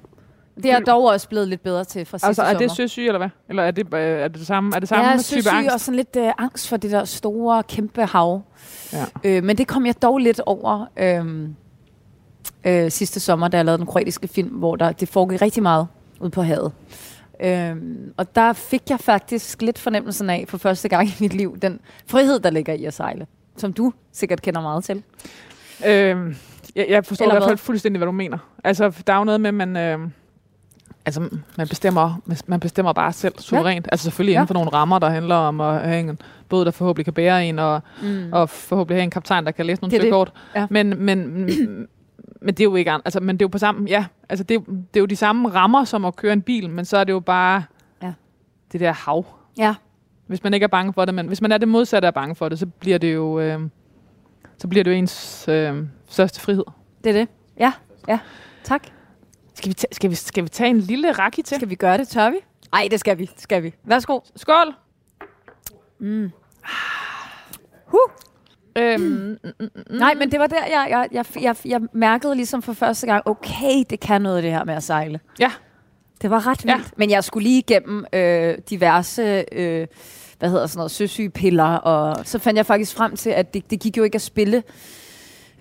Det 0.62 0.70
er 0.70 0.78
dog 0.80 1.04
også 1.04 1.28
blevet 1.28 1.48
lidt 1.48 1.62
bedre 1.62 1.84
til 1.84 2.04
fra 2.06 2.18
sidste 2.18 2.26
Altså, 2.26 2.42
er 2.42 2.46
sommer. 2.46 2.58
det 2.60 2.70
søsyg, 2.76 3.06
eller 3.06 3.18
hvad? 3.18 3.28
Eller 3.48 3.62
er 3.62 3.70
det, 3.70 3.94
øh, 3.94 4.00
er 4.00 4.28
det, 4.28 4.38
det 4.38 4.46
samme, 4.46 4.72
er 4.76 4.80
det 4.80 4.88
samme 4.88 5.10
Ja, 5.10 5.18
type 5.18 5.50
angst? 5.50 5.74
og 5.74 5.80
sådan 5.80 5.96
lidt 5.96 6.16
øh, 6.18 6.32
angst 6.38 6.68
for 6.68 6.76
det 6.76 6.90
der 6.90 7.04
store, 7.04 7.62
kæmpe 7.62 8.04
hav. 8.06 8.42
Ja. 8.92 9.04
Øh, 9.24 9.44
men 9.44 9.58
det 9.58 9.66
kom 9.66 9.86
jeg 9.86 10.02
dog 10.02 10.18
lidt 10.18 10.40
over 10.46 10.86
øh, 10.96 11.48
øh, 12.64 12.90
sidste 12.90 13.20
sommer, 13.20 13.48
da 13.48 13.56
jeg 13.56 13.64
lavede 13.66 13.78
den 13.78 13.86
kroatiske 13.86 14.28
film, 14.28 14.48
hvor 14.48 14.76
der, 14.76 14.92
det 14.92 15.08
foregik 15.08 15.42
rigtig 15.42 15.62
meget 15.62 15.86
ude 16.20 16.30
på 16.30 16.42
havet. 16.42 16.72
Øh, 17.42 17.76
og 18.16 18.34
der 18.34 18.52
fik 18.52 18.82
jeg 18.90 19.00
faktisk 19.00 19.62
lidt 19.62 19.78
fornemmelsen 19.78 20.30
af, 20.30 20.44
for 20.48 20.58
første 20.58 20.88
gang 20.88 21.08
i 21.08 21.14
mit 21.20 21.34
liv, 21.34 21.58
den 21.62 21.80
frihed, 22.06 22.40
der 22.40 22.50
ligger 22.50 22.72
i 22.74 22.84
at 22.84 22.94
sejle. 22.94 23.26
Som 23.56 23.72
du 23.72 23.92
sikkert 24.12 24.42
kender 24.42 24.60
meget 24.60 24.84
til. 24.84 25.02
Øh, 25.86 26.36
jeg, 26.76 26.86
jeg 26.88 27.04
forstår 27.04 27.24
Eller 27.24 27.34
i 27.34 27.38
hvert 27.38 27.48
fald 27.48 27.58
fuldstændig, 27.58 27.98
hvad 27.98 28.06
du 28.06 28.12
mener. 28.12 28.38
Altså, 28.64 29.02
der 29.06 29.12
er 29.12 29.18
jo 29.18 29.24
noget 29.24 29.40
med, 29.40 29.48
at 29.48 29.54
man... 29.54 29.76
Øh, 29.76 29.98
altså, 31.06 31.20
man 31.58 31.68
bestemmer, 31.68 32.20
man 32.46 32.60
bestemmer 32.60 32.92
bare 32.92 33.12
selv 33.12 33.34
suverænt. 33.38 33.88
Altså 33.92 34.04
selvfølgelig 34.04 34.32
Ja. 34.32 34.38
inden 34.38 34.46
for 34.46 34.54
nogle 34.54 34.70
rammer, 34.70 34.98
der 34.98 35.08
handler 35.10 35.34
om 35.34 35.60
at 35.60 35.80
have 35.80 36.00
en 36.00 36.18
båd, 36.48 36.64
der 36.64 36.70
forhåbentlig 36.70 37.04
kan 37.04 37.14
bære 37.14 37.46
en, 37.46 37.58
og, 37.58 37.80
Mm. 38.02 38.28
og 38.32 38.50
forhåbentlig 38.50 38.96
have 38.96 39.04
en 39.04 39.10
kaptajn, 39.10 39.44
der 39.44 39.50
kan 39.50 39.66
læse 39.66 39.82
nogle 39.82 40.00
søkort. 40.00 40.32
Ja. 40.56 40.66
Men, 40.70 40.94
men, 41.04 41.48
men 42.42 42.54
det 42.54 42.60
er 42.60 42.64
jo 42.64 42.74
ikke 42.76 42.90
an- 42.90 43.00
altså, 43.04 43.20
men 43.20 43.36
det 43.36 43.42
er 43.42 43.44
jo 43.44 43.48
på 43.48 43.58
samme, 43.58 43.88
ja, 43.88 44.06
altså 44.28 44.44
det, 44.44 44.54
er, 44.54 44.58
jo- 44.68 44.74
det 44.74 44.96
er 44.96 45.00
jo 45.00 45.06
de 45.06 45.16
samme 45.16 45.48
rammer 45.48 45.84
som 45.84 46.04
at 46.04 46.16
køre 46.16 46.32
en 46.32 46.42
bil, 46.42 46.70
men 46.70 46.84
så 46.84 46.96
er 46.96 47.04
det 47.04 47.12
jo 47.12 47.20
bare 47.20 47.64
Ja. 48.02 48.12
det 48.72 48.80
der 48.80 48.92
hav. 48.92 49.26
Ja. 49.58 49.74
Hvis 50.26 50.42
man 50.42 50.54
ikke 50.54 50.64
er 50.64 50.68
bange 50.68 50.92
for 50.92 51.04
det, 51.04 51.14
men 51.14 51.26
hvis 51.26 51.40
man 51.42 51.52
er 51.52 51.58
det 51.58 51.68
modsatte 51.68 52.08
af 52.08 52.14
bange 52.14 52.34
for 52.36 52.48
det, 52.48 52.58
så 52.58 52.66
bliver 52.66 52.98
det 52.98 53.14
jo, 53.14 53.40
øh, 53.40 53.60
så 54.58 54.68
bliver 54.68 54.84
det 54.84 54.90
jo 54.90 54.96
ens 54.96 55.48
øh, 55.48 55.84
største 56.08 56.40
frihed. 56.40 56.64
Det 57.04 57.10
er 57.10 57.18
det. 57.20 57.28
Ja, 57.58 57.72
ja. 58.08 58.18
Tak. 58.64 58.86
Skal 59.54 59.68
vi, 59.68 59.74
ta- 59.74 59.86
skal 59.92 60.10
vi, 60.10 60.14
skal 60.14 60.44
vi 60.44 60.48
tage 60.48 60.70
en 60.70 60.78
lille 60.78 61.12
raki 61.12 61.42
til? 61.42 61.56
Skal 61.56 61.70
vi 61.70 61.74
gøre 61.74 61.98
det? 61.98 62.08
Tør 62.08 62.30
vi? 62.30 62.36
Nej, 62.72 62.88
det 62.90 63.00
skal 63.00 63.18
vi. 63.18 63.24
Det 63.24 63.40
skal 63.40 63.62
vi. 63.62 63.74
Værsgo. 63.84 64.20
Skål! 64.36 64.74
Mm. 65.98 66.30
Øhm, 68.78 69.02
mm, 69.02 69.36
mm, 69.44 69.50
mm, 69.60 69.82
Nej, 69.98 70.14
men 70.14 70.30
det 70.32 70.40
var 70.40 70.46
der, 70.46 70.56
jeg, 70.70 70.86
jeg, 70.90 71.08
jeg, 71.12 71.24
jeg, 71.42 71.56
jeg 71.64 71.80
mærkede 71.92 72.34
ligesom 72.34 72.62
for 72.62 72.72
første 72.72 73.06
gang, 73.06 73.22
okay, 73.26 73.84
det 73.90 74.00
kan 74.00 74.22
noget 74.22 74.42
det 74.42 74.50
her 74.52 74.64
med 74.64 74.74
at 74.74 74.82
sejle. 74.82 75.20
Ja. 75.40 75.50
Det 76.22 76.30
var 76.30 76.46
ret 76.46 76.64
Ja. 76.64 76.74
vildt. 76.76 76.98
Men 76.98 77.10
jeg 77.10 77.24
skulle 77.24 77.44
lige 77.44 77.58
igennem 77.58 78.04
øh, 78.12 78.58
diverse, 78.70 79.44
øh, 79.52 79.86
hvad 80.38 80.50
hedder 80.50 80.66
sådan 80.66 80.78
noget, 80.78 80.90
søsygepiller, 80.90 81.64
og 81.74 82.26
så 82.26 82.38
fandt 82.38 82.56
jeg 82.56 82.66
faktisk 82.66 82.96
frem 82.96 83.16
til, 83.16 83.30
at 83.30 83.54
det, 83.54 83.70
det 83.70 83.80
gik 83.80 83.96
jo 83.96 84.02
ikke 84.02 84.14
at 84.16 84.22
spille 84.22 84.62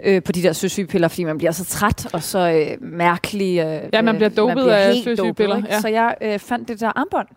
øh, 0.04 0.24
på 0.24 0.32
de 0.32 0.44
der 0.44 0.54
søsygepiller, 0.54 1.08
fordi 1.08 1.24
man 1.24 1.38
bliver 1.38 1.52
så 1.52 1.66
træt 1.66 2.08
og 2.14 2.24
så 2.24 2.40
øh, 2.52 2.78
mærkelig. 2.92 3.60
Øh, 3.60 3.82
Ja, 3.94 4.02
man 4.02 4.16
bliver 4.16 4.30
dopet 4.30 4.68
af 4.68 4.94
helt 4.94 5.04
søsygepiller, 5.04 5.58
ikke? 5.58 5.70
ja. 5.70 5.80
Så 5.82 5.88
jeg 5.88 6.16
øh, 6.22 6.40
fandt 6.40 6.68
det 6.68 6.80
der 6.80 6.92
armbånd. 6.96 7.28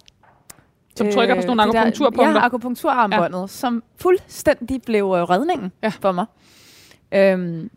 Som 0.96 1.10
trykker 1.12 1.34
på 1.34 1.40
sådan 1.40 1.56
nogle 1.56 1.72
Øh, 1.72 1.80
akupunkturpunkter. 1.82 2.40
Ja, 2.40 2.44
akupunkturarmbåndet, 2.46 3.40
ja. 3.40 3.46
som 3.46 3.82
fuldstændig 4.00 4.82
blev 4.86 5.04
øh, 5.04 5.22
redningen 5.22 5.72
Ja. 5.82 5.88
for 6.00 6.12
mig. 6.12 6.26
Øhm, 7.14 7.70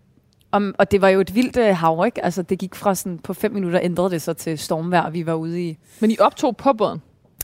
om, 0.51 0.75
og 0.80 0.91
det 0.91 1.01
var 1.01 1.10
jo 1.10 1.19
et 1.19 1.36
vildt 1.36 1.58
øh, 1.58 1.75
hav, 1.75 2.04
ikke? 2.06 2.25
Altså, 2.25 2.41
det 2.41 2.60
gik 2.60 2.75
fra 2.75 2.95
sådan, 2.95 3.19
på 3.19 3.34
fem 3.34 3.51
minutter 3.54 3.80
ændrede 3.84 4.10
det 4.10 4.21
sig 4.21 4.38
til 4.38 4.58
stormvejr, 4.58 5.01
og 5.01 5.13
vi 5.13 5.25
var 5.25 5.34
ude 5.34 5.62
i, 5.69 5.78
Men 5.99 6.12
I 6.12 6.17
optog 6.19 6.58
på 6.58 6.73
båden. 6.73 7.01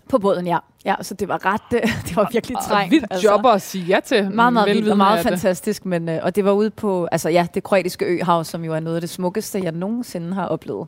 på 0.10 0.18
båden, 0.18 0.48
ja. 0.48 0.58
Ja, 0.86 0.96
så 1.02 1.14
det 1.14 1.28
var 1.28 1.46
ret, 1.46 1.62
øh, 1.76 1.82
det 2.08 2.16
var 2.16 2.30
virkelig 2.32 2.58
Og 2.58 2.64
trængt. 2.64 2.92
vildt 2.92 3.24
jobber 3.24 3.50
at 3.50 3.62
sige 3.62 3.86
ja 3.86 4.00
til. 4.06 4.32
Meget, 4.32 4.54
meget 4.54 4.76
vildt 4.76 4.90
og 4.90 4.98
meget 4.98 5.20
fantastisk, 5.24 5.86
men, 5.86 6.10
øh, 6.10 6.20
og 6.24 6.36
det 6.36 6.46
var 6.46 6.52
ude 6.52 6.70
på, 6.70 7.08
altså 7.12 7.30
ja, 7.30 7.48
det 7.54 7.64
kroatiske 7.64 8.06
øhav, 8.06 8.44
som 8.44 8.66
jo 8.66 8.74
er 8.74 8.80
noget 8.80 8.96
af 8.96 9.02
det 9.02 9.10
smukkeste, 9.10 9.60
jeg 9.64 9.72
nogensinde 9.72 10.34
har 10.34 10.46
oplevet. 10.48 10.88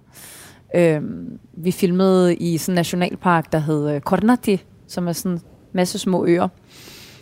Øhm, 0.76 1.40
vi 1.54 1.72
filmede 1.72 2.36
i 2.36 2.58
sådan 2.58 2.74
en 2.74 2.76
nationalpark, 2.76 3.52
der 3.52 3.60
hed 3.60 3.90
øh, 3.96 4.02
Kornati, 4.02 4.62
som 4.94 5.08
er 5.08 5.12
sådan 5.12 5.32
en 5.38 5.42
masse 5.74 6.00
små 6.00 6.26
øer. 6.26 6.48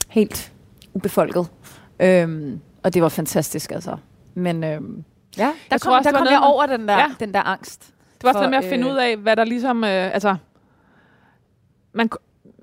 Helt 0.09 0.53
ubefolket. 0.93 1.47
Øhm, 1.99 2.59
og 2.83 2.93
det 2.93 3.01
var 3.01 3.09
fantastisk, 3.09 3.71
altså. 3.71 3.97
Men 4.33 4.63
øhm, 4.63 5.03
ja, 5.37 5.43
der 5.43 5.51
Jeg 5.71 5.81
kom, 5.81 5.93
også, 5.93 6.03
der 6.03 6.09
det 6.11 6.17
kom 6.17 6.23
noget 6.25 6.31
jeg 6.31 6.41
over 6.43 6.65
den 6.65 6.87
der, 6.87 6.97
Ja. 6.97 7.05
den 7.19 7.33
der 7.33 7.41
angst. 7.41 7.93
Det 8.13 8.23
var 8.23 8.29
også 8.29 8.37
For, 8.37 8.41
det 8.43 8.49
med 8.49 8.57
at 8.57 8.63
finde 8.63 8.87
øh, 8.87 8.93
ud 8.93 8.97
af, 8.97 9.17
hvad 9.17 9.35
der 9.35 9.43
ligesom... 9.43 9.83
Øh, 9.83 9.89
altså, 10.13 10.35
man, 11.93 12.09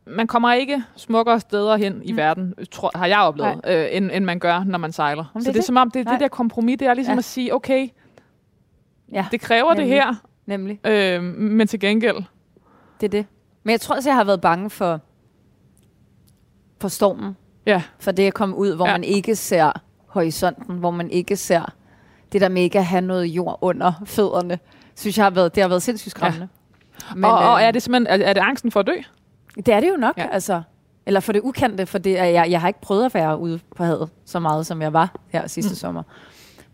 man 0.06 0.26
kommer 0.26 0.52
ikke 0.52 0.82
smukkere 0.96 1.40
steder 1.40 1.76
hen 1.76 2.02
i 2.04 2.12
Mm. 2.12 2.16
verden, 2.18 2.54
tror, 2.70 2.90
har 2.94 3.06
jeg 3.06 3.18
oplevet, 3.18 3.60
øh, 3.68 3.86
end, 3.90 4.10
end 4.12 4.24
man 4.24 4.38
gør, 4.38 4.64
når 4.64 4.78
man 4.78 4.92
sejler. 4.92 5.24
Jamen, 5.34 5.44
Så 5.44 5.48
det 5.48 5.54
det 5.54 5.60
er 5.60 5.64
som 5.64 5.76
om, 5.76 5.90
det, 5.90 6.04
Nej. 6.04 6.14
det 6.14 6.20
der 6.20 6.28
kompromis, 6.28 6.78
det 6.78 6.88
er 6.88 6.94
ligesom 6.94 7.14
Ja. 7.14 7.18
at 7.18 7.24
sige, 7.24 7.54
okay, 7.54 7.88
Ja, 9.12 9.26
det 9.30 9.40
kræver 9.40 9.68
det 9.68 9.78
Nemlig. 9.78 9.94
her, 10.02 10.14
nemlig. 10.46 10.80
øh, 10.86 11.22
men 11.22 11.66
til 11.66 11.80
gengæld... 11.80 12.16
Det 13.00 13.06
er 13.06 13.10
det. 13.10 13.26
Men 13.68 13.72
jeg 13.72 13.80
tror 13.80 13.94
også, 13.94 14.08
jeg 14.10 14.16
har 14.16 14.24
været 14.24 14.40
bange 14.40 14.70
for, 14.70 15.00
for 16.80 16.88
stormen. 16.88 17.36
Ja, 17.66 17.82
For 17.98 18.10
det 18.12 18.26
at 18.26 18.34
komme 18.34 18.56
ud, 18.56 18.74
hvor 18.76 18.86
Ja. 18.86 18.92
man 18.92 19.04
ikke 19.04 19.36
ser 19.36 19.72
horisonten, 20.06 20.78
hvor 20.78 20.90
man 20.90 21.10
ikke 21.10 21.36
ser 21.36 21.74
det 22.32 22.40
der 22.40 22.48
med 22.48 22.62
ikke 22.62 22.78
at 22.78 22.84
have 22.86 23.00
noget 23.00 23.24
jord 23.26 23.58
under 23.60 23.92
fødderne, 24.04 24.58
synes 24.96 25.16
jeg 25.18 25.24
har 25.24 25.30
været, 25.30 25.54
det 25.54 25.62
har 25.62 25.68
været 25.68 25.82
sindssygt 25.82 26.10
skræmmende. 26.10 26.48
Ja. 27.10 27.14
Men, 27.14 27.24
og, 27.24 27.38
og 27.38 27.60
øh, 27.60 27.66
er 27.66 27.70
det 27.70 27.82
simpelthen, 27.82 28.20
er, 28.20 28.26
er 28.26 28.32
det 28.32 28.40
angsten 28.40 28.70
for 28.70 28.80
at 28.80 28.86
dø? 28.86 28.94
Det 29.56 29.68
er 29.68 29.80
det 29.80 29.88
jo 29.88 29.96
nok, 29.96 30.18
Ja. 30.18 30.26
altså. 30.32 30.62
Eller 31.06 31.20
for 31.20 31.32
det 31.32 31.40
ukendte, 31.40 31.86
for 31.86 31.98
det 31.98 32.18
er, 32.18 32.24
jeg, 32.24 32.50
jeg 32.50 32.60
har 32.60 32.68
ikke 32.68 32.80
prøvet 32.80 33.04
at 33.04 33.14
være 33.14 33.38
ude 33.38 33.60
på 33.76 33.84
havet 33.84 34.10
så 34.24 34.38
meget, 34.40 34.66
som 34.66 34.82
jeg 34.82 34.92
var 34.92 35.14
her 35.28 35.46
sidste 35.46 35.68
Mm. 35.70 35.72
mm. 35.72 35.76
sommer. 35.76 36.02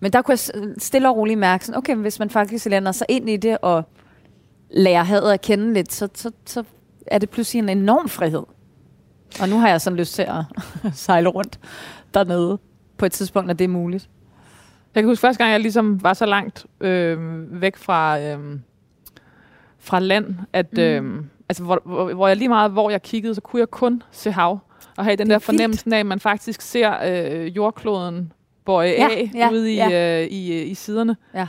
Men 0.01 0.13
der 0.13 0.23
kunne 0.23 0.39
jeg 0.55 0.65
stille 0.79 1.09
og 1.09 1.17
roligt 1.17 1.39
mærke, 1.39 1.67
sådan, 1.67 1.79
okay, 1.79 1.95
hvis 1.97 2.19
man 2.19 2.31
faktisk 2.31 2.67
lander 2.67 2.93
sig 2.93 3.07
ind 3.11 3.31
i 3.31 3.37
det 3.37 3.59
og 3.63 3.83
lærer 4.71 5.03
havet 5.03 5.33
at 5.33 5.41
kende 5.41 5.73
lidt, 5.73 5.93
så, 5.93 6.09
så, 6.15 6.31
så 6.47 6.65
er 7.07 7.19
det 7.19 7.31
pludselig 7.31 7.59
en 7.59 7.69
enorm 7.69 8.09
frihed. 8.09 8.43
Og 9.41 9.49
nu 9.49 9.59
har 9.59 9.69
jeg 9.69 9.81
sådan 9.81 9.97
lyst 9.97 10.15
til 10.15 10.23
at 10.23 10.45
sejle 11.07 11.29
rundt 11.29 11.59
dernede 12.15 12.59
på 12.99 13.07
et 13.07 13.13
tidspunkt, 13.13 13.47
når 13.47 13.55
det 13.55 13.65
er 13.65 13.69
muligt. 13.69 14.09
Jeg 14.95 15.03
kan 15.03 15.11
huske 15.11 15.21
første 15.21 15.39
gang, 15.39 15.53
jeg 15.53 15.61
ligesom 15.61 16.03
var 16.03 16.13
så 16.15 16.27
langt 16.27 16.67
øh, 16.81 17.19
væk 17.61 17.77
fra, 17.77 18.21
øh, 18.21 18.59
fra 19.79 19.99
land, 19.99 20.35
at 20.53 20.73
Mm. 20.73 20.79
øh, 20.83 21.25
altså, 21.49 21.65
hvor, 21.65 21.83
hvor, 21.85 22.13
hvor 22.15 22.29
jeg 22.29 22.37
lige 22.37 22.49
meget, 22.49 22.71
hvor 22.71 22.91
jeg 22.91 23.03
kiggede, 23.03 23.35
så 23.35 23.41
kunne 23.41 23.61
jeg 23.61 23.69
kun 23.71 24.03
se 24.11 24.31
hav. 24.33 24.59
Og 24.97 25.05
have 25.05 25.17
den 25.17 25.31
er 25.31 25.35
der 25.35 25.39
fornemmelse 25.39 25.95
af, 25.95 25.99
at 25.99 26.07
man 26.07 26.21
faktisk 26.21 26.61
ser 26.61 26.95
øh, 27.05 27.57
jordkloden 27.57 28.33
bøje 28.67 28.89
Ja, 28.89 29.09
af 29.11 29.31
ja, 29.35 29.51
ude 29.51 29.73
i, 29.73 29.77
ja. 29.77 30.23
øh, 30.23 30.27
i, 30.29 30.61
øh, 30.63 30.71
i 30.71 30.75
siderne. 30.75 31.17
Ja. 31.35 31.47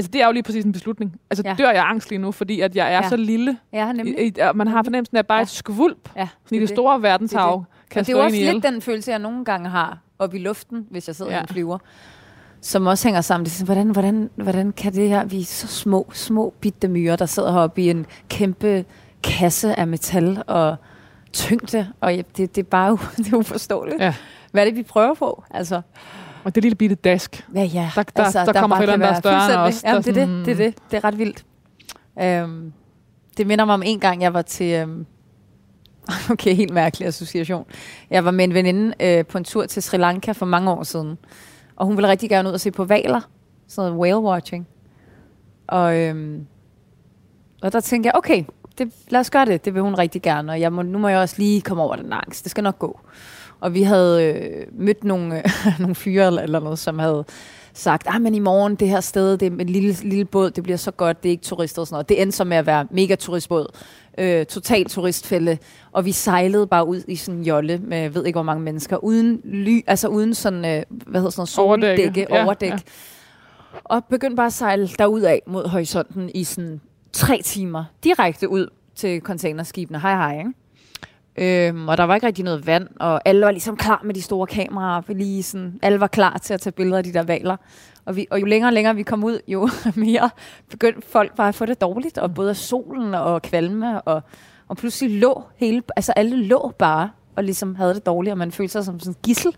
Altså, 0.00 0.10
det 0.12 0.22
er 0.22 0.26
jo 0.26 0.32
lige 0.32 0.42
præcis 0.42 0.64
en 0.64 0.72
beslutning. 0.72 1.16
Altså, 1.30 1.42
Ja. 1.46 1.54
dør 1.58 1.70
jeg 1.70 1.84
angst 1.86 2.10
lige 2.10 2.18
nu, 2.18 2.32
fordi 2.32 2.60
at 2.60 2.76
jeg 2.76 2.86
er 2.92 2.96
Ja. 3.02 3.08
så 3.08 3.16
lille. 3.16 3.58
Ja, 3.72 3.92
nemlig. 3.92 4.36
I, 4.36 4.40
og 4.40 4.56
man 4.56 4.66
har 4.66 4.82
fornemmelsen 4.82 5.16
af 5.16 5.26
bare 5.26 5.38
Ja. 5.38 5.42
et 5.42 5.48
skvulp 5.48 6.08
Ja, 6.16 6.28
sådan 6.44 6.56
i 6.56 6.60
det 6.60 6.68
det. 6.68 6.76
store 6.76 7.02
verdenshav. 7.02 7.64
Det 7.80 7.90
Kan 7.90 8.00
Og 8.00 8.06
det 8.06 8.12
er 8.12 8.18
jo 8.18 8.24
også 8.24 8.36
ihjel. 8.36 8.54
lidt 8.54 8.64
den 8.64 8.82
følelse, 8.82 9.10
jeg 9.10 9.18
nogle 9.18 9.44
gange 9.44 9.68
har 9.68 9.98
oppe 10.18 10.36
i 10.36 10.40
luften, 10.40 10.86
hvis 10.90 11.06
jeg 11.08 11.16
sidder 11.16 11.30
Ja. 11.32 11.38
i 11.38 11.40
en 11.40 11.48
flyver, 11.48 11.78
som 12.60 12.86
også 12.86 13.08
hænger 13.08 13.20
sammen. 13.20 13.44
Det 13.44 13.50
er 13.50 13.54
sådan, 13.54 13.66
hvordan, 13.66 13.90
hvordan, 13.90 14.30
hvordan 14.34 14.72
kan 14.72 14.92
det 14.92 15.08
her, 15.08 15.24
vi 15.24 15.40
er 15.40 15.44
så 15.44 15.66
små, 15.66 16.10
små 16.12 16.54
bitte 16.60 16.88
myrer, 16.88 17.16
der 17.16 17.26
sidder 17.26 17.52
heroppe 17.52 17.82
i 17.82 17.90
en 17.90 18.06
kæmpe 18.28 18.84
kasse 19.22 19.78
af 19.80 19.86
metal 19.86 20.42
og 20.46 20.76
tyngde, 21.32 21.88
og 22.00 22.12
det, 22.12 22.36
det 22.36 22.58
er 22.58 22.62
bare 22.62 22.98
det 23.16 23.32
er 23.32 23.36
uforståeligt. 23.36 24.00
Ja. 24.00 24.14
Hvad 24.52 24.62
er 24.62 24.66
det, 24.66 24.76
vi 24.76 24.82
prøver 24.82 25.14
på? 25.14 25.44
Altså, 25.50 25.80
Og 26.44 26.54
det 26.54 26.62
lille 26.62 26.76
bitte 26.76 26.94
dask. 26.96 27.46
ja, 27.54 27.62
ja. 27.62 27.90
Der- 27.94 28.02
der- 28.02 28.24
altså, 28.24 28.44
der 28.44 28.52
kommer 28.52 28.76
bare 28.76 28.78
forældrene, 28.86 29.04
der 29.04 29.10
er 29.10 29.20
større 29.20 29.34
der 29.50 29.80
Jamen, 29.84 30.02
det 30.02 30.16
er 30.16 30.26
det, 30.26 30.46
det 30.46 30.52
er 30.52 30.56
det. 30.56 30.74
Det 30.90 30.96
er 30.96 31.04
ret 31.04 31.18
vildt. 31.18 31.44
Øhm, 32.22 32.72
det 33.36 33.46
minder 33.46 33.64
mig 33.64 33.74
om 33.74 33.82
en 33.86 34.00
gang, 34.00 34.22
jeg 34.22 34.34
var 34.34 34.42
til... 34.42 34.72
Øhm, 34.74 35.06
okay, 36.32 36.54
helt 36.54 36.72
mærkelig 36.72 37.08
association. 37.08 37.64
Jeg 38.10 38.24
var 38.24 38.30
med 38.30 38.44
en 38.44 38.54
veninde 38.54 38.94
øh, 39.00 39.26
på 39.26 39.38
en 39.38 39.44
tur 39.44 39.66
til 39.66 39.82
Sri 39.82 39.96
Lanka 39.96 40.32
for 40.32 40.46
mange 40.46 40.70
år 40.70 40.82
siden. 40.82 41.18
Og 41.76 41.86
hun 41.86 41.96
ville 41.96 42.08
rigtig 42.08 42.30
gerne 42.30 42.48
ud 42.48 42.54
og 42.54 42.60
se 42.60 42.70
på 42.70 42.84
valer. 42.84 43.20
Sådan 43.68 43.90
noget 43.90 44.00
whale 44.00 44.18
watching. 44.28 44.66
Og, 45.68 45.96
øhm, 45.98 46.46
og 47.62 47.72
der 47.72 47.80
tænkte 47.80 48.06
jeg, 48.06 48.14
okay, 48.16 48.44
det, 48.78 48.92
lad 49.08 49.20
os 49.20 49.30
gøre 49.30 49.46
det. 49.46 49.64
Det 49.64 49.74
vil 49.74 49.82
hun 49.82 49.94
rigtig 49.94 50.22
gerne. 50.22 50.52
Og 50.52 50.60
jeg 50.60 50.72
må, 50.72 50.82
nu 50.82 50.98
må 50.98 51.08
jeg 51.08 51.18
også 51.18 51.34
lige 51.38 51.60
komme 51.60 51.82
over 51.82 51.96
den 51.96 52.12
angst. 52.12 52.44
Det 52.44 52.50
skal 52.50 52.64
nok 52.64 52.78
gå. 52.78 53.00
Og 53.60 53.74
vi 53.74 53.82
havde 53.82 54.24
øh, 54.24 54.66
mødt 54.72 55.04
nogle, 55.04 55.38
øh, 55.38 55.44
nogle 55.80 55.94
fyre 55.94 56.26
eller, 56.26 56.42
eller 56.42 56.60
noget, 56.60 56.78
som 56.78 56.98
havde 56.98 57.24
sagt, 57.74 58.06
ah, 58.06 58.22
men 58.22 58.34
i 58.34 58.38
morgen, 58.38 58.74
det 58.74 58.88
her 58.88 59.00
sted, 59.00 59.36
det 59.38 59.46
er 59.46 59.50
en 59.50 59.66
lille, 59.66 59.92
lille 60.02 60.24
båd, 60.24 60.50
det 60.50 60.62
bliver 60.64 60.76
så 60.76 60.90
godt, 60.90 61.22
det 61.22 61.28
er 61.28 61.30
ikke 61.30 61.42
turister 61.42 61.82
og 61.82 61.86
sådan 61.86 61.94
noget. 61.94 62.08
Det 62.08 62.22
endte 62.22 62.36
så 62.36 62.44
med 62.44 62.56
at 62.56 62.66
være 62.66 62.86
mega 62.90 63.14
turistbåd, 63.14 63.66
øh, 64.18 64.46
total 64.46 64.84
turistfælde, 64.84 65.58
og 65.92 66.04
vi 66.04 66.12
sejlede 66.12 66.66
bare 66.66 66.86
ud 66.86 67.02
i 67.08 67.16
sådan 67.16 67.38
en 67.40 67.44
jolle 67.46 67.78
med, 67.78 67.98
jeg 67.98 68.14
ved 68.14 68.26
ikke 68.26 68.36
hvor 68.36 68.42
mange 68.42 68.62
mennesker, 68.62 68.96
uden 69.04 69.40
ly, 69.44 69.80
altså 69.86 70.08
uden 70.08 70.34
sådan, 70.34 70.64
øh, 70.64 70.82
hvad 70.88 71.20
hedder 71.20 71.30
sådan 71.30 71.40
noget, 71.40 71.58
Overdække. 71.58 72.02
soldække, 72.04 72.26
Ja, 72.34 72.44
overdæk. 72.44 72.70
ja. 72.72 72.78
Og 73.84 74.04
begyndte 74.04 74.36
bare 74.36 74.46
at 74.46 74.52
sejle 74.52 74.88
derud 74.98 75.20
af 75.20 75.42
mod 75.46 75.68
horisonten 75.68 76.30
i 76.34 76.44
sådan 76.44 76.80
tre 77.12 77.40
timer, 77.44 77.84
direkte 78.04 78.48
ud 78.48 78.68
til 78.94 79.20
containerskibene. 79.20 80.00
Hej 80.00 80.14
hej, 80.14 80.38
ikke? 80.38 80.52
Øhm, 81.36 81.88
og 81.88 81.96
der 81.96 82.04
var 82.04 82.14
ikke 82.14 82.26
rigtig 82.26 82.44
noget 82.44 82.66
vand, 82.66 82.88
og 83.00 83.20
alle 83.24 83.44
var 83.44 83.50
ligesom 83.50 83.76
klar 83.76 84.00
med 84.04 84.14
de 84.14 84.22
store 84.22 84.46
kameraer. 84.46 85.00
For 85.00 85.12
lige 85.12 85.42
sådan, 85.42 85.78
alle 85.82 86.00
var 86.00 86.06
klar 86.06 86.38
til 86.38 86.54
at 86.54 86.60
tage 86.60 86.72
billeder 86.72 86.98
af 86.98 87.04
de 87.04 87.12
der 87.12 87.22
valer. 87.22 87.56
Og, 88.04 88.16
vi, 88.16 88.26
og 88.30 88.40
jo 88.40 88.46
længere 88.46 88.68
og 88.68 88.72
længere 88.72 88.94
vi 88.94 89.02
kom 89.02 89.24
ud, 89.24 89.40
jo 89.48 89.68
mere 89.94 90.30
begyndte 90.70 91.08
folk 91.08 91.36
bare 91.36 91.48
at 91.48 91.54
få 91.54 91.66
det 91.66 91.80
dårligt. 91.80 92.18
Og 92.18 92.34
både 92.34 92.50
af 92.50 92.56
solen 92.56 93.14
og 93.14 93.42
kvalme, 93.42 94.00
og, 94.00 94.22
og 94.68 94.76
pludselig 94.76 95.20
lå 95.20 95.42
hele, 95.56 95.82
altså 95.96 96.12
alle 96.12 96.36
lå 96.36 96.72
bare 96.78 97.10
og 97.36 97.44
ligesom 97.44 97.74
havde 97.74 97.94
det 97.94 98.06
dårligt, 98.06 98.32
og 98.32 98.38
man 98.38 98.52
følte 98.52 98.72
sig 98.72 98.84
som 98.84 99.00
sådan 99.00 99.12
en 99.12 99.16
gissel 99.22 99.56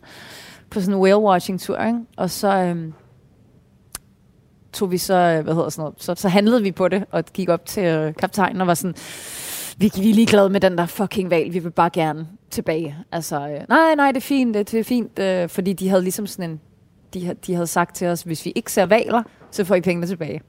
på 0.71 0.81
sådan 0.81 0.95
en 0.95 1.01
whale-watching-tur. 1.01 1.85
Ikke? 1.87 1.99
Og 2.17 2.31
så 2.31 2.49
øhm, 2.49 2.93
tog 4.73 4.91
vi 4.91 4.99
så, 4.99 5.15
øh, 5.15 5.45
hvad 5.45 5.55
hedder 5.55 5.69
sådan 5.69 5.83
noget, 5.83 5.95
så, 5.99 6.15
så 6.15 6.29
handlede 6.29 6.63
vi 6.63 6.73
på 6.73 6.89
det, 6.89 7.05
og 7.11 7.25
gik 7.25 7.49
op 7.49 7.67
til 7.67 7.85
øh, 7.85 8.15
kaptajnen 8.15 8.61
og 8.61 8.67
var 8.67 8.75
sådan, 8.75 8.95
vi, 9.79 9.91
vi 9.97 10.11
er 10.11 10.15
ligeglade 10.15 10.51
med 10.51 10.61
den 10.61 10.79
der 10.79 10.87
fucking 10.87 11.31
valg, 11.31 11.53
vi 11.55 11.59
vil 11.59 11.71
bare 11.71 11.91
gerne 11.91 12.27
tilbage. 12.51 12.97
Altså, 13.13 13.37
øh, 13.49 13.61
nej, 13.69 13.95
nej, 13.95 14.09
det 14.13 14.17
er 14.17 14.21
fint, 14.21 14.55
det, 14.55 14.71
det 14.71 14.81
er 14.81 14.85
fint, 14.85 15.19
øh, 15.19 15.49
fordi 15.49 15.73
de 15.73 15.89
havde 15.89 16.03
ligesom 16.03 16.27
sådan 16.27 16.51
en, 16.51 16.61
de, 17.15 17.35
de 17.47 17.55
havde 17.55 17.67
sagt 17.67 17.97
til 17.97 18.07
os, 18.07 18.23
hvis 18.23 18.45
vi 18.45 18.53
ikke 18.55 18.73
ser 18.73 18.87
valer, 18.87 19.23
så 19.51 19.65
får 19.65 19.75
I 19.75 19.81
pengene 19.81 20.07
tilbage. 20.07 20.41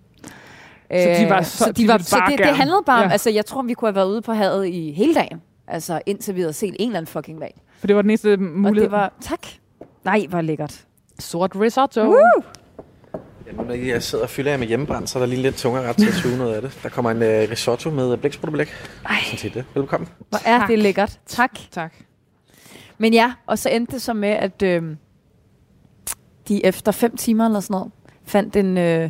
Så 0.91 1.15
de 1.19 1.29
var 1.29 1.37
Øh, 1.37 1.45
så- 1.45 1.57
så, 1.57 1.71
de 1.71 1.81
de 1.83 1.87
var, 1.87 1.97
så 1.97 2.15
bare 2.17 2.29
det, 2.31 2.37
det 2.37 2.45
gerne. 2.45 2.57
handlede 2.57 2.81
bare 2.85 2.99
om, 3.03 3.07
Ja. 3.07 3.11
altså 3.11 3.29
jeg 3.29 3.45
tror, 3.45 3.61
vi 3.61 3.73
kunne 3.73 3.87
have 3.89 3.95
været 3.95 4.07
ude 4.09 4.21
på 4.21 4.31
havet 4.33 4.67
i 4.67 4.91
hele 4.91 5.13
dagen. 5.15 5.41
Altså 5.67 6.01
indtil 6.05 6.35
vi 6.35 6.39
havde 6.41 6.53
set 6.53 6.75
en 6.79 6.87
eller 6.89 6.97
anden 6.97 7.07
fucking 7.11 7.39
valg. 7.39 7.53
For 7.79 7.87
det 7.87 7.95
var 7.95 8.01
den 8.01 8.11
eneste 8.11 8.33
Og 8.33 8.39
mulighed. 8.39 8.81
det 8.83 8.91
var, 8.91 9.13
tak. 9.21 9.47
Nej, 10.05 10.25
hvor 10.29 10.41
lækkert. 10.41 10.83
Sort 11.19 11.51
risotto. 11.55 12.01
Woo! 12.01 12.15
Ja, 13.57 13.61
nu 13.61 13.67
når 13.67 13.73
jeg 13.73 14.03
sidder 14.03 14.23
og 14.23 14.29
fylder 14.29 14.57
med 14.57 14.67
hjemmebrændt, 14.67 15.09
så 15.09 15.19
er 15.19 15.21
der 15.23 15.27
lige 15.27 15.41
lidt 15.41 15.55
tungere 15.55 15.89
ret 15.89 15.97
til 15.97 16.07
at 16.07 16.13
suge 16.13 16.37
noget 16.37 16.53
af 16.55 16.61
det. 16.61 16.79
Der 16.83 16.89
kommer 16.89 17.11
en 17.11 17.17
uh, 17.17 17.23
risotto 17.23 17.89
med 17.89 18.17
blæksprutteblæk. 18.17 18.67
Ej, 19.09 19.15
Sådan 19.25 19.37
set 19.39 19.53
det. 19.53 19.65
Velkommen. 19.75 20.09
hvor 20.29 20.39
er 20.45 20.59
Tak. 20.59 20.69
det 20.69 20.79
lækkert. 20.79 21.19
Tak. 21.27 21.51
Tak. 21.71 21.93
Men 22.97 23.13
ja, 23.13 23.33
og 23.47 23.59
så 23.59 23.69
endte 23.69 23.93
det 23.93 24.01
så 24.01 24.13
med, 24.13 24.29
at 24.29 24.61
øh, 24.61 24.83
de 26.47 26.65
efter 26.65 26.91
fem 26.91 27.17
timer 27.17 27.45
eller 27.45 27.59
sådan 27.59 27.73
noget, 27.73 27.91
fandt 28.25 28.55
en, 28.55 28.77
øh, 28.77 29.09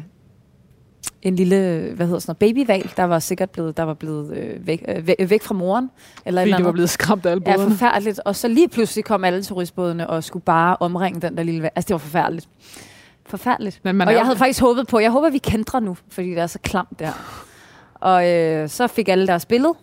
en 1.22 1.36
lille, 1.36 1.56
hvad 1.96 2.06
hedder 2.06 2.20
sådan 2.20 2.36
noget, 2.42 2.56
babyval, 2.56 2.92
der 2.98 3.04
var 3.04 3.20
sikkert 3.20 3.50
blevet, 3.50 3.78
der 3.78 3.84
var 3.84 3.94
blevet 3.94 4.38
øh, 4.38 4.68
væk, 4.68 4.84
øh, 4.88 5.30
væk, 5.30 5.44
fra 5.44 5.54
moren. 5.54 5.90
Eller 6.26 6.42
Fordi 6.42 6.48
eller 6.50 6.58
det 6.58 6.66
var 6.66 6.72
blevet 6.72 6.90
skræmt 6.90 7.26
af 7.26 7.32
alle 7.32 7.44
Ja, 7.48 7.56
bådene. 7.56 7.72
forfærdeligt. 7.72 8.20
Og 8.26 8.36
så 8.36 8.48
lige 8.48 8.70
pludselig 8.70 9.06
kom 9.06 9.24
alle 9.24 9.44
turistbådene 9.44 10.10
og 10.10 10.24
skulle 10.24 10.44
bare 10.44 10.78
omringe 10.80 11.22
den 11.22 11.38
der 11.38 11.44
lille 11.44 11.62
valg. 11.62 11.74
Altså, 11.76 11.88
det 11.88 11.94
var 11.94 11.98
forfærdeligt. 12.00 12.48
Forfærdeligt. 13.34 13.80
Men 13.84 13.96
man 13.96 14.08
og 14.08 14.14
jeg 14.14 14.24
havde 14.24 14.38
faktisk 14.38 14.62
håbet 14.62 14.88
på, 14.88 15.00
jeg 15.00 15.12
håber, 15.12 15.30
vi 15.30 15.38
kender 15.38 15.80
nu, 15.80 15.98
fordi 16.10 16.30
det 16.30 16.40
er 16.40 16.48
så 16.48 16.60
klamt 16.60 17.00
der. 17.00 17.12
Og 17.96 18.30
øh, 18.30 18.70
så 18.70 18.88
fik 18.88 19.10
alle 19.10 19.28
deres 19.28 19.46
billede. 19.46 19.74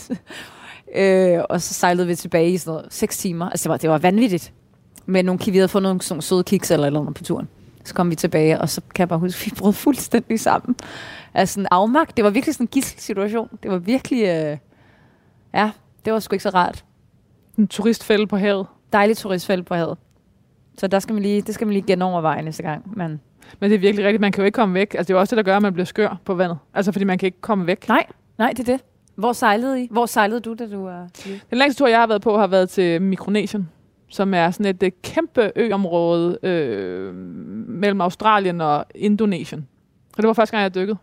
øh, 0.96 1.40
og 1.50 1.62
så 1.62 1.74
sejlede 1.74 2.06
vi 2.06 2.14
tilbage 2.14 2.50
i 2.50 2.58
sådan 2.58 2.70
noget, 2.70 2.92
seks 2.92 3.18
timer. 3.18 3.50
Altså, 3.50 3.62
det 3.62 3.70
var, 3.70 3.76
det 3.76 3.90
var 3.90 3.98
vanvittigt. 3.98 4.52
Med 5.06 5.22
nogle, 5.22 5.40
vi 5.46 5.56
havde 5.56 5.68
fundet 5.68 5.88
nogle, 5.88 6.02
sådan 6.02 6.22
søde 6.22 6.44
kiks 6.44 6.70
eller 6.70 6.84
et 6.84 6.86
eller 6.86 7.00
andet 7.00 7.14
på 7.14 7.24
turen. 7.24 7.48
Så 7.84 7.94
kom 7.94 8.10
vi 8.10 8.14
tilbage, 8.14 8.60
og 8.60 8.68
så 8.68 8.80
kan 8.94 9.02
jeg 9.02 9.08
bare 9.08 9.18
huske, 9.18 9.40
at 9.40 9.46
vi 9.46 9.56
brød 9.58 9.72
fuldstændig 9.72 10.40
sammen. 10.40 10.76
Altså 11.34 11.60
en 11.60 11.66
afmagt. 11.70 12.16
Det 12.16 12.24
var 12.24 12.30
virkelig 12.30 12.54
sådan 12.54 12.64
en 12.64 12.68
gisselsituation. 12.68 13.48
Det 13.62 13.70
var 13.70 13.78
virkelig... 13.78 14.22
Øh, 14.22 14.58
ja, 15.54 15.70
det 16.04 16.12
var 16.12 16.18
sgu 16.18 16.34
ikke 16.34 16.42
så 16.42 16.50
rart. 16.50 16.84
En 17.58 17.68
turistfælde 17.68 18.26
på 18.26 18.36
havet. 18.36 18.66
Dejligt 18.92 19.18
turistfelt 19.18 19.66
på 19.66 19.74
havet. 19.74 19.98
Så 20.80 20.86
der 20.86 20.98
skal 20.98 21.12
man 21.14 21.22
lige, 21.22 21.42
det 21.42 21.54
skal 21.54 21.66
man 21.66 21.72
lige 21.72 21.86
genoverveje 21.86 22.42
næste 22.42 22.62
gang. 22.62 22.92
Men 22.96 23.20
Men 23.60 23.70
det 23.70 23.76
er 23.76 23.80
virkelig 23.80 24.04
rigtigt. 24.04 24.20
Man 24.20 24.32
kan 24.32 24.42
jo 24.42 24.46
ikke 24.46 24.56
komme 24.56 24.74
væk. 24.74 24.94
Altså, 24.94 25.08
det 25.08 25.10
er 25.10 25.14
jo 25.14 25.20
også 25.20 25.36
det, 25.36 25.44
der 25.44 25.50
gør, 25.50 25.56
at 25.56 25.62
man 25.62 25.72
bliver 25.72 25.84
skør 25.84 26.20
på 26.24 26.34
vandet. 26.34 26.58
Altså, 26.74 26.92
fordi 26.92 27.04
man 27.04 27.18
kan 27.18 27.26
ikke 27.26 27.40
komme 27.40 27.66
væk. 27.66 27.88
nej, 27.88 28.06
nej, 28.38 28.52
det 28.56 28.68
er 28.68 28.72
det. 28.72 28.84
Hvor 29.14 29.32
sejlede 29.32 29.82
I? 29.82 29.88
Hvor 29.90 30.06
sejlede 30.06 30.40
du, 30.40 30.54
da 30.54 30.66
du 30.70 30.84
var... 30.84 31.08
Den 31.50 31.58
længste 31.58 31.82
tur, 31.82 31.88
jeg 31.88 31.98
har 32.00 32.06
været 32.06 32.22
på, 32.22 32.38
har 32.38 32.46
været 32.46 32.68
til 32.68 33.02
Mikronesien, 33.02 33.68
som 34.08 34.34
er 34.34 34.50
sådan 34.50 34.66
et 34.66 34.82
øh, 34.82 34.90
kæmpe 35.02 35.52
øområde 35.56 36.38
øh, 36.42 37.14
mellem 37.68 38.00
Australien 38.00 38.60
og 38.60 38.84
Indonesien. 38.94 39.68
Og 40.16 40.22
det 40.22 40.26
var 40.26 40.32
første 40.32 40.56
gang, 40.56 40.62
jeg 40.62 40.74
dykkede. 40.74 40.98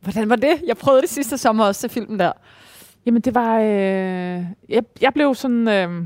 Hvordan 0.00 0.28
var 0.28 0.36
det? 0.36 0.54
Jeg 0.66 0.76
prøvede 0.76 1.02
det 1.02 1.10
sidste 1.10 1.38
sommer 1.38 1.64
også 1.64 1.80
til 1.80 1.90
filmen 1.90 2.18
der. 2.18 2.32
Jamen, 3.06 3.20
det 3.22 3.34
var... 3.34 3.58
Øh, 3.58 4.44
jeg, 4.68 4.82
jeg 5.00 5.14
blev 5.14 5.34
sådan... 5.34 5.68
Øh, 5.68 6.02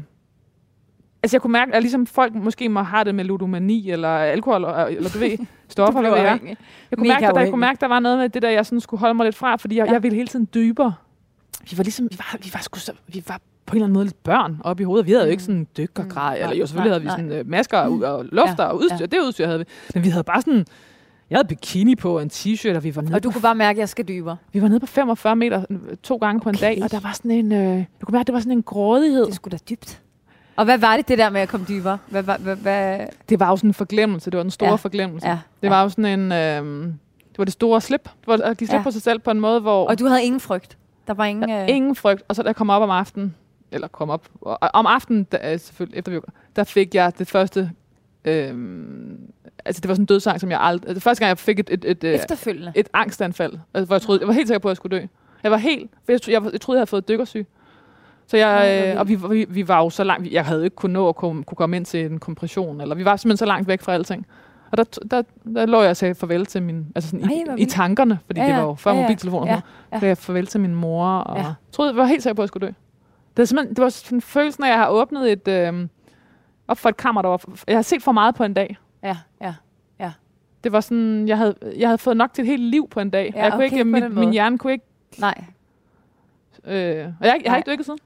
altså, 1.28 1.34
jeg 1.36 1.42
kunne 1.42 1.52
mærke, 1.52 1.74
at 1.74 1.82
ligesom 1.82 2.06
folk 2.06 2.34
måske 2.34 2.68
må 2.68 2.82
have 2.82 3.04
det 3.04 3.14
med 3.14 3.24
ludomani, 3.24 3.90
eller 3.90 4.08
alkohol, 4.08 4.56
eller, 4.64 4.74
eller 4.86 5.10
du 5.10 5.18
ved, 5.18 5.38
stoffer, 5.68 6.00
hvad 6.00 6.10
ved 6.10 6.18
jeg. 6.18 6.38
Jeg 6.90 6.98
kunne, 6.98 7.08
Mega 7.08 7.14
mærke, 7.14 7.26
at 7.26 7.34
der, 7.34 7.40
jeg 7.40 7.50
kunne 7.50 7.60
mærke, 7.60 7.80
der 7.80 7.88
var 7.88 8.00
noget 8.00 8.18
med 8.18 8.28
det 8.28 8.42
der, 8.42 8.50
jeg 8.50 8.66
sådan 8.66 8.80
skulle 8.80 9.00
holde 9.00 9.14
mig 9.14 9.24
lidt 9.24 9.36
fra, 9.36 9.56
fordi 9.56 9.76
jeg, 9.76 9.86
Ja. 9.86 9.92
jeg 9.92 10.02
ville 10.02 10.16
hele 10.16 10.28
tiden 10.28 10.48
dybere. 10.54 10.94
Vi 11.70 11.76
var 11.78 11.84
ligesom, 11.84 12.08
vi 12.10 12.16
var, 12.18 12.36
vi 12.42 12.50
var, 12.54 12.60
sgu 12.60 12.78
så, 12.78 12.92
vi 13.06 13.22
var 13.28 13.40
på 13.66 13.72
en 13.72 13.76
eller 13.76 13.84
anden 13.86 13.94
måde 13.94 14.04
lidt 14.04 14.22
børn 14.22 14.60
oppe 14.64 14.82
i 14.82 14.84
hovedet. 14.84 15.06
Vi 15.06 15.12
havde 15.12 15.24
jo 15.24 15.30
ikke 15.30 15.42
sådan 15.42 15.66
dykkergrej, 15.76 16.36
Mm. 16.36 16.42
eller 16.42 16.56
jo, 16.56 16.66
selvfølgelig 16.66 16.90
nej, 17.04 17.10
havde 17.14 17.22
vi 17.22 17.30
sådan 17.30 17.46
øh, 17.46 17.50
masker 17.50 17.78
og, 17.78 17.92
og 18.18 18.24
lufter 18.24 18.64
Ja, 18.64 18.64
og 18.70 18.76
udstyr, 18.76 18.96
ja. 19.00 19.06
det 19.06 19.18
udstyr 19.26 19.46
havde 19.46 19.58
vi. 19.58 19.64
Men 19.94 20.04
vi 20.04 20.08
havde 20.08 20.24
bare 20.24 20.40
sådan, 20.40 20.64
jeg 21.30 21.36
havde 21.38 21.48
bikini 21.48 21.96
på 21.96 22.16
og 22.16 22.22
en 22.22 22.30
t-shirt, 22.32 22.76
og 22.76 22.84
vi 22.84 22.96
var 22.96 23.02
nede, 23.02 23.14
Og 23.14 23.22
du 23.22 23.30
kunne 23.30 23.42
bare 23.42 23.54
mærke, 23.54 23.76
at 23.76 23.80
jeg 23.80 23.88
skal 23.88 24.08
dybere. 24.08 24.36
vi 24.52 24.62
var 24.62 24.68
nede 24.68 24.80
på 24.80 24.86
45 24.86 25.36
meter 25.36 25.64
øh, 25.70 25.78
to 26.02 26.16
gange 26.16 26.40
på 26.40 26.48
en 26.48 26.54
Okay. 26.54 26.66
dag, 26.66 26.80
og 26.82 26.90
der 26.90 27.00
var 27.00 27.12
sådan 27.12 27.30
en, 27.30 27.52
øh, 27.52 27.84
du 28.00 28.06
kunne 28.06 28.12
mærke, 28.12 28.20
at 28.20 28.26
det 28.26 28.32
var 28.32 28.40
sådan 28.40 28.52
en 28.52 28.62
grådighed. 28.62 29.26
Det 29.26 29.34
skulle 29.34 29.58
da 29.58 29.62
dybt. 29.70 30.02
Og 30.58 30.64
hvad 30.64 30.78
var 30.78 30.96
det, 30.96 31.08
det 31.08 31.18
der 31.18 31.30
med 31.30 31.40
at 31.40 31.48
komme 31.48 31.66
dybere? 31.68 31.98
Hvad, 32.08 32.22
hvad, 32.22 32.38
hvad, 32.38 32.56
hvad? 32.56 32.98
Det 33.28 33.40
var 33.40 33.48
jo 33.50 33.56
sådan 33.56 33.70
en 33.70 33.74
forglemmelse, 33.74 34.30
det 34.30 34.36
var 34.36 34.42
den 34.42 34.50
store 34.50 34.68
Ja. 34.70 34.74
forglemmelse. 34.74 35.28
Ja, 35.28 35.38
Det 35.62 35.70
var 35.70 35.82
jo 35.82 35.88
sådan 35.88 36.20
en, 36.20 36.32
øh, 36.32 36.86
det 37.18 37.38
var 37.38 37.44
det 37.44 37.52
store 37.52 37.80
slip, 37.80 38.02
det 38.04 38.26
var 38.26 38.34
at 38.44 38.56
give 38.58 38.68
slip 38.68 38.78
Ja. 38.78 38.82
på 38.82 38.90
sig 38.90 39.02
selv 39.02 39.18
på 39.18 39.30
en 39.30 39.40
måde, 39.40 39.60
hvor 39.60 39.88
Og 39.88 39.98
du 39.98 40.06
havde 40.06 40.22
ingen 40.24 40.40
frygt? 40.40 40.78
Der 41.06 41.14
var 41.14 41.24
ingen... 41.24 41.48
der, 41.48 41.62
Øh... 41.62 41.68
ingen 41.68 41.96
frygt. 41.96 42.22
Og 42.28 42.36
så 42.36 42.42
da 42.42 42.46
jeg 42.46 42.56
kom 42.56 42.70
op 42.70 42.82
om 42.82 42.90
aftenen, 42.90 43.34
eller 43.72 43.88
kom 43.88 44.10
op, 44.10 44.28
og, 44.40 44.58
om 44.74 44.86
aftenen, 44.86 45.24
da, 45.24 45.52
øh, 45.52 45.60
selvfølgelig 45.60 45.98
efter 45.98 46.12
vi 46.12 46.20
der 46.56 46.64
fik 46.64 46.94
jeg 46.94 47.12
det 47.18 47.28
første, 47.28 47.70
øh, 48.24 48.54
altså 49.64 49.80
det 49.80 49.88
var 49.88 49.94
sådan 49.94 50.02
en 50.02 50.06
dødsang, 50.06 50.40
som 50.40 50.50
jeg 50.50 50.60
aldrig, 50.60 50.94
det 50.94 51.02
første 51.02 51.20
gang 51.24 51.28
jeg 51.28 51.38
fik 51.38 51.58
et, 51.58 51.70
et, 51.72 51.84
et, 51.84 52.04
et, 52.04 52.14
Efterfølgende? 52.14 52.72
et 52.74 52.88
angstanfald, 52.92 53.52
altså, 53.74 53.86
hvor 53.86 53.94
jeg, 53.96 54.02
troede, 54.02 54.20
jeg 54.20 54.28
var 54.28 54.34
helt 54.34 54.48
sikker 54.48 54.58
på, 54.58 54.68
at 54.68 54.70
jeg 54.70 54.76
skulle 54.76 54.98
dø. 54.98 55.06
Jeg 55.42 55.50
var 55.50 55.56
helt, 55.56 55.90
for 56.04 56.12
jeg, 56.12 56.22
tro- 56.22 56.30
jeg, 56.32 56.42
jeg 56.52 56.60
troede, 56.60 56.76
jeg 56.76 56.80
havde 56.80 56.86
fået 56.90 57.08
dykkersyg. 57.08 57.46
Så 58.30 58.36
jeg, 58.36 58.84
øh, 58.94 59.00
og 59.00 59.08
vi, 59.08 59.14
vi, 59.30 59.46
vi 59.48 59.68
var 59.68 59.78
jo 59.78 59.90
så 59.90 60.04
langt, 60.04 60.32
jeg 60.32 60.44
havde 60.44 60.64
ikke 60.64 60.76
kunnet 60.76 60.92
nå 60.92 61.08
at 61.08 61.16
komme, 61.16 61.44
kunne 61.44 61.56
komme 61.56 61.76
ind 61.76 61.84
til 61.84 62.04
en 62.12 62.18
kompression, 62.18 62.80
eller 62.80 62.94
vi 62.94 63.04
var 63.04 63.16
simpelthen 63.16 63.36
så 63.36 63.44
langt 63.46 63.68
væk 63.68 63.80
fra 63.82 63.92
alting. 63.92 64.26
Og 64.70 64.76
der, 64.78 64.84
der, 65.10 65.22
der 65.54 65.66
lå 65.66 65.80
jeg 65.80 65.90
og 65.90 65.96
sagde 65.96 66.14
farvel 66.14 66.46
til 66.46 66.62
min, 66.62 66.86
altså 66.94 67.10
sådan 67.10 67.24
Ej, 67.30 67.54
i, 67.56 67.62
i 67.62 67.64
tankerne, 67.64 68.18
fordi 68.26 68.40
Ja, 68.40 68.46
ja, 68.46 68.50
ja. 68.52 68.56
det 68.56 68.62
var 68.64 68.70
jo 68.70 68.74
før 68.74 68.90
Ja, 68.90 68.94
ja, 68.96 69.00
ja. 69.00 69.06
mobiltelefonen. 69.06 69.48
Ja, 69.48 69.52
Ja, 69.54 69.60
ja. 69.92 69.98
ja. 70.02 70.06
jeg 70.06 70.18
farvel 70.18 70.46
til 70.46 70.60
min 70.60 70.74
mor, 70.74 71.06
og 71.06 71.36
Ja. 71.36 71.42
ja. 71.42 71.52
troede, 71.72 71.90
jeg 71.90 71.96
var 71.96 72.04
helt 72.04 72.22
sikker 72.22 72.34
på, 72.34 72.42
at 72.42 72.44
jeg 72.44 72.48
skulle 72.48 72.66
dø. 72.66 72.72
Det, 73.36 73.42
er 73.42 73.46
simpelthen, 73.46 73.76
det 73.76 73.82
var 73.82 73.88
sådan 73.88 74.20
følelsen 74.20 74.64
af, 74.64 74.68
at 74.68 74.70
jeg 74.70 74.78
har 74.78 74.88
åbnet 74.88 75.32
et, 75.32 75.48
øh, 75.48 75.88
op 76.68 76.78
for 76.78 76.88
et 76.88 76.96
kammer, 76.96 77.22
der 77.22 77.28
var, 77.28 77.40
jeg 77.68 77.76
har 77.76 77.82
set 77.82 78.02
for 78.02 78.12
meget 78.12 78.34
på 78.34 78.44
en 78.44 78.54
dag. 78.54 78.76
Ja, 79.02 79.16
ja. 79.40 79.54
Det 80.64 80.72
var 80.72 80.80
sådan, 80.80 81.28
jeg 81.28 81.38
havde, 81.38 81.54
jeg 81.78 81.88
havde 81.88 81.98
fået 81.98 82.16
nok 82.16 82.32
til 82.32 82.42
et 82.42 82.48
helt 82.48 82.62
liv 82.62 82.88
på 82.90 83.00
en 83.00 83.10
dag. 83.10 83.32
Ja, 83.34 83.42
jeg 83.42 83.52
kunne 83.52 83.64
okay, 83.64 83.72
ikke, 83.78 83.84
på 83.84 83.90
min, 83.90 84.14
min 84.14 84.32
hjerne 84.32 84.58
kunne 84.58 84.72
ikke, 84.72 84.84
Nej. 85.18 85.44
øh, 86.64 86.72
og 86.74 86.74
jeg, 86.74 87.06
jeg 87.20 87.30
har 87.30 87.48
Nej. 87.48 87.56
ikke 87.56 87.70
dykket 87.70 87.86
siden. 87.86 87.98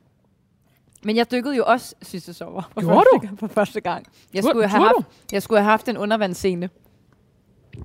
Men 1.05 1.17
jeg 1.17 1.31
dykkede 1.31 1.57
jo 1.57 1.65
også 1.67 1.95
sidste 2.03 2.33
sommer. 2.35 2.63
For 2.75 2.81
Gjorde 2.81 2.97
første 3.13 3.29
du? 3.31 3.37
For 3.37 3.47
første 3.47 3.81
gang. 3.81 4.07
Jeg 4.35 4.45
skulle, 4.45 4.69
have 4.69 4.83
haft, 4.85 5.07
jeg 5.33 5.43
skulle 5.43 5.61
have 5.61 5.71
haft 5.71 5.89
en 5.89 5.97
undervandsscene. 5.97 6.71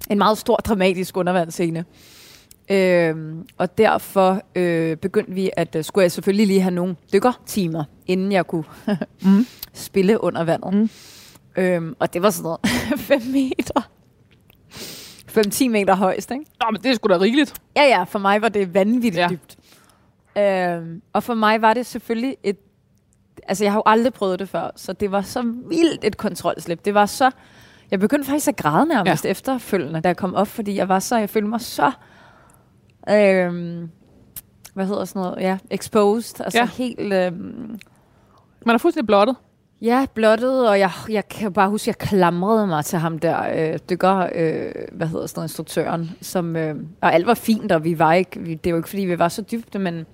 En 0.10 0.18
meget 0.18 0.38
stor, 0.38 0.56
dramatisk 0.56 1.18
undervandsscene. 1.18 1.86
Øhm, 2.72 3.48
og 3.58 3.78
derfor 3.78 4.42
øh, 4.56 4.98
begyndte 4.98 5.32
vi, 5.32 5.50
at 5.58 5.76
øh, 5.76 5.84
skulle 5.84 6.04
jeg 6.04 6.12
selvfølgelig 6.12 6.48
lige 6.48 6.62
have 6.62 6.74
nogle 6.74 6.96
dykkertimer, 7.14 7.84
inden 8.08 8.32
jeg 8.32 8.48
kunne 8.48 8.64
Mm. 9.22 9.46
spille 9.74 10.24
under 10.24 10.44
vandet. 10.44 10.74
Mm. 10.74 10.90
Øhm, 11.58 11.96
og 12.00 12.14
det 12.14 12.22
var 12.22 12.30
sådan 12.30 12.44
noget 12.44 12.60
5 13.00 13.22
meter. 13.22 13.82
5-10 15.38 15.70
meter 15.70 15.96
højst, 15.96 16.32
ikke? 16.32 16.46
Nå, 16.62 16.68
men 16.72 16.82
det 16.82 16.92
er 16.92 16.96
sgu 16.96 17.08
da 17.08 17.18
rigeligt. 17.20 17.54
Ja, 17.76 17.84
ja, 17.84 18.04
for 18.04 18.20
mig 18.20 18.42
var 18.42 18.50
det 18.50 18.74
vanvittigt. 18.74 19.16
Ja. 19.18 19.28
dybt. 19.32 19.58
Øhm, 20.38 21.02
og 21.14 21.24
for 21.24 21.34
mig 21.34 21.62
var 21.62 21.74
det 21.74 21.86
selvfølgelig 21.86 22.38
et... 22.44 22.58
Altså, 23.48 23.64
jeg 23.64 23.72
har 23.72 23.80
jo 23.80 23.84
aldrig 23.86 24.14
prøvet 24.14 24.40
det 24.40 24.50
før, 24.50 24.70
så 24.76 24.94
det 24.94 25.12
var 25.12 25.22
så 25.22 25.42
vildt 25.70 26.04
et 26.04 26.18
kontrolslip. 26.18 26.86
Det 26.86 26.94
var 26.94 27.06
så... 27.06 27.32
Jeg 27.92 28.00
begyndte 28.00 28.26
faktisk 28.26 28.48
at 28.48 28.56
græde 28.56 28.86
nærmest 28.86 29.26
ja. 29.26 29.30
efterfølgende, 29.30 30.02
da 30.02 30.10
jeg 30.10 30.18
kom 30.18 30.36
op, 30.36 30.48
fordi 30.48 30.76
jeg 30.76 30.90
var 30.90 31.00
så... 31.00 31.18
Jeg 31.18 31.30
følte 31.30 31.48
mig 31.48 31.62
så... 31.62 31.92
Øhm, 33.10 33.90
hvad 34.74 34.86
hedder 34.86 35.06
sådan 35.06 35.22
noget? 35.22 35.42
Ja, 35.42 35.58
exposed. 35.70 36.42
Altså 36.42 36.60
ja. 36.60 36.66
Helt... 36.66 37.14
Øhm, 37.14 37.80
Man 38.66 38.76
er 38.76 38.78
fuldstændig 38.78 39.08
blottet. 39.08 39.36
Ja, 39.82 40.06
blottet, 40.14 40.70
og 40.70 40.80
jeg, 40.80 40.92
jeg 41.10 41.28
kan 41.28 41.54
bare 41.54 41.70
huske, 41.70 41.84
at 41.84 41.88
jeg 41.88 41.98
klamrede 41.98 42.68
mig 42.68 42.86
til 42.86 43.00
ham 43.00 43.20
der 43.20 43.72
øh, 43.74 43.80
dykker, 43.90 44.30
øh, 44.36 44.72
hvad 44.92 45.08
hedder 45.08 45.28
sådan 45.28 45.40
noget, 45.40 45.50
instruktøren, 45.50 46.12
som, 46.22 46.56
øh, 46.56 46.76
og 47.02 47.14
alt 47.14 47.28
var 47.28 47.34
fint, 47.34 47.72
og 47.72 47.84
vi 47.84 48.00
var 48.00 48.14
ikke, 48.14 48.40
vi, 48.40 48.54
det 48.54 48.74
var 48.74 48.78
ikke 48.80 48.90
fordi, 48.90 49.02
vi 49.02 49.20
var 49.20 49.30
så 49.30 49.42
dybte, 49.42 49.80
men, 49.80 50.06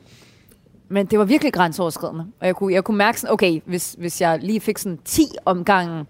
men 0.90 1.06
det 1.06 1.20
var 1.20 1.26
virkelig 1.26 1.54
grænseoverskridende. 1.54 2.26
Og 2.40 2.48
jeg 2.48 2.56
kunne, 2.56 2.74
jeg 2.74 2.84
kunne 2.84 2.98
mærke 2.98 3.20
sådan, 3.20 3.34
okay, 3.34 3.62
hvis, 3.66 3.96
hvis 4.00 4.22
jeg 4.22 4.40
lige 4.40 4.60
fik 4.60 4.78
sådan 4.78 5.00
10 5.06 5.24
omgange, 5.46 6.06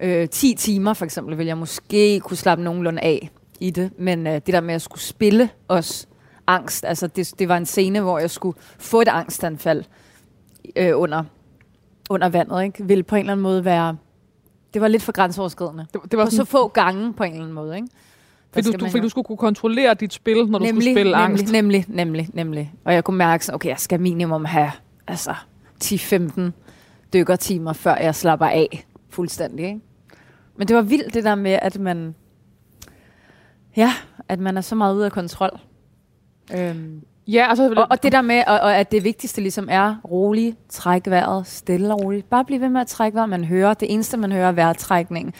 øh, 0.00 0.28
10 0.28 0.54
timer 0.54 0.94
for 0.94 1.04
eksempel, 1.04 1.38
ville 1.38 1.48
jeg 1.48 1.58
måske 1.58 2.20
kunne 2.20 2.36
slappe 2.36 2.64
nogenlunde 2.64 3.02
af 3.02 3.30
i 3.60 3.70
det, 3.70 3.90
men 3.98 4.26
øh, 4.26 4.32
det 4.32 4.46
der 4.46 4.60
med 4.60 4.74
at 4.74 4.82
skulle 4.82 5.02
spille 5.02 5.50
os 5.68 6.08
angst, 6.46 6.84
altså 6.84 7.06
det, 7.06 7.34
det 7.38 7.48
var 7.48 7.56
en 7.56 7.66
scene, 7.66 8.00
hvor 8.00 8.18
jeg 8.18 8.30
skulle 8.30 8.58
få 8.78 9.00
et 9.00 9.08
angstanfald 9.08 9.84
øh, 10.76 11.00
under 11.00 11.24
under 12.10 12.28
vandet, 12.28 12.64
ikke? 12.64 12.84
Vil 12.86 13.02
på 13.02 13.16
en 13.16 13.20
eller 13.20 13.32
anden 13.32 13.42
måde 13.42 13.64
være... 13.64 13.96
Det 14.74 14.82
var 14.82 14.88
lidt 14.88 15.02
for 15.02 15.12
grænseoverskridende. 15.12 15.86
Det, 15.92 16.00
det 16.10 16.18
var 16.18 16.24
På 16.24 16.30
så 16.30 16.36
sådan, 16.36 16.46
få 16.46 16.68
gange 16.68 17.12
på 17.12 17.24
en 17.24 17.30
eller 17.32 17.42
anden 17.42 17.54
måde, 17.54 17.76
ikke? 17.76 17.88
Fordi, 18.64 18.72
du, 18.72 18.84
du, 18.84 18.90
fordi 18.90 19.02
du 19.02 19.08
skulle 19.08 19.24
kunne 19.24 19.38
kontrollere 19.38 19.94
dit 19.94 20.12
spil, 20.12 20.36
når 20.36 20.58
du 20.58 20.64
nemlig, 20.64 20.68
skulle 20.68 20.84
spille 20.84 21.12
nemlig, 21.12 21.24
angst. 21.24 21.52
Nemlig, 21.52 21.84
nemlig, 21.88 22.28
nemlig. 22.32 22.72
Og 22.84 22.94
jeg 22.94 23.04
kunne 23.04 23.16
mærke 23.16 23.44
sådan, 23.44 23.54
okay, 23.54 23.68
jeg 23.68 23.78
skal 23.78 24.00
minimum 24.00 24.44
have 24.44 24.70
altså 25.06 25.34
10-15 25.84 26.40
dykkertimer, 27.12 27.72
før 27.72 27.96
jeg 27.96 28.14
slapper 28.14 28.46
af 28.46 28.86
fuldstændig, 29.10 29.66
ikke? 29.66 29.80
Men 30.56 30.68
det 30.68 30.76
var 30.76 30.82
vildt 30.82 31.14
det 31.14 31.24
der 31.24 31.34
med, 31.34 31.58
at 31.62 31.78
man... 31.78 32.14
Ja, 33.76 33.92
at 34.28 34.40
man 34.40 34.56
er 34.56 34.60
så 34.60 34.74
meget 34.74 34.94
ude 34.94 35.04
af 35.04 35.12
kontrol. 35.12 35.60
Øhm, 36.54 37.02
Ja, 37.28 37.46
altså, 37.48 37.74
og, 37.76 37.86
og 37.90 38.02
det 38.02 38.12
der 38.12 38.22
med, 38.22 38.42
og, 38.46 38.60
og 38.60 38.76
at 38.76 38.92
det 38.92 39.04
vigtigste 39.04 39.40
ligesom 39.40 39.68
er 39.70 39.96
rolig, 40.10 40.54
træk 40.68 41.06
vejret, 41.06 41.46
stille 41.46 41.94
og 41.94 42.04
roligt. 42.04 42.30
Bare 42.30 42.44
bliv 42.44 42.60
ved 42.60 42.68
med 42.68 42.80
at 42.80 42.86
trække 42.86 43.16
vejret, 43.16 43.28
man 43.28 43.44
hører. 43.44 43.74
Det 43.74 43.92
eneste, 43.92 44.16
man 44.16 44.32
hører, 44.32 44.48
er 44.48 44.52
vejrtrækning. 44.52 45.34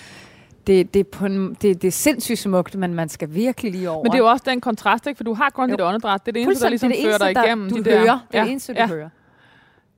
Det, 0.66 0.94
det, 0.94 1.00
er 1.00 1.04
på 1.04 1.26
en, 1.26 1.54
det, 1.62 1.82
det 1.82 1.88
er 1.88 1.92
sindssygt 1.92 2.38
smukt, 2.38 2.74
men 2.74 2.94
man 2.94 3.08
skal 3.08 3.34
virkelig 3.34 3.72
lige 3.72 3.90
over. 3.90 4.02
men 4.02 4.12
det 4.12 4.18
er 4.18 4.22
jo 4.22 4.26
også 4.30 4.44
den 4.48 4.60
kontrast, 4.60 5.06
ikke? 5.06 5.16
For 5.16 5.24
du 5.24 5.34
har 5.34 5.50
kun 5.50 5.70
Jo. 5.70 5.76
dit 5.76 5.80
åndedræt. 5.84 6.20
Det 6.26 6.28
er 6.28 6.32
det 6.32 6.42
eneste, 6.42 6.64
der 6.64 6.68
ligesom 6.70 6.90
det 6.90 6.98
er 7.00 7.04
fører 7.04 7.18
det 7.18 7.26
eneste, 7.26 7.40
dig 7.40 7.46
igennem. 7.48 7.68
der, 7.68 7.76
du 7.76 7.82
de 7.82 7.90
der, 7.90 7.98
hører. 8.00 8.18
Det 8.32 8.38
er 8.38 8.42
det 8.42 8.50
eneste, 8.50 8.72
du 8.74 8.78
ja. 8.78 8.86
hører. 8.86 9.08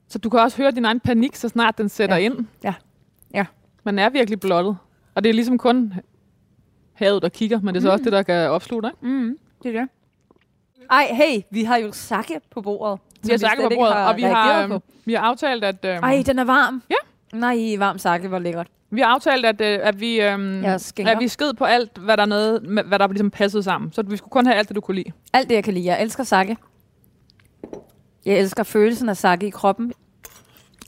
Så 0.09 0.19
du 0.19 0.31
kan 0.31 0.41
også 0.41 0.57
høre 0.57 0.71
din 0.71 0.85
egen 0.85 1.01
panik, 1.01 1.37
så 1.37 1.49
snart 1.49 1.79
den 1.79 1.89
sætter 1.89 2.17
Ja. 2.17 2.23
ind. 2.25 2.47
Ja. 2.65 2.75
Ja. 3.35 3.45
Man 3.85 3.99
er 3.99 4.09
virkelig 4.11 4.41
blottet. 4.41 4.77
Og 5.15 5.25
det 5.25 5.31
er 5.31 5.35
ligesom 5.35 5.59
kun 5.59 5.95
havet, 6.95 7.23
der 7.23 7.29
kigger, 7.29 7.61
men 7.61 7.75
det 7.75 7.81
er 7.81 7.83
så 7.83 7.89
Mm. 7.89 7.93
også 7.93 8.05
det, 8.05 8.13
der 8.13 8.23
kan 8.23 8.51
opslutte, 8.51 8.89
ikke? 8.89 9.07
Mm, 9.15 9.39
det 9.63 9.77
er 9.77 9.81
det. 9.81 9.89
Ej, 10.91 11.07
hey, 11.13 11.41
vi 11.51 11.65
har 11.65 11.77
jo 11.77 11.93
sakke 11.93 12.41
på 12.51 12.61
bordet. 12.61 13.01
Vi 13.23 13.31
har 13.31 13.39
slet 13.39 13.51
på 13.63 13.69
bordet, 13.77 13.95
og 13.95 14.17
vi 14.17 14.23
har, 14.23 14.67
på. 14.69 14.83
vi 15.05 15.13
har 15.15 15.21
aftalt, 15.21 15.65
at... 15.65 15.85
Øhm, 15.85 16.05
Ej, 16.05 16.23
den 16.27 16.39
er 16.39 16.45
varm. 16.45 16.83
Ja. 16.91 17.39
Nej, 17.39 17.77
varm 17.79 17.99
sakke, 17.99 18.29
hvor 18.29 18.39
lækkert. 18.39 18.67
Vi 18.91 19.01
har 19.01 19.07
aftalt, 19.07 19.47
at, 19.47 19.61
øh, 19.61 19.79
at 19.83 20.01
vi... 20.01 20.21
Øhm, 20.21 20.65
at 20.65 21.17
vi 21.21 21.29
sked 21.29 21.53
på 21.55 21.65
alt, 21.65 21.99
hvad 21.99 22.17
der, 22.17 22.23
er 22.23 22.27
noget, 22.27 22.61
hvad 22.87 22.99
der 22.99 23.07
ligesom 23.09 23.31
passede 23.31 23.63
sammen. 23.63 23.93
Så 23.93 24.03
vi 24.03 24.17
skulle 24.17 24.31
kun 24.31 24.47
have 24.47 24.57
alt 24.57 24.69
det, 24.69 24.77
du 24.77 24.81
kunne 24.81 24.95
lide. 24.95 25.13
Alt 25.33 25.49
det, 25.49 25.55
jeg 25.55 25.65
kan 25.65 25.75
lide. 25.75 25.87
Jeg 25.87 26.03
elsker 26.03 26.25
sakke. 26.25 26.57
Jeg 28.25 28.39
elsker 28.39 28.63
følelsen 28.63 29.09
af 29.09 29.17
sakke 29.17 29.47
i 29.47 29.51
kroppen. 29.51 29.93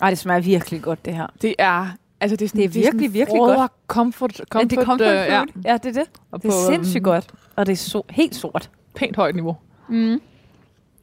Ej, 0.01 0.11
det 0.11 0.19
smager 0.19 0.41
virkelig 0.41 0.83
godt, 0.83 1.05
det 1.05 1.15
her. 1.15 1.27
Det 1.43 1.55
er... 1.59 1.87
Altså, 2.21 2.37
det 2.37 2.45
er, 2.45 2.49
sådan, 2.49 2.59
Det 2.59 2.65
er 2.65 2.69
virkelig, 2.69 2.87
sådan 3.09 3.15
virkelig 3.15 3.39
godt. 3.39 3.71
Comfort, 3.87 4.37
comfort, 4.37 4.55
Men 4.63 4.71
det 4.71 4.79
er 4.79 4.85
comfort 4.85 5.07
øh, 5.07 5.17
food. 5.17 5.47
ja, 5.65 5.73
Ja, 5.73 5.77
det 5.77 5.87
er 5.97 6.01
det. 6.05 6.11
og 6.31 6.43
Det 6.43 6.49
er 6.49 6.53
på, 6.53 6.73
sindssygt 6.73 6.97
øhm, 6.97 7.05
godt. 7.05 7.27
Og 7.57 7.67
det 7.67 7.73
er 7.73 7.99
so- 7.99 8.07
helt 8.11 8.35
sort. 8.35 8.71
Pænt 8.95 9.17
højt 9.17 9.35
niveau. 9.35 9.57
Mm. 9.89 10.21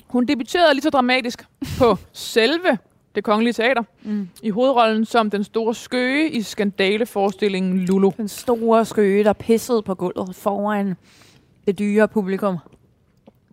Hun 0.07 0.25
debuterede 0.25 0.73
lige 0.73 0.83
så 0.83 0.89
dramatisk 0.89 1.45
på 1.79 1.97
selve 2.13 2.77
det 3.17 3.23
kongelige 3.25 3.53
teater 3.53 3.83
Mm. 4.03 4.29
i 4.43 4.49
hovedrollen 4.49 5.05
som 5.05 5.29
den 5.29 5.43
store 5.43 5.73
skøge 5.75 6.29
i 6.31 6.41
skandaleforestillingen 6.41 7.85
Lulu. 7.85 8.11
Den 8.17 8.27
store 8.27 8.85
skøge, 8.85 9.23
der 9.23 9.33
pissede 9.33 9.81
på 9.81 9.95
gulvet 9.95 10.35
foran 10.35 10.95
det 11.67 11.79
dyre 11.79 12.07
publikum. 12.07 12.57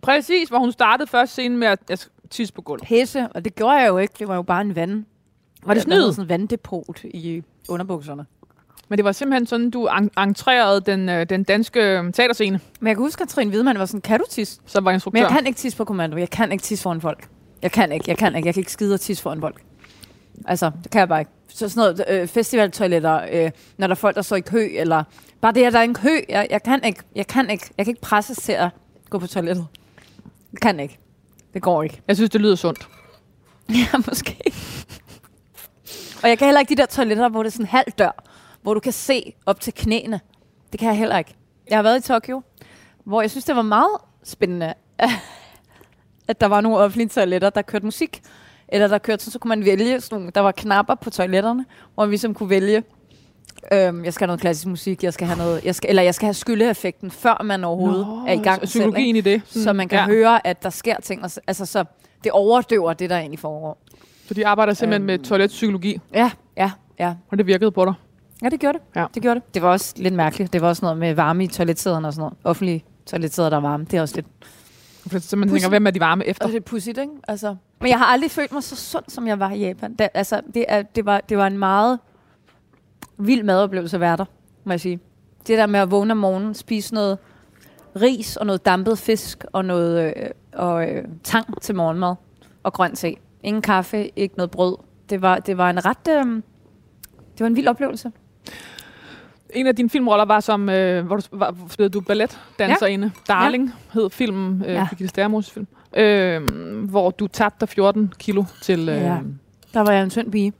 Præcis, 0.01 0.49
hvor 0.49 0.59
hun 0.59 0.71
startede 0.71 1.07
først 1.09 1.31
scenen 1.31 1.57
med 1.59 1.67
at 1.67 1.79
at 1.89 2.07
tisse 2.29 2.53
på 2.53 2.61
gulvet. 2.61 2.87
Pisse, 2.87 3.27
og 3.35 3.45
det 3.45 3.55
gjorde 3.55 3.73
jeg 3.75 3.87
jo 3.87 3.97
ikke. 3.97 4.13
Det 4.19 4.27
var 4.27 4.35
jo 4.35 4.41
bare 4.41 4.61
en 4.61 4.75
vand. 4.75 5.05
Var 5.65 5.73
det 5.73 5.83
hedder 5.83 5.99
snyd? 6.01 6.11
Sådan 6.13 6.25
en 6.25 6.29
vanddepot 6.29 7.03
i 7.03 7.43
underbukserne. 7.69 8.25
Men 8.89 8.97
det 8.97 9.05
var 9.05 9.11
simpelthen 9.11 9.45
sådan, 9.47 9.69
du 9.69 9.87
en- 9.87 10.09
entrerede 10.17 10.81
den, 10.81 11.09
øh, 11.09 11.25
den 11.29 11.43
danske 11.43 11.79
øh, 11.99 12.13
teaterscene, 12.13 12.59
Men 12.79 12.87
jeg 12.87 12.95
kan 12.95 13.03
huske, 13.03 13.21
at 13.21 13.27
Trine 13.27 13.49
Hvidemann 13.49 13.79
var 13.79 13.85
sådan, 13.85 14.01
kan 14.01 14.19
du 14.19 14.25
tisse? 14.29 14.61
som 14.65 14.85
var 14.85 14.91
Men 14.91 14.95
instruktør. 14.95 15.21
jeg 15.21 15.29
kan 15.29 15.47
ikke 15.47 15.57
tisse 15.57 15.77
på 15.77 15.85
kommando. 15.85 16.17
Jeg 16.17 16.29
kan 16.29 16.51
ikke 16.51 16.61
tisse 16.61 16.83
foran 16.83 17.01
folk. 17.01 17.27
Jeg 17.65 17.71
kan 17.71 17.91
ikke, 17.91 18.05
jeg 18.07 18.17
kan 18.17 18.35
ikke. 18.35 18.47
Jeg 18.47 18.53
kan 18.53 18.61
ikke 18.61 18.71
skide 18.71 18.93
og 18.93 19.01
tisse 19.01 19.23
foran 19.23 19.41
folk. 19.41 19.61
Altså, 20.45 20.71
det 20.83 20.91
kan 20.91 20.99
jeg 20.99 21.07
bare 21.07 21.19
ikke. 21.19 21.31
Så 21.47 21.69
sådan 21.69 21.79
noget 21.79 22.21
øh, 22.21 22.27
festivaltoiletter, 22.27 23.27
øh, 23.31 23.51
når 23.77 23.87
der 23.87 23.91
er 23.91 23.95
folk, 23.95 24.15
der 24.15 24.21
står 24.21 24.35
i 24.35 24.41
kø, 24.41 24.69
eller 24.73 25.03
bare 25.41 25.51
det, 25.51 25.63
at 25.65 25.73
der 25.73 25.79
er 25.79 25.83
en 25.83 25.93
kø. 25.93 26.19
Jeg, 26.29 26.47
jeg 26.49 26.63
kan 26.63 26.83
ikke, 26.83 27.03
jeg 27.15 27.27
kan 27.27 27.49
ikke, 27.49 27.69
jeg 27.77 27.85
kan 27.85 27.91
ikke 27.91 28.01
presses 28.01 28.37
til 28.37 28.51
at 28.51 28.69
gå 29.09 29.19
på 29.19 29.27
toilettet. 29.27 29.67
Jeg 30.53 30.61
kan 30.61 30.79
ikke. 30.79 30.99
Det 31.53 31.61
går 31.61 31.83
ikke. 31.83 32.01
Jeg 32.07 32.15
synes, 32.15 32.29
det 32.29 32.41
lyder 32.41 32.55
sundt. 32.55 32.87
Ja, 33.69 33.97
måske. 34.07 34.37
Og 36.23 36.29
jeg 36.29 36.37
kan 36.37 36.47
heller 36.47 36.59
ikke 36.59 36.75
de 36.75 36.81
der 36.81 36.85
toiletter, 36.85 37.29
hvor 37.29 37.43
det 37.43 37.49
er 37.49 37.51
sådan 37.51 37.63
en 37.63 37.69
halv 37.69 37.91
dør, 37.97 38.23
hvor 38.61 38.73
du 38.73 38.79
kan 38.79 38.93
se 38.93 39.33
op 39.45 39.59
til 39.59 39.73
knæene. 39.73 40.19
Det 40.71 40.79
kan 40.79 40.89
jeg 40.89 40.97
heller 40.97 41.17
ikke. 41.17 41.35
Jeg 41.69 41.77
har 41.77 41.83
været 41.83 41.99
i 41.99 42.07
Tokyo, 42.07 42.41
hvor 43.03 43.21
jeg 43.21 43.31
synes, 43.31 43.45
det 43.45 43.55
var 43.55 43.61
meget 43.61 43.97
spændende, 44.23 44.73
at 46.27 46.41
der 46.41 46.47
var 46.47 46.61
nogle 46.61 46.77
offentlige 46.77 47.09
toiletter, 47.09 47.49
der 47.49 47.61
kørte 47.61 47.85
musik. 47.85 48.21
Eller 48.67 48.87
der 48.87 48.97
kørte, 48.97 49.23
så, 49.23 49.31
så 49.31 49.39
kunne 49.39 49.49
man 49.49 49.65
vælge, 49.65 50.01
sådan 50.01 50.15
nogle, 50.19 50.31
der 50.35 50.41
var 50.41 50.51
knapper 50.51 50.95
på 50.95 51.09
toiletterne, 51.09 51.65
hvor 51.93 52.03
man 52.03 52.09
ligesom 52.09 52.33
kunne 52.33 52.49
vælge, 52.49 52.83
øhm, 53.73 54.05
jeg 54.05 54.13
skal 54.13 54.25
have 54.25 54.27
noget 54.27 54.41
klassisk 54.41 54.67
musik, 54.67 55.03
jeg 55.03 55.13
skal 55.13 55.27
have 55.27 55.37
noget, 55.37 55.65
jeg 55.65 55.75
skal, 55.75 55.89
eller 55.89 56.03
jeg 56.03 56.15
skal 56.15 56.25
have 56.25 56.33
skylleeffekten, 56.33 57.11
før 57.11 57.41
man 57.43 57.63
overhovedet 57.63 58.07
Nå, 58.07 58.23
er 58.27 58.31
i 58.33 58.37
gang 58.37 58.61
så 58.61 58.65
selv, 58.71 58.81
psykologien 58.81 59.15
ikke? 59.15 59.29
i 59.29 59.33
det. 59.33 59.41
Så 59.45 59.73
man 59.73 59.87
kan 59.87 59.99
ja. 59.99 60.05
høre, 60.05 60.47
at 60.47 60.63
der 60.63 60.69
sker 60.69 60.95
ting, 61.03 61.23
og, 61.23 61.31
altså 61.47 61.65
så 61.65 61.83
det 62.23 62.31
overdøver 62.31 62.93
det, 62.93 63.09
der 63.09 63.17
egentlig 63.17 63.39
foregår. 63.39 63.77
Så 64.27 64.33
de 64.33 64.47
arbejder 64.47 64.73
simpelthen 64.73 65.01
Øhm. 65.01 65.05
med 65.05 65.19
toiletpsykologi, 65.19 65.99
Ja, 66.13 66.31
ja, 66.57 66.71
ja. 66.99 67.13
og 67.31 67.37
det 67.37 67.47
virkede 67.47 67.71
på 67.71 67.85
dig. 67.85 67.93
Ja, 68.43 68.49
det 68.49 68.59
gjorde 68.59 68.77
det. 68.77 68.85
Ja. 69.01 69.05
Det 69.13 69.21
gjorde 69.21 69.39
det. 69.39 69.53
Det 69.53 69.61
var 69.61 69.69
også 69.69 69.93
lidt 69.97 70.13
mærkeligt. 70.13 70.53
Det 70.53 70.61
var 70.61 70.67
også 70.67 70.85
noget 70.85 70.97
med 70.97 71.13
varme 71.13 71.43
i 71.43 71.47
toiletsæderne 71.47 72.07
og 72.07 72.13
sådan 72.13 72.21
noget. 72.21 72.33
Offentlige 72.43 72.83
toiletsæder, 73.05 73.49
der 73.49 73.57
er 73.57 73.61
varme. 73.61 73.83
Det 73.91 73.93
er 73.97 74.01
også 74.01 74.15
lidt... 74.15 74.27
For 75.07 75.19
så 75.19 75.35
man 75.35 75.47
tænker, 75.47 75.53
Pudsigt. 75.55 75.71
hvem 75.71 75.87
er 75.87 75.91
de 75.91 75.99
varme 75.99 76.25
efter? 76.25 76.45
Og 76.45 76.51
det 76.51 76.57
er 76.57 76.61
pudsigt, 76.61 76.97
ikke? 76.97 77.11
Altså. 77.27 77.55
Men 77.81 77.89
jeg 77.89 77.97
har 77.97 78.05
aldrig 78.05 78.31
følt 78.31 78.51
mig 78.51 78.63
så 78.63 78.75
sund, 78.75 79.05
som 79.07 79.27
jeg 79.27 79.39
var 79.39 79.51
i 79.51 79.59
Japan. 79.59 79.95
Da, 79.95 80.07
altså, 80.13 80.41
det, 80.53 80.65
er, 80.67 80.81
det, 80.81 81.05
var, 81.05 81.21
det 81.29 81.37
var 81.37 81.47
en 81.47 81.57
meget 81.57 81.99
vild 83.17 83.43
madoplevelse 83.43 83.97
at 83.97 84.01
være 84.01 84.17
der, 84.17 84.25
må 84.63 84.73
jeg 84.73 84.79
sige. 84.79 84.99
Det 85.47 85.57
der 85.57 85.65
med 85.65 85.79
at 85.79 85.91
vågne 85.91 86.11
om 86.11 86.17
morgenen, 86.17 86.53
spise 86.53 86.93
noget 86.93 87.17
ris 88.01 88.37
og 88.37 88.45
noget 88.45 88.65
dampet 88.65 88.97
fisk 88.97 89.45
og 89.53 89.65
noget 89.65 90.13
øh, 90.17 90.29
og, 90.53 90.89
øh, 90.89 91.03
tang 91.23 91.61
til 91.61 91.75
morgenmad 91.75 92.15
og 92.63 92.73
grønt 92.73 92.97
te. 92.97 93.15
Ingen 93.43 93.61
kaffe, 93.61 94.19
ikke 94.19 94.35
noget 94.37 94.51
brød. 94.51 94.77
Det 95.09 95.21
var, 95.21 95.39
det 95.39 95.57
var 95.57 95.69
en 95.69 95.85
ret... 95.85 96.07
Øh, 96.09 96.25
det 97.15 97.39
var 97.39 97.47
en 97.47 97.55
vild 97.55 97.67
oplevelse. 97.67 98.11
En 99.55 99.67
af 99.67 99.75
dine 99.75 99.89
filmroller 99.89 100.25
var 100.25 100.39
som, 100.39 100.69
øh, 100.69 101.05
hvor 101.05 101.15
du 101.15 101.21
var, 101.31 101.55
spillede 101.69 101.93
du 101.93 102.01
balletdanserinde. 102.01 103.11
Ja. 103.29 103.33
Darling 103.33 103.65
ja. 103.95 103.99
hed 103.99 104.09
filmen, 104.09 104.63
øh, 104.67 104.73
Ja. 104.73 104.87
Birgitte 104.89 105.07
Stærmos 105.07 105.51
film. 105.51 105.67
Øh, 105.97 106.41
hvor 106.89 107.09
du 107.09 107.27
tabte 107.27 107.57
dig 107.61 107.69
14 107.69 108.13
kilo 108.19 108.43
til... 108.61 108.89
Øh, 108.89 108.95
Ja. 108.95 109.17
Der 109.73 109.81
var 109.81 109.91
jeg 109.91 110.03
en 110.03 110.09
tynd 110.09 110.31
pige. 110.31 110.53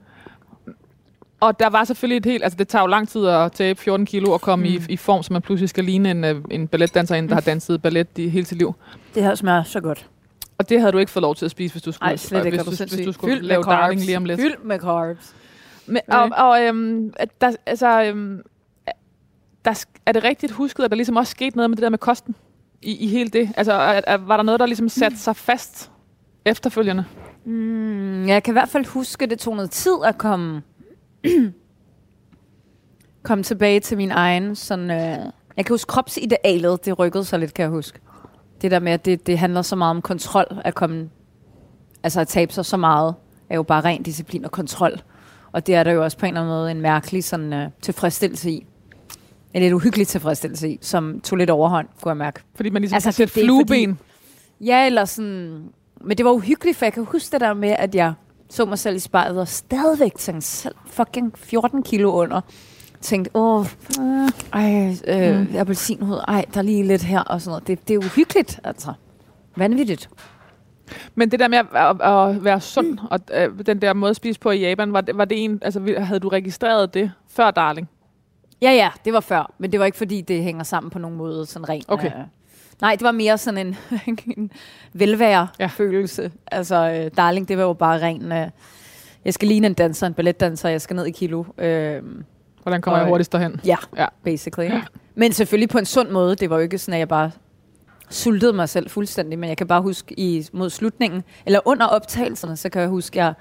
Og 1.40 1.60
der 1.60 1.70
var 1.70 1.84
selvfølgelig 1.84 2.18
et 2.18 2.26
helt... 2.26 2.44
Altså, 2.44 2.58
det 2.58 2.68
tager 2.68 2.84
jo 2.84 2.88
lang 2.88 3.10
tid 3.10 3.26
at 3.28 3.52
tabe 3.52 3.80
14 3.82 4.06
kilo 4.06 4.32
og 4.32 4.42
komme 4.42 4.66
mm. 4.66 4.74
i, 4.74 4.80
i 4.90 4.98
form, 4.98 5.24
så 5.24 5.34
man 5.34 5.42
pludselig 5.42 5.70
skal 5.70 5.84
ligne 5.84 6.12
en, 6.12 6.24
øh, 6.24 6.36
en 6.52 6.68
balletdanserinde, 6.68 7.30
der 7.30 7.34
har 7.36 7.42
danset 7.42 7.82
ballet 7.82 8.08
i 8.18 8.30
hele 8.30 8.46
sit 8.46 8.58
liv. 8.58 8.76
Det 9.16 9.24
her 9.24 9.36
smager 9.36 9.64
så 9.64 9.82
godt. 9.82 10.08
Og 10.58 10.70
det 10.70 10.80
havde 10.80 10.92
du 10.92 10.98
ikke 10.98 11.12
fået 11.12 11.22
lov 11.22 11.36
til 11.36 11.46
at 11.46 11.52
spise, 11.52 11.74
hvis 11.74 11.84
du 11.84 11.92
skulle, 11.92 12.08
Nej, 12.08 12.16
slet 12.16 12.46
ikke. 12.46 12.64
hvis, 12.64 12.80
du 12.80 12.86
hvis, 12.96 13.06
du 13.06 13.12
skulle 13.12 13.32
Fyldt 13.32 13.42
med 13.44 13.50
lave 13.50 13.64
carbs. 13.64 13.82
darling 13.82 14.02
lige 14.02 14.18
om 14.18 14.26
lidt. 14.26 14.40
Fyldt 14.42 14.66
med 14.66 14.80
carbs. 14.80 15.36
Men, 15.86 16.02
og, 16.08 16.30
og 16.38 16.64
øhm, 16.64 17.14
der, 17.42 17.52
altså, 17.66 18.04
øhm, 18.04 18.42
der, 19.66 19.86
er 20.06 20.12
det 20.12 20.24
rigtigt 20.24 20.52
husket, 20.52 20.84
at 20.84 20.90
der 20.92 20.96
ligesom 20.96 21.16
også 21.16 21.32
skete 21.32 21.56
noget 21.56 21.70
med 21.70 21.78
det 21.78 21.84
der 21.84 21.90
med 21.90 21.98
kosten? 21.98 22.36
I, 22.82 22.96
i 22.96 23.08
hele 23.08 23.30
det? 23.30 23.50
Altså, 23.58 23.74
er, 23.74 24.02
er, 24.08 24.18
var 24.18 24.38
der 24.38 24.44
noget, 24.44 24.60
der 24.60 24.66
ligesom 24.66 24.90
satte 24.90 25.18
sig 25.18 25.36
fast 25.36 25.92
efterfølgende? 26.46 27.06
Mm, 27.46 28.28
jeg 28.28 28.44
kan 28.44 28.52
i 28.52 28.56
hvert 28.56 28.70
fald 28.70 28.86
huske, 28.86 29.24
at 29.24 29.30
det 29.30 29.40
tog 29.40 29.56
noget 29.56 29.72
tid 29.72 29.98
at 30.06 30.18
komme, 30.18 30.62
komme 33.24 33.44
tilbage 33.44 33.80
til 33.80 33.98
min 33.98 34.12
egen 34.12 34.56
sådan... 34.56 34.92
Øh, 34.92 35.32
jeg 35.58 35.66
kan 35.66 35.74
huske, 35.74 35.90
kropsidealet, 35.90 36.86
det 36.86 37.00
rykkede 37.00 37.26
sig 37.26 37.40
lidt, 37.40 37.54
kan 37.54 37.64
jeg 37.64 37.70
huske. 37.70 38.00
Det 38.62 38.72
der 38.72 38.80
med, 38.80 38.92
at 38.92 39.06
det, 39.06 39.28
det 39.28 39.40
handler 39.40 39.62
så 39.62 39.76
meget 39.76 39.90
om 39.90 40.02
kontrol, 40.02 40.62
at 40.66 40.76
komme... 40.76 41.10
Altså 42.04 42.22
at 42.22 42.28
tabe 42.28 42.54
sig 42.54 42.66
så 42.66 42.78
meget, 42.78 43.16
er 43.50 43.56
jo 43.56 43.64
bare 43.64 43.82
ren 43.82 44.04
disciplin 44.04 44.46
og 44.46 44.52
kontrol. 44.52 45.02
Og 45.52 45.68
det 45.68 45.76
er 45.76 45.84
der 45.84 45.92
jo 45.92 46.04
også 46.04 46.18
på 46.18 46.26
en 46.26 46.30
eller 46.30 46.42
anden 46.42 46.56
måde 46.56 46.72
en 46.72 46.82
mærkelig 46.82 47.24
sådan, 47.24 47.54
øh, 47.54 47.70
tilfredsstillelse 47.82 48.52
i. 48.52 48.66
En 49.56 49.62
lidt 49.62 49.74
uhyggelig 49.74 50.08
tilfredsstillelse 50.08 50.70
i, 50.70 50.78
som 50.82 51.20
tog 51.24 51.38
lidt 51.38 51.50
overhånd, 51.50 51.88
kunne 52.02 52.10
jeg 52.10 52.18
mærke. 52.18 52.40
Fordi 52.56 52.70
man 52.70 52.82
ligesom 52.82 52.96
Altså, 52.96 53.08
kan 53.08 53.14
sætte 53.14 53.34
flueben. 53.34 54.00
Ja, 54.62 54.86
eller 54.86 55.06
sådan... 55.06 55.64
Men 56.02 56.18
det 56.18 56.26
var 56.26 56.32
uhyggeligt, 56.32 56.78
for 56.78 56.86
jeg 56.86 56.94
kan 56.94 57.04
huske 57.06 57.32
det 57.32 57.42
der 57.42 57.54
med, 57.54 57.76
at 57.80 57.96
jeg 57.96 58.14
så 58.50 58.66
mig 58.66 58.80
selv 58.80 58.96
i 58.96 59.00
spejlet 59.00 59.40
og 59.40 59.48
stadigvæk 59.48 60.16
tænkte 60.16 60.48
selv 60.48 60.76
fucking 60.88 61.34
14 61.38 61.84
kilo 61.84 62.12
under. 62.12 62.42
Tænkte, 63.02 63.32
åh, 63.34 63.66
øh, 64.02 64.30
ej, 64.54 64.96
øh, 65.08 65.40
mm. 65.40 65.56
appelsinhud, 65.56 66.20
ej, 66.28 66.46
der 66.54 66.60
er 66.60 66.64
lige 66.64 66.84
lidt 66.84 67.04
her 67.04 67.20
og 67.20 67.42
sådan 67.42 67.50
noget. 67.52 67.68
Det, 67.68 67.88
det 67.88 67.94
er 67.94 67.98
uhyggeligt, 67.98 68.60
altså. 68.64 68.94
Vanvittigt. 69.56 70.10
Men 71.16 71.32
det 71.32 71.40
der 71.40 71.48
med 71.48 71.58
at, 71.58 71.66
at, 71.74 72.02
at 72.02 72.44
være 72.44 72.62
sund, 72.62 72.98
og 73.12 73.20
øh, 73.34 73.66
den 73.66 73.82
der 73.82 73.94
måde 73.94 74.10
at 74.10 74.16
spise 74.16 74.40
på 74.40 74.52
i 74.52 74.60
Japan, 74.60 74.94
var 74.94 75.02
det, 75.02 75.18
var 75.18 75.26
det 75.26 75.44
en, 75.44 75.60
altså, 75.62 75.96
havde 75.98 76.20
du 76.20 76.28
registreret 76.28 76.94
det 76.94 77.12
før 77.30 77.52
Darling? 77.52 77.90
Ja, 78.66 78.72
ja, 78.72 78.90
det 79.06 79.14
var 79.14 79.20
før, 79.20 79.52
men 79.58 79.72
det 79.72 79.80
var 79.80 79.86
ikke 79.86 79.98
fordi, 79.98 80.22
det 80.22 80.44
hænger 80.44 80.64
sammen 80.64 80.90
på 80.90 81.00
nogen 81.00 81.18
måde, 81.18 81.46
sådan 81.46 81.70
rent. 81.70 81.86
Okay. 81.88 82.08
Øh, 82.08 82.24
nej, 82.82 82.92
det 82.96 83.02
var 83.04 83.12
mere 83.12 83.38
sådan 83.38 83.68
en, 83.68 83.76
en 84.38 84.52
velvære-følelse. 84.94 86.22
Ja. 86.22 86.30
Altså, 86.58 86.76
øh, 87.06 87.12
darling, 87.18 87.48
det 87.48 87.58
var 87.58 87.64
jo 87.64 87.74
bare 87.74 88.02
ren... 88.02 88.32
Øh, 88.32 88.48
jeg 89.26 89.34
skal 89.34 89.48
ligne 89.48 89.68
en 89.68 89.74
danser, 89.74 90.08
en 90.08 90.14
balletdanser, 90.14 90.70
jeg 90.70 90.82
skal 90.82 90.96
ned 90.96 91.06
i 91.06 91.12
kilo. 91.12 91.44
Øh, 91.58 92.02
Hvordan 92.64 92.82
kommer 92.82 92.98
jeg 92.98 93.06
Og- 93.06 93.10
hurtigst 93.10 93.32
derhen? 93.32 93.62
Ja, 93.66 93.76
Ja. 93.98 94.06
basically. 94.24 94.70
Ja. 94.70 94.82
Men 95.16 95.32
selvfølgelig 95.32 95.70
på 95.70 95.78
en 95.78 95.86
sund 95.86 96.10
måde. 96.10 96.36
Det 96.36 96.50
var 96.50 96.56
jo 96.56 96.62
ikke 96.62 96.78
sådan, 96.78 96.94
at 96.94 97.00
jeg 97.00 97.08
bare 97.08 97.32
sultede 98.10 98.54
mig 98.54 98.70
selv 98.70 98.90
fuldstændig, 98.90 99.40
men 99.40 99.50
jeg 99.50 99.58
kan 99.58 99.68
bare 99.68 99.82
huske 99.82 100.20
i, 100.20 100.48
mod 100.54 100.70
slutningen, 100.70 101.24
eller 101.46 101.60
under 101.66 101.86
optagelserne, 101.86 102.58
så 102.58 102.70
kan 102.70 102.82
jeg 102.82 102.90
huske, 102.90 103.20
jeg, 103.20 103.34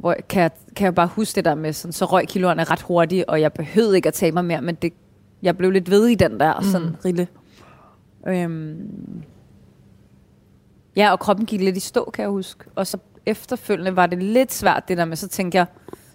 hvor, 0.00 0.12
jeg- 0.12 0.28
kan, 0.28 0.42
jeg, 0.42 0.50
kan 0.76 0.84
jeg 0.84 0.94
bare 0.94 1.06
huske 1.06 1.36
det 1.36 1.44
der 1.44 1.54
med, 1.54 1.72
sådan, 1.72 1.92
så 1.92 2.04
røg 2.04 2.28
kiloerne 2.28 2.64
ret 2.64 2.82
hurtigt, 2.82 3.24
og 3.28 3.40
jeg 3.40 3.52
behøvede 3.52 3.96
ikke 3.96 4.06
at 4.08 4.14
tage 4.14 4.32
mig 4.32 4.44
mere, 4.44 4.62
men 4.62 4.74
det, 4.74 4.92
jeg 5.42 5.56
blev 5.56 5.70
lidt 5.70 5.90
ved 5.90 6.06
i 6.06 6.14
den 6.14 6.40
der 6.40 6.62
sådan 6.62 6.86
Mm. 6.88 6.94
rille. 7.04 7.28
Øhm, 8.28 9.22
ja, 10.96 11.12
og 11.12 11.18
kroppen 11.20 11.46
gik 11.46 11.60
lidt 11.60 11.76
i 11.76 11.80
stå, 11.80 12.10
kan 12.14 12.22
jeg 12.22 12.30
huske. 12.30 12.64
Og 12.74 12.86
så 12.86 12.98
efterfølgende 13.26 13.96
var 13.96 14.06
det 14.06 14.22
lidt 14.22 14.52
svært, 14.52 14.88
det 14.88 14.96
der 14.98 15.04
med, 15.04 15.16
så 15.16 15.28
tænkte 15.28 15.58
jeg, 15.58 15.66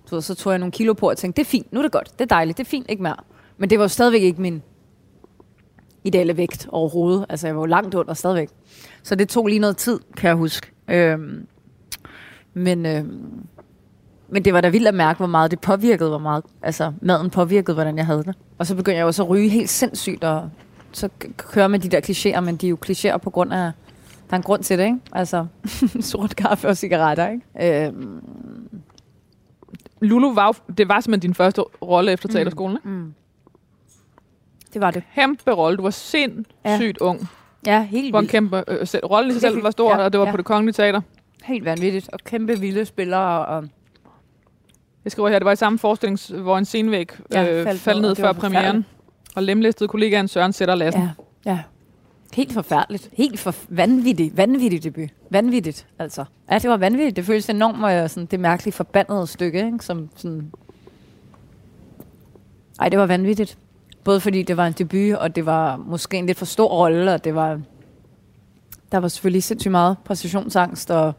du 0.10 0.16
ved, 0.16 0.22
så 0.22 0.36
tog 0.36 0.52
jeg 0.54 0.60
nogle 0.60 0.72
kilo 0.72 0.94
på 0.94 1.10
og 1.10 1.18
tænkte, 1.18 1.42
det 1.42 1.48
er 1.48 1.50
fint, 1.50 1.74
nu 1.74 1.80
er 1.80 1.84
det 1.84 1.92
godt, 1.92 2.12
det 2.20 2.22
er 2.22 2.36
dejligt, 2.36 2.58
det 2.58 2.64
er 2.66 2.70
fint, 2.70 2.86
ikke 2.90 3.04
mere. 3.04 3.16
Men 3.58 3.70
det 3.70 3.80
var 3.80 3.84
jo 3.84 3.88
stadigvæk 3.90 4.22
ikke 4.22 4.42
min 4.42 4.62
ideelle 6.04 6.38
vægt 6.38 6.68
overhovedet. 6.72 7.26
Altså, 7.30 7.48
jeg 7.48 7.56
var 7.56 7.62
jo 7.62 7.66
langt 7.66 7.96
under 7.96 8.14
stadigvæk. 8.14 8.50
Så 9.04 9.16
det 9.16 9.30
tog 9.30 9.48
lige 9.48 9.60
noget 9.60 9.78
tid, 9.78 10.00
kan 10.18 10.28
jeg 10.28 10.36
huske. 10.36 10.68
Øhm, 10.88 11.48
men, 12.54 12.86
øhm, 12.86 13.46
men 14.32 14.46
det 14.46 14.54
var 14.54 14.62
da 14.62 14.70
vildt 14.70 14.88
at 14.88 14.94
mærke, 14.94 15.18
hvor 15.18 15.28
meget 15.28 15.52
det 15.52 15.60
påvirkede, 15.60 16.10
hvor 16.10 16.18
meget 16.20 16.44
altså, 16.62 16.94
maden 17.02 17.30
påvirkede, 17.30 17.74
hvordan 17.74 17.98
jeg 17.98 18.06
havde 18.06 18.24
det. 18.24 18.36
Og 18.58 18.68
så 18.68 18.76
begyndte 18.76 18.98
jeg 18.98 19.04
jo 19.04 19.12
så 19.12 19.24
at 19.24 19.30
ryge 19.30 19.50
helt 19.50 19.70
sindssygt, 19.70 20.24
og 20.24 20.50
så 20.92 21.10
k- 21.24 21.32
køre 21.38 21.70
med 21.70 21.80
de 21.80 21.90
der 21.90 22.00
klichéer, 22.02 22.40
men 22.40 22.56
de 22.56 22.66
er 22.66 22.70
jo 22.70 22.78
klichéer 22.86 23.18
på 23.18 23.30
grund 23.30 23.54
af, 23.54 23.72
der 24.30 24.34
er 24.34 24.36
en 24.36 24.44
grund 24.44 24.64
til 24.64 24.78
det, 24.78 24.86
ikke? 24.86 24.98
Altså, 25.12 25.46
sort 26.12 26.36
kaffe 26.36 26.68
og 26.68 26.78
cigaretter, 26.78 27.30
ikke? 27.30 27.86
Øhm, 27.88 28.20
Lulu 30.02 30.34
var 30.34 30.46
jo- 30.48 30.74
det 30.78 30.90
var 30.90 31.00
simpelthen 31.00 31.30
din 31.30 31.36
første 31.36 31.62
rolle 31.62 32.12
efter 32.12 32.30
teaterskolen, 32.30 32.78
ikke? 32.78 32.90
mm. 32.90 33.14
Det 34.74 34.82
var 34.82 34.92
det. 34.92 35.04
Kæmpe 35.16 35.52
rolle. 35.52 35.78
Du 35.78 35.84
var 35.84 35.90
sindssygt 35.90 36.98
ja. 37.02 37.06
ung. 37.06 37.30
Ja, 37.66 37.82
helt 37.84 38.06
Det 38.06 38.14
var 38.14 38.20
en 38.20 38.24
vildt. 38.24 38.32
kæmpe... 38.32 38.64
Øh, 38.68 38.88
selv, 38.88 39.06
rollen 39.06 39.30
i 39.30 39.34
sig 39.34 39.42
selv 39.42 39.64
var 39.64 39.70
stor, 39.72 39.92
Ja, 39.96 40.04
og 40.04 40.12
det 40.14 40.20
var 40.20 40.26
ja. 40.26 40.32
på 40.32 40.38
det 40.38 40.46
kongelige 40.46 40.74
teater. 40.74 41.02
Helt 41.44 41.66
vanvittigt. 41.66 42.10
Og 42.14 42.20
kæmpe 42.20 42.60
vilde 42.60 42.86
spillere. 42.86 43.46
Og, 43.46 43.64
Jeg 45.06 45.12
skriver 45.12 45.30
her, 45.30 45.40
det 45.40 45.46
var 45.46 45.52
i 45.52 45.56
samme 45.56 45.80
forestilling, 45.80 46.20
hvor 46.42 46.58
en 46.58 46.66
scenvæg 46.66 47.12
Ja, 47.34 47.54
øh, 47.54 47.64
faldt 47.64 47.82
faldt, 47.82 48.02
ned, 48.02 48.12
og 48.12 48.18
før 48.18 48.32
premieren. 48.32 48.86
Og 49.36 49.44
lemlæstede 49.44 49.88
kollegaen 49.88 50.28
Søren 50.28 50.54
Sætter 50.54 50.76
Lassen. 50.76 51.02
ja, 51.02 51.52
ja. 51.52 51.60
Helt 52.34 52.54
forfærdeligt. 52.54 53.10
Helt 53.14 53.40
for 53.40 53.56
vanvittigt. 53.70 54.38
Vanvittigt 54.38 54.84
debut. 54.84 55.10
Vanvittigt, 55.30 55.88
altså. 56.00 56.26
Ja, 56.52 56.60
det 56.60 56.70
var 56.70 56.78
vanvittigt. 56.78 57.16
Det 57.16 57.26
føltes 57.26 57.50
enormt 57.50 58.04
øh, 58.04 58.10
sådan, 58.10 58.26
det 58.26 58.40
mærkelige 58.40 58.74
forbandede 58.74 59.28
stykke, 59.28 59.66
ikke? 59.66 59.86
Som 59.86 60.10
sådan... 60.16 60.52
Ej, 62.80 62.90
det 62.90 63.00
var 63.00 63.06
vanvittigt. 63.06 63.58
Både 64.04 64.20
fordi 64.20 64.44
det 64.44 64.58
var 64.58 64.68
en 64.68 64.74
debut, 64.74 65.16
og 65.16 65.36
det 65.36 65.46
var 65.46 65.78
måske 65.78 66.18
en 66.18 66.26
lidt 66.26 66.38
for 66.38 66.46
stor 66.46 66.68
rolle, 66.68 67.14
og 67.14 67.24
det 67.24 67.36
var... 67.36 67.60
Der 68.92 68.98
var 68.98 69.08
selvfølgelig 69.08 69.44
sindssygt 69.44 69.72
meget 69.72 69.98
præstationsangst, 70.06 70.92
og, 70.92 71.14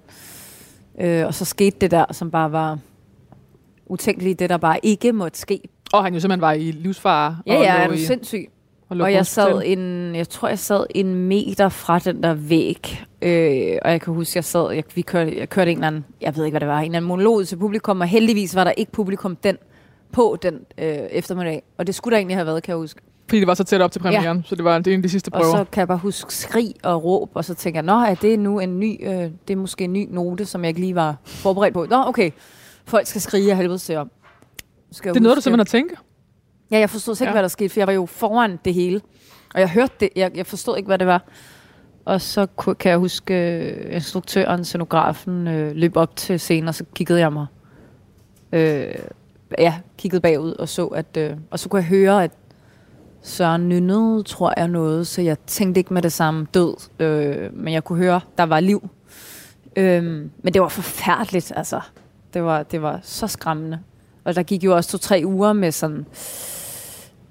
øh, 1.00 1.26
og 1.26 1.34
så 1.34 1.44
skete 1.44 1.76
det 1.80 1.90
der, 1.90 2.04
som 2.12 2.30
bare 2.30 2.52
var 2.52 2.78
utænkeligt, 3.92 4.38
det 4.38 4.50
der 4.50 4.56
bare 4.56 4.78
ikke 4.82 5.12
måtte 5.12 5.38
ske. 5.38 5.60
Og 5.92 6.04
han 6.04 6.14
jo 6.14 6.20
simpelthen 6.20 6.40
var 6.40 6.52
i 6.52 6.70
livsfare. 6.70 7.36
Ja, 7.46 7.56
og 7.56 7.62
ja, 7.62 7.76
er 7.76 7.86
du 7.86 7.92
i, 7.92 7.98
sindssyg? 7.98 8.48
og, 8.88 8.96
Og 9.00 9.12
jeg 9.12 9.26
sad 9.26 9.52
hospital. 9.52 9.78
en, 9.78 10.14
jeg 10.14 10.28
tror, 10.28 10.48
jeg 10.48 10.58
sad 10.58 10.86
en 10.94 11.14
meter 11.14 11.68
fra 11.68 11.98
den 11.98 12.22
der 12.22 12.34
væg. 12.34 13.04
Øh, 13.22 13.78
og 13.84 13.90
jeg 13.90 14.00
kan 14.00 14.14
huske, 14.14 14.36
jeg 14.36 14.44
sad, 14.44 14.72
jeg, 14.72 14.84
vi 14.94 15.02
kørte, 15.02 15.38
jeg 15.38 15.48
kørte 15.48 15.70
en 15.70 15.76
eller 15.76 15.86
anden, 15.86 16.04
jeg 16.20 16.36
ved 16.36 16.44
ikke, 16.44 16.52
hvad 16.52 16.60
det 16.60 16.68
var, 16.68 16.78
en 16.78 16.84
eller 16.84 16.96
anden 16.96 17.08
monolog 17.08 17.46
til 17.46 17.56
publikum, 17.56 18.00
og 18.00 18.06
heldigvis 18.06 18.54
var 18.54 18.64
der 18.64 18.70
ikke 18.70 18.92
publikum 18.92 19.36
den 19.36 19.56
på 20.12 20.36
den 20.42 20.54
øh, 20.78 20.86
eftermiddag. 20.94 21.62
Og 21.78 21.86
det 21.86 21.94
skulle 21.94 22.12
der 22.12 22.18
egentlig 22.18 22.36
have 22.36 22.46
været, 22.46 22.62
kan 22.62 22.72
jeg 22.72 22.78
huske. 22.78 23.00
Fordi 23.28 23.40
det 23.40 23.46
var 23.46 23.54
så 23.54 23.64
tæt 23.64 23.80
op 23.80 23.92
til 23.92 23.98
premieren, 24.00 24.36
ja. 24.36 24.42
så 24.46 24.54
det 24.54 24.64
var 24.64 24.78
det 24.78 24.92
en 24.92 24.98
af 24.98 25.02
de 25.02 25.08
sidste 25.08 25.28
Og 25.28 25.40
prøver. 25.40 25.56
så 25.56 25.64
kan 25.72 25.80
jeg 25.80 25.88
bare 25.88 25.98
huske 25.98 26.34
skrig 26.34 26.74
og 26.82 27.04
råb, 27.04 27.30
og 27.34 27.44
så 27.44 27.54
tænker 27.54 27.78
jeg, 27.80 27.84
nå, 27.84 27.92
er 27.92 28.14
det 28.14 28.38
nu 28.38 28.60
en 28.60 28.80
ny, 28.80 29.08
øh, 29.08 29.30
det 29.48 29.50
er 29.50 29.56
måske 29.56 29.84
en 29.84 29.92
ny 29.92 30.08
note, 30.10 30.46
som 30.46 30.62
jeg 30.62 30.68
ikke 30.68 30.80
lige 30.80 30.94
var 30.94 31.16
forberedt 31.24 31.74
på. 31.74 31.86
Nå, 31.90 31.96
okay, 32.06 32.30
folk 32.92 33.06
skal 33.06 33.20
skrige 33.20 33.50
af 33.50 33.56
helvede 33.56 33.78
til 33.78 33.96
om. 33.96 34.10
Skal 34.92 35.08
jeg 35.08 35.14
Det 35.14 35.20
er 35.20 35.22
noget, 35.22 35.34
du 35.36 35.38
huske. 35.38 35.42
simpelthen 35.44 35.58
har 35.80 35.88
tænkt. 35.88 36.02
Ja, 36.70 36.78
jeg 36.78 36.90
forstod 36.90 37.14
så 37.14 37.24
ikke, 37.24 37.28
ja. 37.28 37.34
hvad 37.34 37.42
der 37.42 37.48
skete, 37.48 37.68
for 37.68 37.80
jeg 37.80 37.86
var 37.86 37.92
jo 37.92 38.06
foran 38.06 38.58
det 38.64 38.74
hele. 38.74 39.00
Og 39.54 39.60
jeg 39.60 39.70
hørte 39.70 39.92
det, 40.00 40.08
jeg, 40.16 40.30
jeg 40.34 40.46
forstod 40.46 40.76
ikke, 40.76 40.86
hvad 40.86 40.98
det 40.98 41.06
var. 41.06 41.22
Og 42.04 42.20
så 42.20 42.46
ku- 42.56 42.74
kan 42.74 42.90
jeg 42.90 42.98
huske, 42.98 43.34
øh, 43.34 43.94
instruktøren, 43.94 44.64
scenografen, 44.64 45.46
øh, 45.48 45.76
løb 45.76 45.96
op 45.96 46.16
til 46.16 46.40
scenen, 46.40 46.68
og 46.68 46.74
så 46.74 46.84
kiggede 46.94 47.20
jeg 47.20 47.32
mig. 47.32 47.46
Øh, 48.52 48.94
ja, 49.58 49.74
kiggede 49.98 50.20
bagud 50.20 50.52
og 50.52 50.68
så, 50.68 50.86
at... 50.86 51.16
Øh, 51.16 51.30
og 51.50 51.58
så 51.58 51.68
kunne 51.68 51.78
jeg 51.80 51.88
høre, 51.88 52.24
at 52.24 52.30
Søren 53.22 53.68
nynnede, 53.68 54.22
tror 54.22 54.54
jeg, 54.56 54.68
noget, 54.68 55.06
så 55.06 55.22
jeg 55.22 55.38
tænkte 55.46 55.78
ikke 55.78 55.94
med 55.94 56.02
det 56.02 56.12
samme 56.12 56.46
død. 56.54 56.74
Øh, 56.98 57.56
men 57.56 57.72
jeg 57.74 57.84
kunne 57.84 57.98
høre, 57.98 58.20
der 58.38 58.44
var 58.44 58.60
liv. 58.60 58.88
Øh, 59.76 60.04
men 60.42 60.54
det 60.54 60.62
var 60.62 60.68
forfærdeligt, 60.68 61.52
altså. 61.56 61.80
Det 62.34 62.44
var, 62.44 62.62
det 62.62 62.82
var 62.82 63.00
så 63.02 63.26
skræmmende. 63.26 63.78
Og 64.24 64.34
der 64.34 64.42
gik 64.42 64.64
jo 64.64 64.76
også 64.76 64.90
to-tre 64.90 65.22
uger 65.24 65.52
med 65.52 65.72
sådan 65.72 66.06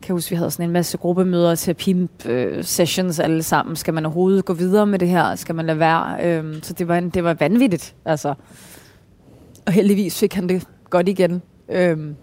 kan 0.01 0.07
jeg 0.07 0.15
huske, 0.15 0.29
vi 0.29 0.35
havde 0.35 0.51
sådan 0.51 0.65
en 0.65 0.73
masse 0.73 0.97
gruppemøder, 0.97 1.55
terapi 1.55 2.07
øh, 2.25 2.63
sessions 2.63 3.19
alle 3.19 3.43
sammen. 3.43 3.75
Skal 3.75 3.93
man 3.93 4.05
overhovedet 4.05 4.45
gå 4.45 4.53
videre 4.53 4.85
med 4.85 4.99
det 4.99 5.07
her? 5.07 5.35
Skal 5.35 5.55
man 5.55 5.65
lade 5.65 5.79
være? 5.79 6.25
Øhm, 6.25 6.63
så 6.63 6.73
det 6.73 6.87
var, 6.87 6.97
en, 6.97 7.09
det 7.09 7.23
var 7.23 7.33
vanvittigt. 7.33 7.95
Altså. 8.05 8.33
Og 9.65 9.73
heldigvis 9.73 10.19
fik 10.19 10.33
han 10.33 10.49
det 10.49 10.67
godt 10.89 11.09
igen. 11.09 11.41
Øhm, 11.69 12.15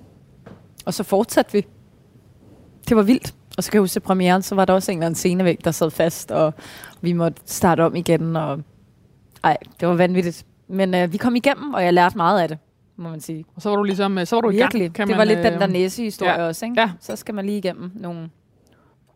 og 0.87 0.95
så 0.95 1.03
fortsatte 1.03 1.53
vi. 1.53 1.67
Det 2.89 2.97
var 2.97 3.03
vildt. 3.03 3.35
Og 3.57 3.65
så 3.65 3.71
kan 3.71 3.77
jeg 3.77 3.83
huske, 3.83 3.97
at 3.97 4.03
premieren, 4.03 4.43
så 4.43 4.55
var 4.55 4.65
der 4.65 4.73
også 4.73 4.93
en 4.93 4.99
eller 4.99 5.07
anden 5.07 5.17
scenevæg, 5.17 5.59
der 5.65 5.71
sad 5.71 5.91
fast, 5.91 6.31
og 6.31 6.55
vi 7.01 7.13
måtte 7.13 7.43
starte 7.47 7.85
om 7.85 7.95
igen. 7.95 8.37
Og... 8.37 8.61
Ej, 9.45 9.57
det 9.81 9.89
var 9.89 9.95
vanvittigt. 9.95 10.47
Men 10.69 10.95
øh, 10.95 11.13
vi 11.13 11.17
kom 11.17 11.37
igennem, 11.37 11.75
og 11.75 11.85
jeg 11.85 11.95
lærte 11.95 12.17
meget 12.17 12.41
af 12.41 12.49
det, 12.49 12.59
må 12.99 13.09
man 13.11 13.21
sige. 13.21 13.45
Og 13.57 13.63
så 13.63 13.69
var 13.69 13.77
du 13.77 13.83
ligesom, 13.83 14.19
øh, 14.19 14.27
så 14.27 14.37
var 14.37 14.41
du 14.41 14.51
i 14.51 14.55
Virkelig. 14.57 14.83
gang, 14.83 14.95
kan 14.95 15.09
det 15.09 15.13
man, 15.17 15.19
var 15.19 15.25
lidt 15.25 15.39
den 15.45 15.55
øh, 15.55 15.61
der 15.61 15.67
næsehistorie 15.67 16.33
ja. 16.33 16.47
også, 16.49 16.65
ikke? 16.67 16.81
Ja. 16.81 16.91
Så 17.01 17.17
skal 17.17 17.35
man 17.35 17.47
lige 17.47 17.59
igennem 17.59 17.91
nogle... 17.95 18.31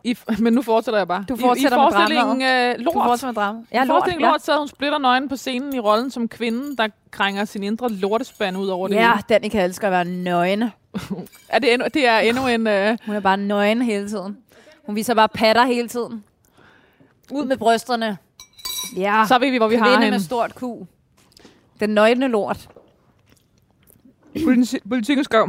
I, 0.05 0.17
men 0.39 0.53
nu 0.53 0.63
fortsætter 0.63 0.99
jeg 1.01 1.09
bare. 1.09 1.25
Du 1.29 1.37
fortsætter 1.37 1.79
I, 1.79 1.81
med 1.81 1.89
i 1.89 1.93
forestillingen 1.93 2.43
øh, 2.43 2.79
Du 2.79 2.83
Lort. 2.83 2.95
fortsætter 2.95 3.27
med 3.33 3.35
drama. 3.35 3.59
Ja, 3.73 3.83
I 3.83 3.87
lort. 3.87 3.89
forestillingen 3.89 4.25
Ja. 4.25 4.31
Lort 4.31 4.43
sad 4.45 4.59
hun 4.59 4.69
splitter 4.69 4.99
nøgen 4.99 5.29
på 5.29 5.37
scenen 5.37 5.75
i 5.75 5.79
rollen 5.79 6.11
som 6.11 6.29
kvinden, 6.29 6.77
der 6.77 6.89
krænger 7.11 7.45
sin 7.45 7.63
indre 7.63 7.89
lortespand 7.89 8.57
ud 8.59 8.69
over 8.69 8.89
det 8.89 8.95
Ja, 8.95 9.11
hele. 9.13 9.23
Danica 9.29 9.65
elsker 9.65 9.87
at 9.89 9.93
være 9.93 10.05
nøgne. 10.05 10.73
Er 11.49 11.59
det, 11.59 11.73
endnu, 11.73 11.87
det 11.95 12.09
er 12.09 12.19
endnu 12.19 12.47
en... 12.47 12.67
Øh, 12.67 12.99
Hun 13.07 13.15
er 13.15 13.21
bare 13.21 13.37
nøgen 13.37 13.83
hele 13.83 14.09
tiden. 14.09 14.39
Hun 14.87 14.97
viser 14.97 15.15
bare 15.15 15.29
patter 15.29 15.65
hele 15.65 15.89
tiden. 15.89 16.25
Ud 17.31 17.45
med 17.45 17.57
brysterne. 17.57 18.17
Ja, 18.97 19.25
så 19.29 19.39
ved 19.39 19.51
vi, 19.51 19.57
hvor 19.57 19.69
vi 19.69 19.75
har 19.77 19.85
kvinde 19.85 19.99
hende. 20.05 20.11
med 20.11 20.21
stort 20.21 20.55
Q. 20.55 20.63
Den 21.81 21.91
nøgne 21.91 22.29
lort. 22.29 22.69
Politi- 24.39 24.89
Politikken 24.89 25.25
skrev, 25.25 25.49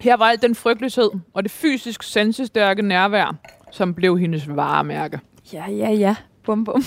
her 0.00 0.16
var 0.16 0.24
al 0.26 0.42
den 0.42 0.54
frygtløshed 0.54 1.10
og 1.34 1.42
det 1.42 1.50
fysisk 1.50 2.02
sansestærke 2.02 2.82
nærvær, 2.82 3.36
som 3.70 3.94
blev 3.94 4.18
hendes 4.18 4.48
varemærke. 4.56 5.20
Ja, 5.52 5.70
ja, 5.70 5.90
ja. 5.90 6.16
Bum, 6.44 6.64
bum. 6.64 6.82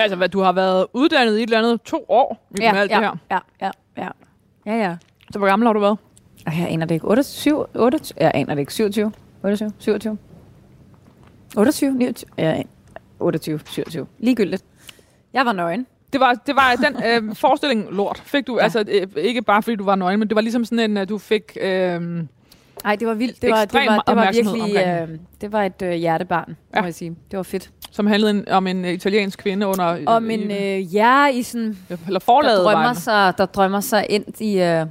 Altså, 0.00 0.16
hvad, 0.16 0.28
du 0.28 0.40
har 0.40 0.52
været 0.52 0.86
uddannet 0.92 1.32
i 1.38 1.42
et 1.42 1.42
eller 1.42 1.58
andet 1.58 1.82
to 1.82 2.04
år 2.08 2.48
i 2.50 2.62
ja, 2.62 2.76
alt 2.76 2.90
ja, 2.90 2.96
det 2.96 3.04
her. 3.04 3.16
ja, 3.30 3.38
ja, 3.60 3.70
ja. 4.02 4.08
Ja, 4.66 4.74
ja. 4.88 4.96
Så 5.32 5.38
hvor 5.38 5.48
gammel 5.48 5.66
har 5.66 5.72
du 5.72 5.80
været? 5.80 5.98
Og 6.46 6.58
jeg 6.58 6.66
aner 6.70 6.86
det 6.86 6.94
ikke. 6.94 7.08
28, 7.08 7.66
28, 7.74 8.22
jeg 8.22 8.32
aner 8.34 8.54
det 8.54 8.60
ikke. 8.60 8.72
27, 8.72 9.12
28, 9.42 9.72
27. 9.78 10.18
28, 11.56 11.94
29, 11.94 12.30
ja, 12.38 12.62
28, 13.20 13.60
27. 13.66 14.06
Ligegyldigt. 14.18 14.64
Jeg 15.32 15.46
var 15.46 15.52
nøgen. 15.52 15.86
Det 16.12 16.20
var, 16.20 16.34
det 16.46 16.56
var 16.56 16.76
den 16.76 17.28
øh, 17.30 17.34
forestilling 17.36 17.86
lort. 17.90 18.22
Fik 18.24 18.46
du, 18.46 18.56
ja. 18.58 18.62
Altså 18.64 18.84
øh, 18.88 19.06
ikke 19.16 19.42
bare 19.42 19.62
fordi 19.62 19.76
du 19.76 19.84
var 19.84 19.94
nøgen, 19.94 20.18
men 20.18 20.28
det 20.28 20.34
var 20.34 20.40
ligesom 20.42 20.64
sådan 20.64 20.90
en, 20.90 20.96
at 20.96 21.08
du 21.08 21.18
fik... 21.18 21.56
Øh, 21.60 22.00
Nej, 22.84 22.96
det 22.96 23.08
var 23.08 23.14
vildt. 23.14 23.42
Det 23.42 23.50
var, 23.50 23.64
det 23.64 23.74
var, 23.88 24.02
det 24.06 24.16
var 24.16 24.32
virkelig, 24.32 24.76
øh, 24.76 25.18
det 25.40 25.52
var 25.52 25.62
et 25.62 25.82
øh, 25.82 25.92
hjertebarn, 25.92 26.56
Ja. 26.74 26.80
må 26.80 26.86
jeg 26.86 26.94
sige. 26.94 27.16
Det 27.30 27.36
var 27.36 27.42
fedt. 27.42 27.70
som 27.90 28.06
handlede 28.06 28.30
en, 28.30 28.48
om 28.48 28.66
en 28.66 28.84
øh, 28.84 28.90
italiensk 28.92 29.38
kvinde 29.38 29.66
under... 29.66 29.98
Om 30.06 30.30
en 30.30 30.50
øh, 30.50 30.94
ja 30.94 31.26
i 31.28 31.42
sådan, 31.42 31.76
eller 32.06 32.20
forladet 32.20 32.58
der 32.58 32.72
drømmer, 32.72 32.92
sig, 32.92 33.34
der 33.38 33.46
drømmer 33.46 33.80
sig 33.80 34.06
ind 34.10 34.40
i 34.40 34.60
øh, 34.60 34.86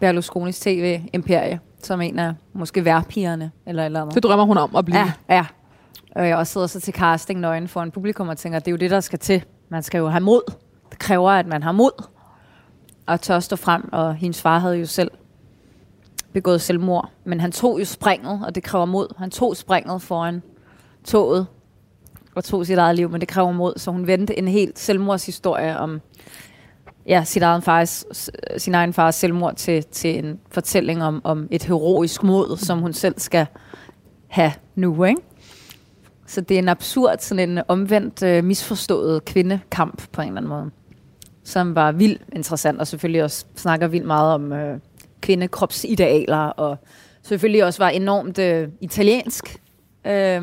Berlusconis 0.00 0.60
tv-imperie, 0.60 1.60
som 1.82 2.00
en 2.00 2.18
af 2.18 2.32
måske 2.52 2.84
værpigerne, 2.84 3.50
eller 3.66 3.84
eller 3.84 4.00
andet. 4.02 4.14
Det 4.14 4.22
drømmer 4.22 4.44
hun 4.44 4.58
om 4.58 4.76
at 4.76 4.84
blive. 4.84 4.98
Ja, 4.98 5.12
ja. 5.28 5.44
Og 6.16 6.28
jeg 6.28 6.36
også 6.36 6.52
sidder 6.52 6.66
så 6.66 6.80
til 6.80 6.94
casting 6.94 7.40
nøgen 7.40 7.68
for 7.68 7.82
en 7.82 7.90
publikum 7.90 8.28
og 8.28 8.38
tænker, 8.38 8.58
det 8.58 8.68
er 8.68 8.72
jo 8.72 8.76
det, 8.76 8.90
der 8.90 9.00
skal 9.00 9.18
til. 9.18 9.42
Man 9.68 9.82
skal 9.82 9.98
jo 9.98 10.08
have 10.08 10.20
mod. 10.20 10.52
Det 10.90 10.98
kræver, 10.98 11.30
at 11.30 11.46
man 11.46 11.62
har 11.62 11.72
mod. 11.72 12.04
Og 13.06 13.20
tør 13.20 13.40
stå 13.40 13.56
frem, 13.56 13.88
og 13.92 14.14
hendes 14.14 14.42
far 14.42 14.58
havde 14.58 14.76
jo 14.76 14.86
selv 14.86 15.10
begået 16.32 16.60
selvmord. 16.60 17.10
Men 17.24 17.40
han 17.40 17.52
tog 17.52 17.80
jo 17.80 17.84
springet, 17.84 18.46
og 18.46 18.54
det 18.54 18.62
kræver 18.62 18.84
mod. 18.84 19.14
Han 19.18 19.30
tog 19.30 19.56
springet 19.56 20.02
foran 20.02 20.42
toget 21.04 21.46
og 22.34 22.44
tog 22.44 22.66
sit 22.66 22.78
eget 22.78 22.96
liv, 22.96 23.10
men 23.10 23.20
det 23.20 23.28
kræver 23.28 23.52
mod. 23.52 23.72
Så 23.76 23.90
hun 23.90 24.06
vendte 24.06 24.38
en 24.38 24.48
helt 24.48 24.78
selvmordshistorie 24.78 25.78
om 25.78 26.00
ja, 27.06 27.24
sit 27.24 27.42
egen 27.42 27.62
fars, 27.62 28.04
sin 28.56 28.74
egen 28.74 28.92
fars 28.92 29.14
selvmord 29.14 29.54
til, 29.54 29.84
til 29.84 30.18
en 30.18 30.40
fortælling 30.50 31.02
om, 31.02 31.20
om 31.24 31.48
et 31.50 31.62
heroisk 31.62 32.22
mod, 32.22 32.56
som 32.56 32.78
hun 32.78 32.92
selv 32.92 33.14
skal 33.18 33.46
have 34.28 34.52
nu, 34.74 35.04
ikke? 35.04 35.22
Så 36.28 36.40
det 36.40 36.54
er 36.54 36.58
en 36.58 36.68
absurd, 36.68 37.16
sådan 37.18 37.50
en 37.50 37.62
omvendt, 37.68 38.22
øh, 38.22 38.44
misforstået 38.44 39.24
kvindekamp 39.24 40.02
på 40.12 40.22
en 40.22 40.28
eller 40.28 40.40
anden 40.40 40.48
måde, 40.48 40.70
som 41.44 41.74
var 41.74 41.92
vildt 41.92 42.22
interessant, 42.32 42.80
og 42.80 42.86
selvfølgelig 42.86 43.24
også 43.24 43.44
snakker 43.56 43.88
vildt 43.88 44.06
meget 44.06 44.34
om 44.34 44.52
øh, 44.52 44.78
kvindekropsidealer, 45.20 46.36
og 46.36 46.76
selvfølgelig 47.22 47.64
også 47.64 47.82
var 47.82 47.88
enormt 47.88 48.38
øh, 48.38 48.68
italiensk, 48.80 49.62
øh, 50.06 50.42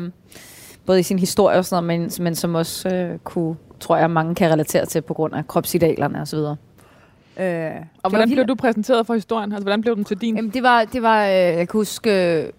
både 0.86 1.00
i 1.00 1.02
sin 1.02 1.18
historie 1.18 1.58
og 1.58 1.64
sådan 1.64 1.84
noget, 1.84 2.00
men, 2.00 2.24
men 2.24 2.34
som 2.34 2.54
også 2.54 2.88
øh, 2.88 3.18
kunne, 3.18 3.56
tror 3.80 3.96
jeg, 3.96 4.10
mange 4.10 4.34
kan 4.34 4.50
relatere 4.50 4.86
til 4.86 5.02
på 5.02 5.14
grund 5.14 5.34
af 5.34 5.46
kropsidealerne 5.48 6.20
osv. 6.20 6.38
Øh, 6.38 7.70
Og 8.02 8.10
hvordan 8.10 8.30
blev 8.30 8.46
du 8.46 8.54
præsenteret 8.54 9.06
for 9.06 9.14
historien? 9.14 9.52
Altså, 9.52 9.64
hvordan 9.64 9.80
blev 9.80 9.96
den 9.96 10.04
til 10.04 10.20
din? 10.20 10.36
Jamen, 10.36 10.50
det 10.50 10.62
var, 10.62 10.84
det 10.84 11.02
var 11.02 11.24
øh, 11.26 11.32
jeg 11.32 11.68
kan 11.68 11.78
huske, 11.78 12.42
øh, 12.42 12.50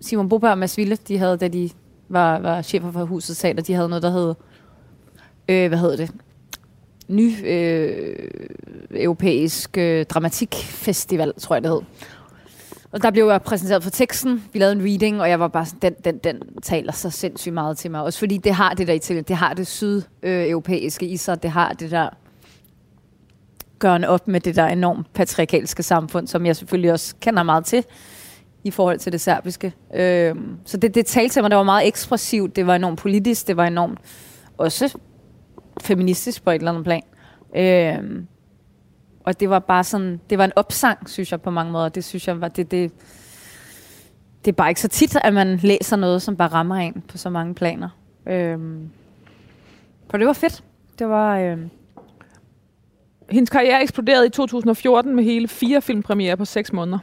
Simon 0.00 0.28
Boberg 0.28 0.50
og 0.50 0.58
Mads 0.58 0.78
Ville, 0.78 0.96
de 0.96 1.18
havde, 1.18 1.36
da 1.36 1.48
de 1.48 1.70
var, 2.08 2.38
var 2.38 2.62
chefer 2.62 2.90
for 2.90 3.04
huset 3.04 3.36
teater, 3.36 3.62
de 3.62 3.74
havde 3.74 3.88
noget, 3.88 4.02
der 4.02 4.10
hed, 4.10 4.34
øh, 5.48 5.68
hvad 5.68 5.78
hedder 5.78 5.96
det, 5.96 6.10
ny 7.08 7.46
øh, 7.46 8.28
europæisk 8.90 9.78
øh, 9.78 10.06
dramatikfestival, 10.06 11.32
tror 11.38 11.54
jeg 11.56 11.62
det 11.62 11.70
hed. 11.70 11.80
Og 12.92 13.02
der 13.02 13.10
blev 13.10 13.26
jeg 13.28 13.42
præsenteret 13.42 13.82
for 13.82 13.90
teksten, 13.90 14.44
vi 14.52 14.58
lavede 14.58 14.76
en 14.76 14.82
reading, 14.82 15.20
og 15.20 15.30
jeg 15.30 15.40
var 15.40 15.48
bare 15.48 15.66
sådan, 15.66 15.80
den, 15.82 15.94
den, 16.04 16.18
den 16.18 16.42
taler 16.62 16.92
så 16.92 17.10
sindssygt 17.10 17.54
meget 17.54 17.78
til 17.78 17.90
mig. 17.90 18.02
Også 18.02 18.18
fordi 18.18 18.36
det 18.36 18.54
har 18.54 18.74
det 18.74 18.86
der 18.86 18.92
Italien, 18.92 19.24
det 19.28 19.36
har 19.36 19.54
det 19.54 19.66
sydeuropæiske 19.66 21.06
i 21.06 21.16
sig, 21.16 21.42
det 21.42 21.50
har 21.50 21.72
det 21.72 21.90
der 21.90 22.08
gørende 23.78 24.08
op 24.08 24.28
med 24.28 24.40
det 24.40 24.56
der 24.56 24.66
enormt 24.66 25.12
patriarkalske 25.12 25.82
samfund, 25.82 26.26
som 26.26 26.46
jeg 26.46 26.56
selvfølgelig 26.56 26.92
også 26.92 27.14
kender 27.20 27.42
meget 27.42 27.64
til 27.64 27.84
i 28.64 28.70
forhold 28.70 28.98
til 28.98 29.12
det 29.12 29.20
serbiske. 29.20 29.72
Øh, 29.94 30.34
så 30.64 30.76
det, 30.76 30.94
det 30.94 31.06
talte 31.06 31.32
til 31.32 31.42
mig, 31.42 31.50
det 31.50 31.56
var 31.56 31.62
meget 31.62 31.86
ekspressivt, 31.86 32.56
det 32.56 32.66
var 32.66 32.76
enormt 32.76 32.98
politisk, 32.98 33.46
det 33.46 33.56
var 33.56 33.66
enormt 33.66 33.98
også 34.58 34.98
feministisk 35.80 36.44
på 36.44 36.50
et 36.50 36.54
eller 36.54 36.72
andet 36.72 36.84
plan. 36.84 37.02
Øh, 37.56 38.24
og 39.24 39.40
det 39.40 39.50
var 39.50 39.58
bare 39.58 39.84
sådan, 39.84 40.20
det 40.30 40.38
var 40.38 40.44
en 40.44 40.52
opsang, 40.56 41.10
synes 41.10 41.32
jeg 41.32 41.42
på 41.42 41.50
mange 41.50 41.72
måder. 41.72 41.88
Det 41.88 42.04
synes 42.04 42.28
jeg 42.28 42.40
var, 42.40 42.48
det, 42.48 42.70
det, 42.70 42.92
det 44.44 44.50
er 44.50 44.56
bare 44.56 44.68
ikke 44.68 44.80
så 44.80 44.88
tit, 44.88 45.16
at 45.16 45.34
man 45.34 45.56
læser 45.56 45.96
noget, 45.96 46.22
som 46.22 46.36
bare 46.36 46.48
rammer 46.48 46.76
en 46.76 47.02
på 47.08 47.18
så 47.18 47.30
mange 47.30 47.54
planer. 47.54 47.88
Øh, 48.26 48.58
for 50.10 50.18
det 50.18 50.26
var 50.26 50.32
fedt. 50.32 50.64
Det 50.98 51.08
var, 51.08 51.38
øh, 51.38 51.58
Hendes 53.30 53.50
karriere 53.50 53.82
eksploderede 53.82 54.26
i 54.26 54.30
2014 54.30 55.16
med 55.16 55.24
hele 55.24 55.48
fire 55.48 55.82
filmpremiere 55.82 56.36
på 56.36 56.44
seks 56.44 56.72
måneder. 56.72 56.98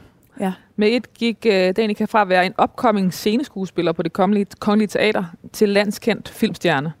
Med 0.76 0.88
et 0.88 1.14
gik 1.14 1.36
uh, 1.46 1.52
Danica 1.52 2.04
fra 2.04 2.22
at 2.22 2.28
være 2.28 2.46
en 2.46 2.54
upcoming 2.62 3.12
sceneskuespiller 3.12 3.92
på 3.92 4.02
det 4.02 4.12
kongelige, 4.12 4.46
kongelige 4.58 4.88
teater 4.88 5.24
til 5.52 5.68
landskendt 5.68 6.28
filmstjerne, 6.28 6.92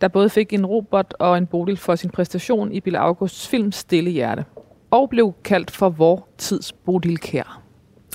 der 0.00 0.08
både 0.08 0.30
fik 0.30 0.52
en 0.52 0.66
robot 0.66 1.14
og 1.18 1.38
en 1.38 1.46
bodil 1.46 1.76
for 1.76 1.94
sin 1.94 2.10
præstation 2.10 2.72
i 2.72 2.80
Bille 2.80 2.98
Augusts 2.98 3.48
film 3.48 3.72
Stille 3.72 4.10
Hjerte, 4.10 4.44
og 4.90 5.10
blev 5.10 5.34
kaldt 5.44 5.70
for 5.70 5.88
vor 5.88 6.28
tids 6.38 6.72
Bodil 6.72 7.18
Kær. 7.18 7.62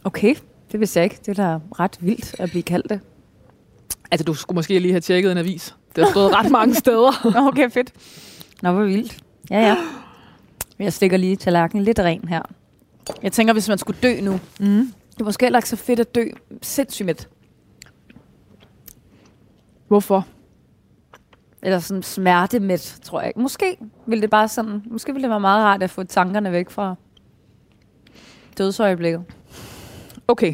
Okay, 0.04 0.36
det 0.72 0.80
vidste 0.80 1.00
jeg 1.00 1.04
ikke. 1.04 1.18
Det 1.26 1.40
er 1.40 1.44
da 1.44 1.60
ret 1.80 1.98
vildt 2.00 2.36
at 2.40 2.50
blive 2.50 2.64
kaldt 2.64 2.90
det. 2.90 3.00
Altså, 4.12 4.24
du 4.24 4.34
skulle 4.34 4.56
måske 4.56 4.80
lige 4.80 4.92
have 4.92 5.02
tjekket 5.02 5.32
en 5.32 5.38
avis. 5.38 5.76
Det 5.96 6.04
har 6.04 6.12
stået 6.12 6.36
ret 6.36 6.52
mange 6.52 6.76
steder. 6.76 7.12
Nå, 7.42 7.48
okay, 7.48 7.70
fedt. 7.70 7.94
Nå, 8.62 8.72
hvor 8.72 8.84
vildt. 8.84 9.18
Ja, 9.52 9.60
ja. 9.60 9.78
Jeg 10.80 10.94
stikker 10.94 11.18
lige 11.18 11.36
tallerkenen 11.36 11.84
lidt 11.84 12.00
ren 12.00 12.28
her. 12.28 12.42
Jeg 13.24 13.32
tænker, 13.32 13.54
hvis 13.54 13.70
man 13.70 13.78
skulle 13.78 14.00
dø 14.04 14.22
nu, 14.22 14.40
Mm. 14.60 14.92
det 15.14 15.22
er 15.22 15.24
måske 15.24 15.46
heller 15.46 15.60
ikke 15.60 15.70
så 15.70 15.76
fedt 15.76 16.00
at 16.00 16.16
dø 16.16 16.24
sindssygt 16.62 17.06
med. 17.06 17.16
Hvorfor? 19.88 20.28
Eller 21.64 21.80
sådan 21.80 22.04
smertemæt, 22.04 22.98
tror 23.04 23.20
jeg 23.20 23.28
ikke. 23.28 23.40
Måske 23.40 23.78
ville 24.08 24.22
det 24.22 24.30
bare 24.30 24.48
sådan, 24.48 24.82
måske 24.86 25.14
ville 25.14 25.24
det 25.24 25.30
være 25.30 25.40
meget 25.40 25.64
rart 25.66 25.84
at 25.84 25.90
få 25.90 26.04
tankerne 26.04 26.52
væk 26.52 26.70
fra. 26.70 26.96
Dødsøjeblikket. 28.58 29.24
Okay, 30.28 30.54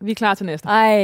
vi 0.00 0.10
er 0.10 0.14
klar 0.14 0.34
til 0.34 0.46
næste. 0.46 0.68
Ej, 0.68 0.94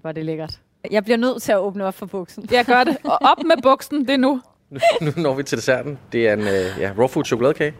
hvor 0.00 0.08
er 0.08 0.12
det 0.12 0.24
lækkert. 0.24 0.60
Jeg 0.90 1.04
bliver 1.04 1.16
nødt 1.16 1.42
til 1.42 1.52
at 1.52 1.58
åbne 1.58 1.84
op 1.84 1.94
for 1.94 2.06
buksen. 2.06 2.48
Jeg 2.50 2.64
gør 2.64 2.84
det. 2.84 2.96
Og 3.04 3.18
op 3.20 3.42
med 3.42 3.62
buksen, 3.62 4.00
det 4.00 4.10
er 4.10 4.16
nu. 4.16 4.40
Nu, 4.70 4.80
nu 5.00 5.12
når 5.16 5.34
vi 5.34 5.42
til 5.42 5.58
desserten. 5.58 5.98
Det 6.12 6.28
er 6.28 6.32
en 6.32 6.40
øh, 6.40 6.80
ja, 6.80 6.92
raw 6.98 7.06
food 7.06 7.24
chokoladekage, 7.24 7.74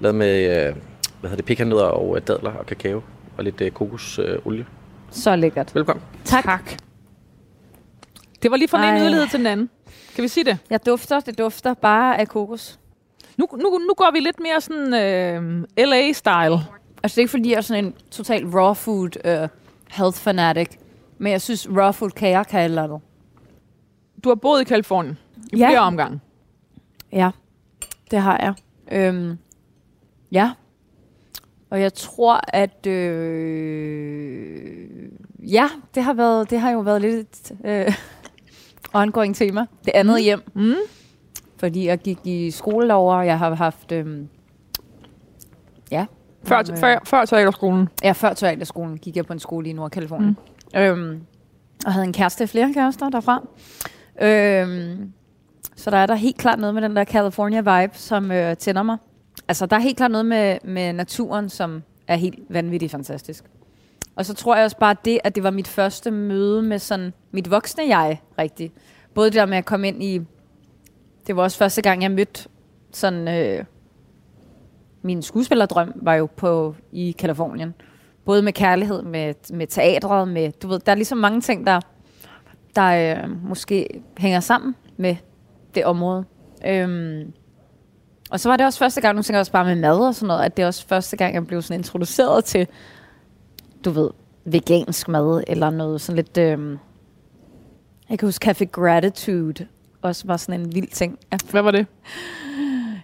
lavet 0.00 0.14
med 0.14 0.66
øh, 0.68 0.76
hvad 1.24 1.30
hedder 1.30 1.42
det, 1.42 1.44
pekannødder 1.46 1.84
og 1.84 2.16
øh, 2.16 2.22
dadler 2.26 2.52
og 2.52 2.66
kakao 2.66 3.02
og 3.38 3.44
lidt 3.44 3.60
øh, 3.60 3.70
kokosolie. 3.70 4.30
Øh, 4.30 4.46
olie. 4.46 4.66
Så 5.10 5.36
lækkert. 5.36 5.74
Velkommen. 5.74 6.04
Tak. 6.24 6.44
tak. 6.44 6.70
Det 8.42 8.50
var 8.50 8.56
lige 8.56 8.68
fra 8.68 8.78
den 8.78 8.84
ene 8.88 8.96
Ej. 8.96 9.02
yderlighed 9.02 9.28
til 9.28 9.38
den 9.38 9.46
anden. 9.46 9.70
Kan 10.14 10.22
vi 10.22 10.28
sige 10.28 10.44
det? 10.44 10.58
Jeg 10.70 10.86
dufter, 10.86 11.20
det 11.20 11.38
dufter 11.38 11.74
bare 11.74 12.18
af 12.18 12.28
kokos. 12.28 12.80
Nu, 13.36 13.48
nu, 13.52 13.78
nu 13.78 13.94
går 13.96 14.10
vi 14.12 14.20
lidt 14.20 14.40
mere 14.40 14.60
sådan 14.60 14.94
øh, 14.94 15.62
LA-style. 15.78 16.60
Altså 17.02 17.14
det 17.14 17.18
er 17.18 17.22
ikke 17.22 17.30
fordi, 17.30 17.50
jeg 17.50 17.56
er 17.56 17.60
sådan 17.60 17.84
en 17.84 17.94
total 18.10 18.46
raw 18.46 18.72
food 18.74 19.08
uh, 19.24 19.48
health 19.90 20.18
fanatic. 20.18 20.68
Men 21.18 21.32
jeg 21.32 21.40
synes, 21.42 21.68
raw 21.76 21.92
food 21.92 22.10
kager 22.10 22.42
kan 22.42 22.60
et 22.60 22.64
eller 22.64 22.82
andet. 22.82 23.00
Du 24.24 24.28
har 24.28 24.34
boet 24.34 24.60
i 24.60 24.64
Kalifornien 24.64 25.18
i 25.52 25.56
Ja. 25.58 25.68
flere 25.68 25.80
omgange. 25.80 26.20
Ja, 27.12 27.30
det 28.10 28.18
har 28.18 28.38
jeg. 28.42 28.54
Øhm, 28.92 29.38
ja. 30.32 30.50
Og 31.74 31.80
jeg 31.80 31.94
tror, 31.94 32.40
at... 32.48 32.86
Øh, 32.86 34.88
ja, 35.38 35.68
det 35.94 36.02
har, 36.02 36.14
været, 36.14 36.50
det 36.50 36.60
har 36.60 36.70
jo 36.70 36.80
været 36.80 37.00
lidt 37.00 37.18
et 37.18 37.52
øh, 37.64 37.94
ongoing 39.02 39.36
tema. 39.36 39.66
Det 39.84 39.92
andet 39.94 40.14
mm. 40.14 40.22
hjem. 40.22 40.42
Mm. 40.54 40.74
Fordi 41.56 41.86
jeg 41.86 41.98
gik 41.98 42.18
i 42.24 42.50
skole 42.50 42.94
og 42.94 43.26
jeg 43.26 43.38
har 43.38 43.54
haft... 43.54 43.92
Øh, 43.92 44.06
ja. 45.90 46.06
Før, 46.44 46.62
nogle, 46.62 46.72
øh, 46.72 46.78
før, 46.78 46.98
før 47.04 47.24
teaterskolen. 47.24 47.88
Ja, 48.04 48.12
før 48.12 48.32
teaterskolen 48.32 48.98
gik 48.98 49.16
jeg 49.16 49.26
på 49.26 49.32
en 49.32 49.38
skole 49.38 49.68
i 49.68 49.72
Nordkalifornien. 49.72 50.36
Mm. 50.74 50.80
Øhm, 50.80 51.20
og 51.86 51.92
havde 51.92 52.06
en 52.06 52.12
kæreste, 52.12 52.46
flere 52.46 52.72
kærester 52.74 53.08
derfra. 53.08 53.46
Øhm, 54.22 55.12
så 55.76 55.90
der 55.90 55.96
er 55.96 56.06
der 56.06 56.14
helt 56.14 56.38
klart 56.38 56.58
noget 56.58 56.74
med 56.74 56.82
den 56.82 56.96
der 56.96 57.04
California-vibe, 57.04 57.98
som 57.98 58.32
øh, 58.32 58.56
tænder 58.56 58.82
mig. 58.82 58.96
Altså, 59.48 59.66
der 59.66 59.76
er 59.76 59.80
helt 59.80 59.96
klart 59.96 60.10
noget 60.10 60.26
med, 60.26 60.58
med 60.64 60.92
naturen, 60.92 61.48
som 61.48 61.82
er 62.08 62.16
helt 62.16 62.38
vanvittigt 62.48 62.92
fantastisk. 62.92 63.44
Og 64.16 64.26
så 64.26 64.34
tror 64.34 64.56
jeg 64.56 64.64
også 64.64 64.78
bare 64.78 64.96
det, 65.04 65.18
at 65.24 65.34
det 65.34 65.42
var 65.42 65.50
mit 65.50 65.68
første 65.68 66.10
møde 66.10 66.62
med 66.62 66.78
sådan 66.78 67.12
mit 67.30 67.50
voksne 67.50 67.84
jeg, 67.88 68.20
rigtigt. 68.38 68.72
Både 69.14 69.26
det 69.30 69.34
der 69.34 69.46
med 69.46 69.58
at 69.58 69.64
komme 69.64 69.88
ind 69.88 70.02
i... 70.02 70.20
Det 71.26 71.36
var 71.36 71.42
også 71.42 71.58
første 71.58 71.82
gang, 71.82 72.02
jeg 72.02 72.10
mødte 72.10 72.48
sådan... 72.92 73.28
Øh, 73.28 73.64
min 75.02 75.22
skuespillerdrøm 75.22 75.92
var 75.96 76.14
jo 76.14 76.28
på 76.36 76.74
i 76.92 77.14
Kalifornien. 77.18 77.74
Både 78.24 78.42
med 78.42 78.52
kærlighed, 78.52 79.02
med, 79.02 79.34
med 79.52 79.66
teatret, 79.66 80.28
med, 80.28 80.52
du 80.52 80.68
ved, 80.68 80.80
der 80.80 80.92
er 80.92 80.96
ligesom 80.96 81.18
mange 81.18 81.40
ting, 81.40 81.66
der, 81.66 81.80
der 82.76 83.16
øh, 83.22 83.48
måske 83.48 84.02
hænger 84.18 84.40
sammen 84.40 84.74
med 84.96 85.16
det 85.74 85.84
område. 85.84 86.24
Øhm, 86.66 87.32
og 88.34 88.40
så 88.40 88.48
var 88.48 88.56
det 88.56 88.66
også 88.66 88.78
første 88.78 89.00
gang, 89.00 89.16
nu 89.16 89.22
tænker 89.22 89.36
jeg 89.36 89.40
også 89.40 89.52
bare 89.52 89.64
med 89.64 89.74
mad 89.76 89.98
og 89.98 90.14
sådan 90.14 90.26
noget, 90.26 90.42
at 90.44 90.56
det 90.56 90.62
er 90.62 90.66
også 90.66 90.86
første 90.88 91.16
gang, 91.16 91.34
jeg 91.34 91.46
blev 91.46 91.62
sådan 91.62 91.80
introduceret 91.80 92.44
til, 92.44 92.66
du 93.84 93.90
ved, 93.90 94.10
vegansk 94.44 95.08
mad, 95.08 95.44
eller 95.46 95.70
noget 95.70 96.00
sådan 96.00 96.16
lidt, 96.16 96.38
øhm, 96.38 96.78
jeg 98.10 98.18
kan 98.18 98.28
huske 98.28 98.50
Café 98.50 98.64
Gratitude, 98.64 99.66
også 100.02 100.26
var 100.26 100.36
sådan 100.36 100.60
en 100.60 100.74
vild 100.74 100.88
ting. 100.88 101.18
Ja, 101.32 101.38
Hvad 101.50 101.62
var 101.62 101.70
det? 101.70 101.86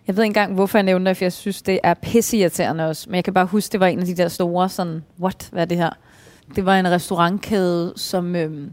jeg 0.07 0.17
ved 0.17 0.25
ikke 0.25 0.31
engang, 0.31 0.55
hvorfor 0.55 0.79
jeg 0.79 0.83
nævner 0.83 1.11
det, 1.11 1.17
for 1.17 1.25
jeg 1.25 1.33
synes, 1.33 1.63
det 1.63 1.81
er 1.83 1.95
pisseirriterende 1.95 2.87
også. 2.89 3.11
Men 3.11 3.15
jeg 3.15 3.25
kan 3.25 3.35
bare 3.35 3.47
huske, 3.47 3.73
det 3.73 3.81
var 3.81 3.87
en 3.87 3.99
af 3.99 4.07
de 4.07 4.17
der 4.17 4.29
store 4.29 4.69
sådan, 4.69 5.05
what, 5.21 5.49
hvad 5.53 5.63
er 5.63 5.67
det 5.67 5.77
her? 5.77 5.91
Det 6.57 6.67
var 6.67 6.79
en 6.79 6.91
restaurantkæde, 6.91 7.93
som 7.97 8.37
øhm, 8.37 8.73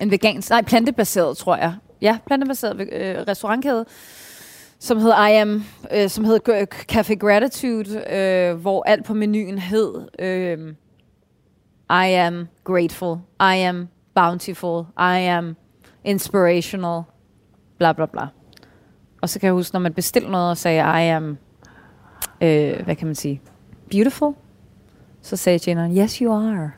en 0.00 0.10
vegansk, 0.10 0.50
nej, 0.50 0.62
plantebaseret, 0.62 1.36
tror 1.36 1.56
jeg. 1.56 1.74
Ja, 2.00 2.18
plantebaseret 2.26 2.80
øh, 2.92 3.16
restaurantkæde, 3.28 3.84
som 4.78 4.98
hed 4.98 5.10
I 5.10 5.32
Am, 5.32 5.64
øh, 5.94 6.08
som 6.08 6.24
hed 6.24 6.38
Café 6.92 7.14
Gratitude, 7.14 8.14
øh, 8.16 8.54
hvor 8.60 8.82
alt 8.86 9.04
på 9.04 9.14
menuen 9.14 9.58
hed 9.58 10.08
øh, 10.18 10.74
I 11.90 12.12
am 12.12 12.48
grateful, 12.64 13.16
I 13.40 13.56
am 13.62 13.88
bountiful, 14.14 14.84
I 14.98 15.18
am 15.26 15.56
inspirational, 16.04 17.02
bla 17.78 17.92
bla 17.92 18.06
bla. 18.06 18.26
Og 19.22 19.28
så 19.28 19.40
kan 19.40 19.46
jeg 19.46 19.52
huske, 19.54 19.74
når 19.74 19.80
man 19.80 19.92
bestilte 19.94 20.30
noget 20.30 20.50
og 20.50 20.56
sagde, 20.56 20.78
I 21.04 21.08
am, 21.08 21.38
øh, 22.40 22.84
hvad 22.84 22.96
kan 22.96 23.06
man 23.06 23.14
sige, 23.14 23.40
beautiful, 23.90 24.34
så 25.22 25.36
sagde 25.36 25.58
tjeneren, 25.58 25.98
yes 25.98 26.14
you 26.16 26.32
are. 26.32 26.70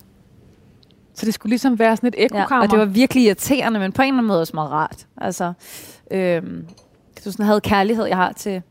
Så 1.15 1.27
det 1.27 1.35
skulle 1.35 1.51
ligesom 1.51 1.79
være 1.79 1.97
sådan 1.97 2.09
et 2.09 2.15
Ja, 2.19 2.25
ekokammer. 2.25 2.65
og 2.65 2.71
det 2.71 2.79
var 2.79 2.85
virkelig 2.85 3.25
irriterende, 3.25 3.81
men 3.81 3.93
på 3.93 4.03
en 4.03 4.09
eller 4.09 4.19
anden 4.19 4.27
måde 4.29 4.41
også 4.41 4.57
meget 4.57 4.71
rart. 4.71 5.07
Altså, 5.17 5.53
øhm, 6.11 6.67
du 7.25 7.33
sådan 7.33 7.47
havde 7.47 7.61
kærlighed, 7.61 8.05
jeg 8.05 8.17
har 8.17 8.33
til, 8.33 8.63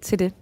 til 0.00 0.18
det. 0.18 0.32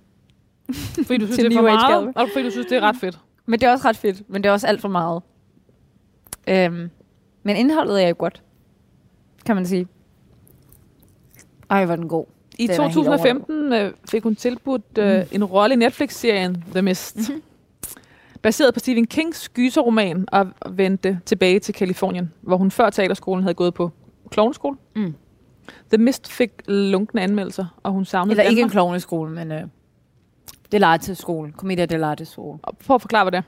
fordi 1.07 1.19
du 1.19 1.27
synes, 1.27 1.37
til 1.39 1.45
det 1.45 1.53
er 1.53 1.57
for 1.57 1.63
New 1.63 1.71
Age 1.71 2.03
meget, 2.03 2.13
og 2.17 2.29
fordi 2.33 2.45
du 2.45 2.51
synes, 2.51 2.67
det 2.67 2.77
er 2.77 2.81
ret 2.81 2.97
fedt. 2.97 3.19
Men 3.47 3.61
det 3.61 3.67
er 3.67 3.73
også 3.73 3.89
ret 3.89 3.97
fedt, 3.97 4.31
men 4.31 4.43
det 4.43 4.49
er 4.49 4.53
også 4.53 4.67
alt 4.67 4.81
for 4.81 4.89
meget. 4.89 5.23
Øhm, 6.49 6.91
men 7.43 7.57
indholdet 7.57 8.05
er 8.05 8.09
jo 8.09 8.15
godt, 8.19 8.43
kan 9.47 9.57
man 9.57 9.67
sige. 9.67 9.87
Ej, 11.71 11.85
hvor 11.85 11.97
den 11.97 12.09
god. 12.09 12.25
I 12.59 12.67
Den 12.67 12.81
er 12.81 12.83
helt 12.83 12.95
2015 12.95 13.73
øh, 13.73 13.93
fik 14.11 14.23
hun 14.23 14.37
tilbudt 14.37 14.99
øh, 14.99 15.27
en 15.33 15.45
rolle 15.45 15.75
i 15.75 15.79
Netflix-serien 15.79 16.65
The 16.73 16.83
Mist. 16.83 17.17
Mhm. 17.17 17.43
Baseret 18.43 18.75
på 18.75 18.81
Stephen 18.81 19.07
Kings 19.07 19.49
gyserroman 19.49 20.29
og 20.33 20.47
vendte 20.71 21.21
tilbage 21.27 21.61
til 21.61 21.75
Kalifornien, 21.75 22.33
hvor 22.41 22.57
hun 22.57 22.71
før 22.71 22.91
teaterskolen 22.91 23.43
havde 23.43 23.55
gået 23.55 23.75
på 23.75 23.91
klovneskole. 24.31 24.77
Mm. 24.97 25.15
The 25.93 25.99
Mist 25.99 26.33
fik 26.33 26.51
lunkne 26.69 27.21
anmeldelser, 27.21 27.79
og 27.83 27.93
hun 27.93 28.05
savnede 28.05 28.33
Eller 28.33 28.51
ikke 28.51 28.63
en 28.63 28.69
klovneskole, 28.69 29.31
men 29.31 29.53
øh, 29.53 29.63
det 30.73 30.83
er 30.83 30.97
til 30.97 31.17
skole. 31.17 31.53
Commedia 31.57 31.87
del 31.87 32.27
skole. 32.27 32.59
Og 32.63 32.77
Prøv 32.87 32.95
at 32.95 33.01
forklare, 33.01 33.25
hvad 33.25 33.33
det 33.33 33.39
er. 33.39 33.43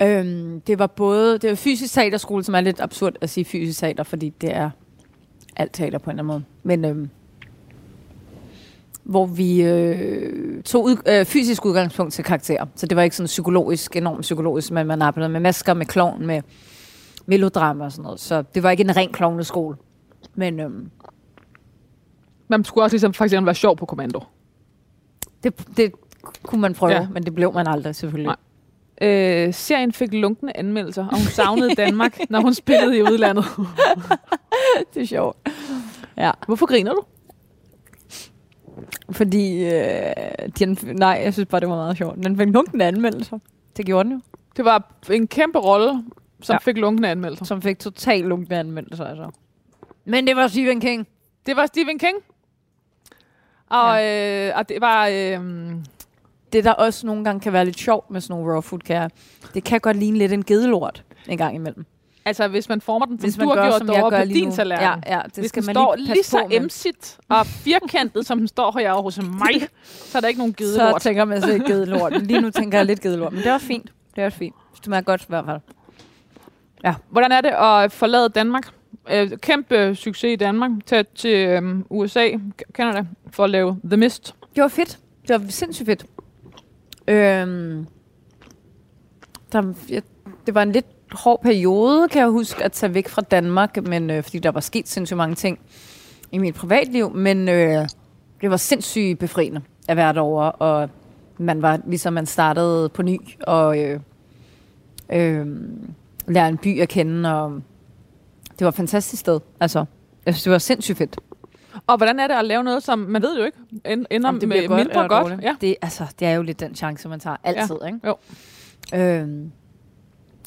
Øhm, 0.00 0.60
det 0.60 0.78
var 0.78 0.86
både, 0.86 1.38
det 1.38 1.50
var 1.50 1.56
fysisk 1.56 1.94
teaterskole, 1.94 2.44
som 2.44 2.54
er 2.54 2.60
lidt 2.60 2.80
absurd 2.80 3.16
at 3.20 3.30
sige 3.30 3.44
fysisk 3.44 3.80
teater, 3.80 4.02
fordi 4.02 4.28
det 4.28 4.56
er 4.56 4.70
alt 5.56 5.72
teater 5.72 5.98
på 5.98 6.10
en 6.10 6.18
eller 6.18 6.34
anden 6.34 6.44
måde. 6.44 6.44
Men 6.62 6.84
øhm, 6.84 7.10
hvor 9.02 9.26
vi 9.26 9.62
øh, 9.62 10.62
tog 10.62 10.84
ud, 10.84 10.96
øh, 11.08 11.24
fysisk 11.24 11.64
udgangspunkt 11.64 12.12
til 12.12 12.24
karakterer. 12.24 12.66
Så 12.74 12.86
det 12.86 12.96
var 12.96 13.02
ikke 13.02 13.16
sådan 13.16 13.26
psykologisk, 13.26 13.96
enormt 13.96 14.20
psykologisk, 14.20 14.70
men 14.70 14.86
man 14.86 15.02
arbejdede 15.02 15.32
med 15.32 15.40
masker, 15.40 15.74
med 15.74 15.86
klovn, 15.86 16.26
med 16.26 16.42
melodrama 17.28 17.84
og 17.84 17.92
sådan 17.92 18.02
noget. 18.02 18.20
Så 18.20 18.42
det 18.42 18.62
var 18.62 18.70
ikke 18.70 18.84
en 18.84 18.96
ren 18.96 19.12
klovneskole. 19.12 19.76
Men 20.34 20.60
øhm, 20.60 20.90
Man 22.48 22.64
skulle 22.64 22.84
også 22.84 22.94
ligesom 22.94 23.10
eksempel 23.10 23.46
være 23.46 23.54
sjov 23.54 23.76
på 23.76 23.86
kommando. 23.86 24.20
det, 25.42 25.76
det 25.76 25.92
kunne 26.42 26.60
man 26.60 26.74
prøve, 26.74 26.92
Ja. 26.92 27.08
men 27.12 27.22
det 27.22 27.34
blev 27.34 27.54
man 27.54 27.66
aldrig 27.66 27.94
selvfølgelig. 27.94 28.26
Nej. 29.00 29.08
Øh, 29.08 29.54
serien 29.54 29.92
fik 29.92 30.12
lunkne 30.14 30.56
anmeldelser, 30.56 31.06
og 31.06 31.16
hun 31.16 31.26
savnede 31.26 31.74
Danmark, 31.74 32.18
når 32.30 32.40
hun 32.40 32.54
spillede 32.54 32.98
i 32.98 33.02
udlandet. 33.02 33.44
det 34.94 35.02
er 35.02 35.06
sjovt. 35.06 35.36
Ja. 36.16 36.30
Hvorfor 36.46 36.66
griner 36.66 36.92
du? 36.92 37.02
Fordi, 39.10 39.64
øh, 39.64 40.12
den, 40.58 40.78
nej, 40.92 41.20
jeg 41.24 41.32
synes 41.32 41.46
bare, 41.48 41.60
det 41.60 41.68
var 41.68 41.76
meget 41.76 41.96
sjovt. 41.96 42.16
Den 42.24 42.36
fik 42.38 42.48
lunkende 42.48 42.84
anmeldelser. 42.84 43.38
Det 43.76 43.86
gjorde 43.86 44.08
den 44.08 44.16
jo. 44.16 44.20
Det 44.56 44.64
var 44.64 44.94
en 45.10 45.26
kæmpe 45.26 45.58
rolle, 45.58 46.04
som 46.42 46.54
ja. 46.54 46.58
Fik 46.58 46.76
lunkne 46.78 47.08
anmeldelser. 47.08 47.44
Som 47.44 47.62
fik 47.62 47.78
totalt 47.78 48.26
lunkende 48.26 48.56
anmeldelser, 48.56 49.04
altså. 49.04 49.30
Men 50.04 50.26
det 50.26 50.36
var 50.36 50.48
Stephen 50.48 50.80
King. 50.80 51.08
Det 51.46 51.56
var 51.56 51.66
Stephen 51.66 51.98
King. 51.98 52.16
Og, 53.70 53.96
ja. 53.96 54.48
øh, 54.48 54.58
og 54.58 54.68
det 54.68 54.80
var... 54.80 55.06
Øh, 55.06 55.40
Det, 56.52 56.64
der 56.64 56.72
også 56.72 57.06
nogle 57.06 57.24
gange 57.24 57.40
kan 57.40 57.52
være 57.52 57.64
lidt 57.64 57.78
sjovt 57.78 58.10
med 58.10 58.20
sådan 58.20 58.36
nogle 58.40 58.52
raw 58.52 58.60
food 58.60 58.80
kager, 58.80 59.08
det 59.54 59.64
kan 59.64 59.80
godt 59.80 59.96
ligne 59.96 60.18
lidt 60.18 60.32
en 60.32 60.44
gedelort 60.44 61.04
en 61.28 61.38
gang 61.38 61.54
imellem. 61.54 61.86
altså, 62.24 62.48
hvis 62.48 62.68
man 62.68 62.80
former 62.80 63.06
den, 63.06 63.18
som 63.18 63.24
Hvis 63.26 63.34
du 63.36 63.44
man 63.44 63.58
har 63.58 63.70
gjort 63.78 63.88
derovre 63.88 64.18
på 64.26 64.28
din 64.28 64.52
tallerken. 64.52 65.02
Ja, 65.06 65.16
ja, 65.16 65.22
det 65.24 65.34
hvis 65.38 65.48
skal 65.48 65.62
den 65.62 65.66
man 65.66 65.74
står 65.74 65.94
lige 65.96 66.08
lige 66.14 66.22
så 66.24 66.46
emsigt 66.50 67.18
og 67.28 67.46
firkantet, 67.46 68.26
som 68.26 68.38
den 68.38 68.48
står 68.48 68.78
herovre 68.78 69.02
hos 69.02 69.18
mig, 69.22 69.68
så 69.84 70.18
er 70.18 70.20
der 70.20 70.28
ikke 70.28 70.38
nogen 70.38 70.52
Så 70.58 70.64
gidelort. 70.64 71.00
tænker 71.02 71.24
man 71.24 71.42
sig 71.42 71.60
gedelort. 71.66 72.12
Men 72.12 72.22
Lige 72.22 72.40
nu 72.40 72.50
tænker 72.50 72.78
jeg 72.78 72.86
lidt 72.86 73.00
gedelort, 73.00 73.32
men 73.32 73.42
det 73.42 73.52
også 73.52 73.66
fint. 73.66 73.92
Det 74.16 74.22
er 74.22 74.26
også 74.26 74.38
fint. 74.38 74.54
Det 74.76 74.84
smager 74.84 75.02
godt 75.02 75.22
i 75.22 75.26
hvert 75.28 75.44
fald. 75.44 75.60
Ja. 76.84 76.94
Hvordan 77.10 77.32
er 77.32 77.40
det 77.40 77.48
at 77.48 77.92
forlade 77.92 78.28
Danmark? 78.28 78.68
Øh, 79.10 79.30
kæmpe 79.38 79.94
succes 79.94 80.32
i 80.32 80.36
Danmark. 80.36 80.70
Tag 80.86 81.04
til 81.14 81.48
øh, 81.48 81.78
USA, 81.90 82.28
Canada, 82.72 83.04
for 83.30 83.44
at 83.44 83.50
lave 83.50 83.80
The 83.84 83.96
Mist. 83.96 84.34
Det 84.54 84.62
var 84.62 84.68
fedt. 84.68 84.98
Det 85.28 85.42
var 85.42 85.48
sindssygt 85.48 85.86
fedt. 85.86 86.06
Øhm, 87.08 87.86
der, 89.52 89.74
jeg, 89.88 90.02
det 90.46 90.54
var 90.54 90.62
en 90.62 90.72
lidt 90.72 90.86
hård 91.12 91.42
periode, 91.42 92.08
kan 92.08 92.20
jeg 92.20 92.28
huske, 92.28 92.64
at 92.64 92.72
tage 92.72 92.94
væk 92.94 93.08
fra 93.08 93.22
Danmark, 93.22 93.86
men 93.86 94.10
øh, 94.10 94.22
fordi 94.22 94.38
der 94.38 94.50
var 94.50 94.60
sket 94.60 94.88
sindssygt 94.88 95.16
mange 95.16 95.34
ting 95.34 95.58
i 96.32 96.38
mit 96.38 96.54
privatliv, 96.54 97.14
men 97.14 97.48
øh, 97.48 97.88
det 98.40 98.50
var 98.50 98.56
sindssygt 98.56 99.18
befriende 99.18 99.60
at 99.88 99.96
være 99.96 100.12
derovre, 100.12 100.52
og 100.52 100.90
man 101.38 101.62
var, 101.62 101.80
ligesom 101.86 102.12
man 102.12 102.26
startede 102.26 102.88
på 102.88 103.02
ny, 103.02 103.20
og 103.46 103.78
øh, 103.78 104.00
øh, 105.12 105.46
lære 106.28 106.48
en 106.48 106.58
by 106.58 106.80
at 106.80 106.88
kende, 106.88 107.34
og 107.42 107.60
det 108.58 108.64
var 108.64 108.68
et 108.68 108.74
fantastisk 108.74 109.20
sted. 109.20 109.40
Altså, 109.60 109.84
jeg 110.26 110.34
synes, 110.34 110.42
det 110.42 110.52
var 110.52 110.58
sindssygt 110.58 110.98
fedt. 110.98 111.16
Og 111.86 111.96
hvordan 111.96 112.20
er 112.20 112.26
det 112.26 112.34
at 112.34 112.44
lave 112.44 112.64
noget, 112.64 112.82
som 112.82 112.98
man 112.98 113.22
ved 113.22 113.38
jo 113.38 113.44
ikke, 113.44 113.58
end- 113.84 114.06
ender 114.10 114.28
Om 114.28 114.40
det 114.40 114.48
med 114.48 114.68
godt 114.68 114.78
mindre 114.78 115.08
godt? 115.08 115.22
dårligt. 115.22 115.42
Ja. 115.42 115.54
Det, 115.60 115.76
altså, 115.82 116.04
det 116.20 116.28
er 116.28 116.32
jo 116.32 116.42
lidt 116.42 116.60
den 116.60 116.74
chance, 116.74 117.08
man 117.08 117.20
tager 117.20 117.36
altid, 117.44 117.76
ja. 117.82 117.86
ikke? 117.86 118.00
Jo. 118.06 118.16
Øhm, 118.94 119.50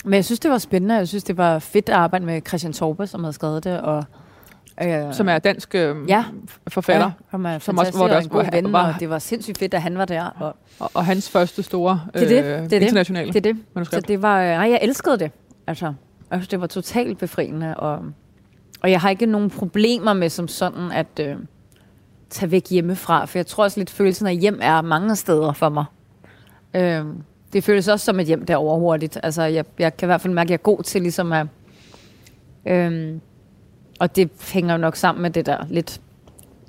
men 0.05 0.13
jeg 0.13 0.25
synes, 0.25 0.39
det 0.39 0.51
var 0.51 0.57
spændende. 0.57 0.95
Jeg 0.95 1.07
synes, 1.07 1.23
det 1.23 1.38
var 1.38 1.59
fedt 1.59 1.89
at 1.89 1.95
arbejde 1.95 2.25
med 2.25 2.41
Christian 2.47 2.73
Torpe, 2.73 3.07
som 3.07 3.23
havde 3.23 3.34
skrevet 3.34 3.63
det. 3.63 3.82
Og, 3.82 4.05
øh, 4.84 5.13
Som 5.13 5.29
er 5.29 5.39
dansk 5.39 5.75
øh, 5.75 5.95
Ja. 6.09 6.25
forfatter. 6.67 7.05
Ja, 7.05 7.11
som 7.32 7.45
er 7.45 7.59
som 7.59 7.77
også- 7.77 7.91
det 7.91 8.01
og 8.01 8.09
også 8.09 8.27
en 8.27 8.29
god 8.29 8.43
var- 8.43 8.49
ven, 8.51 8.73
var- 8.73 8.93
og 8.93 8.99
det 8.99 9.09
var 9.09 9.19
sindssygt 9.19 9.57
fedt, 9.57 9.73
at 9.73 9.82
han 9.82 9.97
var 9.97 10.05
der. 10.05 10.23
Og, 10.39 10.55
Og, 10.79 10.91
og 10.93 11.05
hans 11.05 11.29
første 11.29 11.63
store 11.63 12.01
øh, 12.15 12.21
Det 12.21 12.32
er 12.38 12.41
det, 12.41 12.45
det 12.45 12.63
er 12.63 12.67
det. 12.67 12.82
internationale 12.82 13.34
det 13.34 13.43
det. 13.43 13.55
Så 13.55 13.63
manuskript. 13.75 14.07
det 14.07 14.21
var, 14.21 14.41
nej, 14.41 14.69
jeg 14.69 14.79
elskede 14.82 15.19
det. 15.19 15.32
Altså, 15.72 15.93
jeg 16.32 16.39
synes, 16.39 16.47
det 16.47 16.61
var 16.61 16.67
totalt 16.67 17.17
befriende. 17.17 17.78
Og, 17.78 17.99
og 18.82 18.91
jeg 18.91 19.01
har 19.01 19.09
ikke 19.09 19.26
nogen 19.26 19.49
problemer 19.49 20.13
med 20.13 20.30
som 20.30 20.47
sådan 20.47 20.91
at 20.91 21.19
øh, 21.19 21.36
tage 22.30 22.51
væk 22.51 22.69
hjemmefra. 22.69 23.26
For 23.26 23.38
jeg 23.38 23.47
tror 23.47 23.63
også 23.63 23.80
lidt, 23.80 23.89
følelsen 23.89 24.28
af 24.28 24.36
hjem 24.36 24.59
er 24.61 24.82
mange 24.82 25.15
steder 25.15 25.53
for 25.53 25.69
mig. 25.69 25.86
Øh, 26.74 27.05
det 27.53 27.63
føles 27.63 27.88
også 27.88 28.05
som 28.05 28.19
et 28.19 28.28
hjem 28.28 28.45
derovre 28.45 28.80
hurtigt. 28.80 29.17
Altså, 29.24 29.43
jeg, 29.43 29.65
jeg 29.80 29.97
kan 29.97 30.05
i 30.05 30.09
hvert 30.09 30.22
fald 30.22 30.34
mærke, 30.34 30.47
at 30.47 30.49
jeg 30.49 30.57
er 30.57 30.63
god 30.63 30.84
til 30.84 31.01
ligesom 31.01 31.32
at... 31.32 31.47
Øh, 32.65 33.17
og 33.99 34.15
det 34.15 34.30
hænger 34.53 34.74
jo 34.74 34.78
nok 34.78 34.95
sammen 34.95 35.22
med 35.22 35.32
det 35.32 35.45
der 35.45 35.65
lidt 35.69 36.01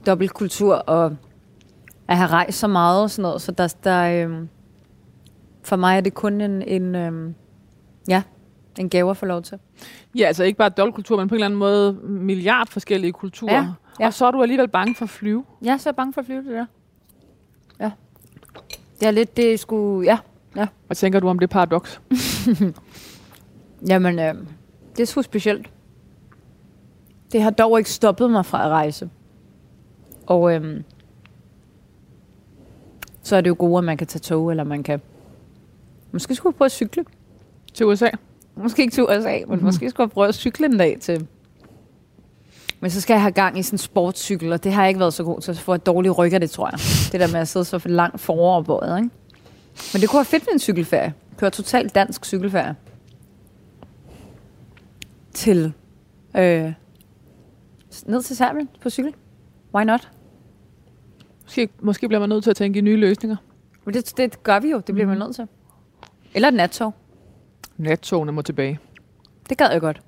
dobbeltkultur 0.06 0.74
og 0.74 1.16
at 2.08 2.16
have 2.16 2.28
rejst 2.28 2.58
så 2.58 2.66
meget 2.66 3.02
og 3.02 3.10
sådan 3.10 3.22
noget. 3.22 3.42
Så 3.42 3.52
der, 3.52 3.74
der, 3.84 4.26
øh, 4.28 4.46
for 5.62 5.76
mig 5.76 5.96
er 5.96 6.00
det 6.00 6.14
kun 6.14 6.40
en, 6.40 6.62
en 6.62 6.94
øh, 6.94 7.34
ja, 8.08 8.22
en 8.78 8.88
gave 8.88 9.10
at 9.10 9.16
få 9.16 9.26
lov 9.26 9.42
til. 9.42 9.58
Ja, 10.18 10.24
altså 10.24 10.44
ikke 10.44 10.58
bare 10.58 10.68
dobbeltkultur, 10.68 11.16
men 11.16 11.28
på 11.28 11.34
en 11.34 11.36
eller 11.36 11.46
anden 11.46 11.58
måde 11.58 11.92
milliard 12.02 12.68
forskellige 12.68 13.12
kulturer. 13.12 13.54
Ja, 13.54 13.66
ja. 14.00 14.06
Og 14.06 14.14
så 14.14 14.26
er 14.26 14.30
du 14.30 14.42
alligevel 14.42 14.68
bange 14.68 14.94
for 14.94 15.04
at 15.04 15.10
flyve. 15.10 15.44
Jeg 15.62 15.72
er 15.72 15.76
så 15.76 15.92
bange 15.92 16.12
for 16.12 16.20
at 16.20 16.26
flyve 16.26 16.42
det 16.44 16.52
der. 16.52 16.66
Ja. 17.80 17.90
Det 19.00 19.06
er 19.06 19.10
lidt, 19.10 19.36
det 19.36 19.60
skulle, 19.60 20.10
ja. 20.10 20.18
ja. 20.56 20.66
Hvad 20.86 20.94
tænker 20.94 21.20
du 21.20 21.28
om 21.28 21.38
det 21.38 21.50
paradoks? 21.50 22.00
Jamen, 23.88 24.18
øh, 24.18 24.34
det 24.96 25.02
er 25.02 25.06
sgu 25.06 25.22
specielt. 25.22 25.70
Det 27.32 27.42
har 27.42 27.50
dog 27.50 27.78
ikke 27.78 27.90
stoppet 27.90 28.30
mig 28.30 28.46
fra 28.46 28.64
at 28.64 28.70
rejse. 28.70 29.10
Og 30.26 30.54
øh, 30.54 30.80
så 33.22 33.36
er 33.36 33.40
det 33.40 33.50
jo 33.50 33.56
gode, 33.58 33.78
at 33.78 33.84
man 33.84 33.96
kan 33.96 34.06
tage 34.06 34.20
tog, 34.20 34.50
eller 34.50 34.64
man 34.64 34.82
kan... 34.82 35.00
Måske 36.12 36.34
skulle 36.34 36.52
jeg 36.52 36.56
prøve 36.56 36.66
at 36.66 36.72
cykle. 36.72 37.04
Til 37.74 37.86
USA? 37.86 38.08
Måske 38.56 38.82
ikke 38.82 38.92
til 38.92 39.04
USA, 39.04 39.38
men 39.38 39.44
mm-hmm. 39.48 39.64
måske 39.64 39.90
skulle 39.90 40.04
jeg 40.04 40.10
prøve 40.10 40.28
at 40.28 40.34
cykle 40.34 40.66
en 40.66 40.78
dag 40.78 40.98
til. 41.00 41.26
Men 42.80 42.90
så 42.90 43.00
skal 43.00 43.14
jeg 43.14 43.22
have 43.22 43.32
gang 43.32 43.58
i 43.58 43.62
sådan 43.62 43.74
en 43.74 43.78
sportscykel, 43.78 44.52
og 44.52 44.64
det 44.64 44.72
har 44.72 44.82
jeg 44.82 44.88
ikke 44.88 45.00
været 45.00 45.14
så 45.14 45.24
god 45.24 45.40
til. 45.40 45.56
Så 45.56 45.62
får 45.62 45.74
jeg 45.74 45.86
dårlige 45.86 46.12
ryg 46.12 46.32
af 46.32 46.40
det, 46.40 46.50
tror 46.50 46.66
jeg. 46.66 46.78
Det 47.12 47.20
der 47.20 47.32
med 47.32 47.40
at 47.40 47.48
sidde 47.48 47.64
så 47.64 47.78
for 47.78 47.88
langt 47.88 48.20
foroverbøjet, 48.20 48.98
ikke? 48.98 49.10
Men 49.92 50.00
det 50.00 50.08
kunne 50.08 50.18
være 50.18 50.24
fedt 50.24 50.42
med 50.46 50.52
en 50.52 50.58
cykelferie. 50.58 51.14
Køre 51.36 51.50
totalt 51.50 51.94
dansk 51.94 52.24
cykelferie. 52.24 52.76
Til... 55.32 55.72
Øh, 56.36 56.72
ned 58.06 58.22
til 58.22 58.36
Serbien 58.36 58.68
på 58.80 58.90
cykel. 58.90 59.14
Why 59.74 59.84
not? 59.84 60.10
Måske, 61.42 61.68
måske 61.80 62.08
bliver 62.08 62.20
man 62.20 62.28
nødt 62.28 62.44
til 62.44 62.50
at 62.50 62.56
tænke 62.56 62.78
i 62.78 62.82
nye 62.82 62.96
løsninger. 62.96 63.36
Men 63.84 63.94
det, 63.94 64.16
det 64.16 64.42
gør 64.42 64.60
vi 64.60 64.70
jo. 64.70 64.76
Det 64.76 64.94
bliver 64.94 65.06
mm. 65.06 65.10
man 65.10 65.18
nødt 65.18 65.34
til. 65.34 65.46
Eller 66.34 66.48
et 66.48 66.54
nattog. 66.54 66.94
Nattogene 67.82 68.32
må 68.32 68.42
tilbage. 68.42 68.78
Det 69.48 69.58
gad 69.58 69.70
jeg 69.70 69.80
godt. 69.80 70.00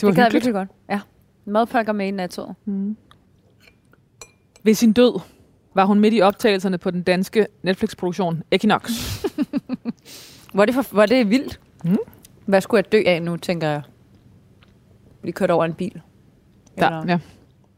Det 0.00 0.02
var 0.02 0.08
det 0.08 0.16
gad 0.16 0.24
jeg 0.24 0.32
virkelig 0.32 0.54
godt. 0.54 0.68
Ja. 0.90 1.00
Madpakker 1.44 1.92
med 1.92 2.06
i 2.06 2.10
nattoget. 2.10 2.54
Ved 4.62 4.74
sin 4.74 4.92
død 4.92 5.20
var 5.74 5.84
hun 5.84 6.00
midt 6.00 6.14
i 6.14 6.20
optagelserne 6.20 6.78
på 6.78 6.90
den 6.90 7.02
danske 7.02 7.46
Netflix-produktion 7.62 8.42
Equinox. 8.50 8.90
Var 10.54 10.64
det, 10.64 10.74
for, 10.74 10.86
var 10.92 11.06
det 11.06 11.30
vildt? 11.30 11.60
Mm. 11.84 11.96
Hvad 12.46 12.60
skulle 12.60 12.78
jeg 12.86 12.92
dø 12.92 13.02
af 13.06 13.22
nu, 13.22 13.36
tænker 13.36 13.68
jeg? 13.68 13.82
Blive 15.20 15.32
kørt 15.32 15.50
over 15.50 15.64
en 15.64 15.74
bil. 15.74 16.00
Der, 16.78 16.86
Eller- 16.86 17.04
ja. 17.08 17.18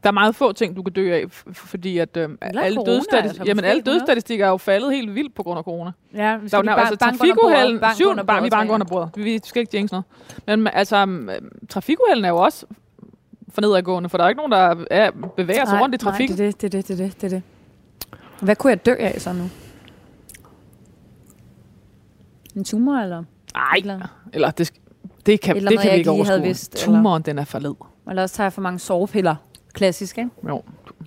Der 0.03 0.09
er 0.09 0.13
meget 0.13 0.35
få 0.35 0.51
ting, 0.51 0.75
du 0.75 0.83
kan 0.83 0.93
dø 0.93 1.13
af, 1.13 1.23
fordi 1.53 1.97
at 1.97 2.17
øhm, 2.17 2.37
Eller 2.41 2.61
alle, 2.61 2.75
corona, 2.75 3.01
altså, 3.11 3.43
jamen, 3.45 3.65
alle 3.65 3.81
dødsstatistikker 3.81 4.45
er 4.45 4.49
jo 4.49 4.57
faldet 4.57 4.93
helt 4.93 5.15
vildt 5.15 5.35
på 5.35 5.43
grund 5.43 5.57
af 5.57 5.63
corona. 5.63 5.91
Ja, 6.13 6.19
Der 6.19 6.57
er 6.57 6.63
jo 6.63 6.71
altså, 6.71 6.95
trafikuheld, 6.95 7.83
syv, 7.95 8.25
bare, 8.25 8.43
vi 8.43 8.49
banker 8.49 8.73
under 8.73 8.87
bordet. 8.87 9.09
Vi, 9.15 9.39
skal 9.43 9.59
ikke 9.59 9.77
jinx 9.77 9.91
noget. 9.91 10.05
Men 10.45 10.67
altså, 10.67 11.03
um, 11.03 11.29
trafikuhelden 11.69 12.25
er 12.25 12.29
jo 12.29 12.37
også 12.37 12.65
for 13.49 13.61
nedadgående, 13.61 14.09
for 14.09 14.17
der 14.17 14.25
er 14.25 14.29
ikke 14.29 14.39
nogen, 14.39 14.51
der 14.51 14.85
er, 14.91 15.11
bevæger 15.37 15.65
sig 15.65 15.81
rundt 15.81 15.95
i 15.95 15.97
trafikken. 15.97 16.37
Nej, 16.37 16.51
det 16.61 16.63
er 16.63 16.69
det, 16.69 16.87
det 16.87 16.99
er 17.01 17.05
det, 17.05 17.21
det, 17.21 17.23
er 17.23 17.29
det. 17.29 17.43
Hvad 18.41 18.55
kunne 18.55 18.69
jeg 18.69 18.85
dø 18.85 18.95
af 18.99 19.21
så 19.21 19.33
nu? 19.33 19.49
En 22.55 22.63
tumor, 22.63 22.97
eller? 22.97 23.23
Nej, 23.53 23.99
eller 24.33 24.51
det, 24.51 24.71
det 25.25 25.41
kan, 25.41 25.55
eller 25.55 25.69
det 25.69 25.79
kan 25.79 25.91
vi 25.91 25.97
ikke 25.97 26.11
overskue. 26.11 26.41
vidst, 26.41 26.73
eller? 26.73 26.85
Tumoren, 26.85 27.21
den 27.21 27.39
er 27.39 27.45
for 27.45 27.59
led. 27.59 27.73
Eller 28.09 28.21
også 28.21 28.35
tager 28.35 28.45
jeg 28.45 28.53
for 28.53 28.61
mange 28.61 28.79
sovepiller. 28.79 29.35
Klassisk, 29.77 30.17
ikke? 30.17 30.29
Jo. 30.47 30.61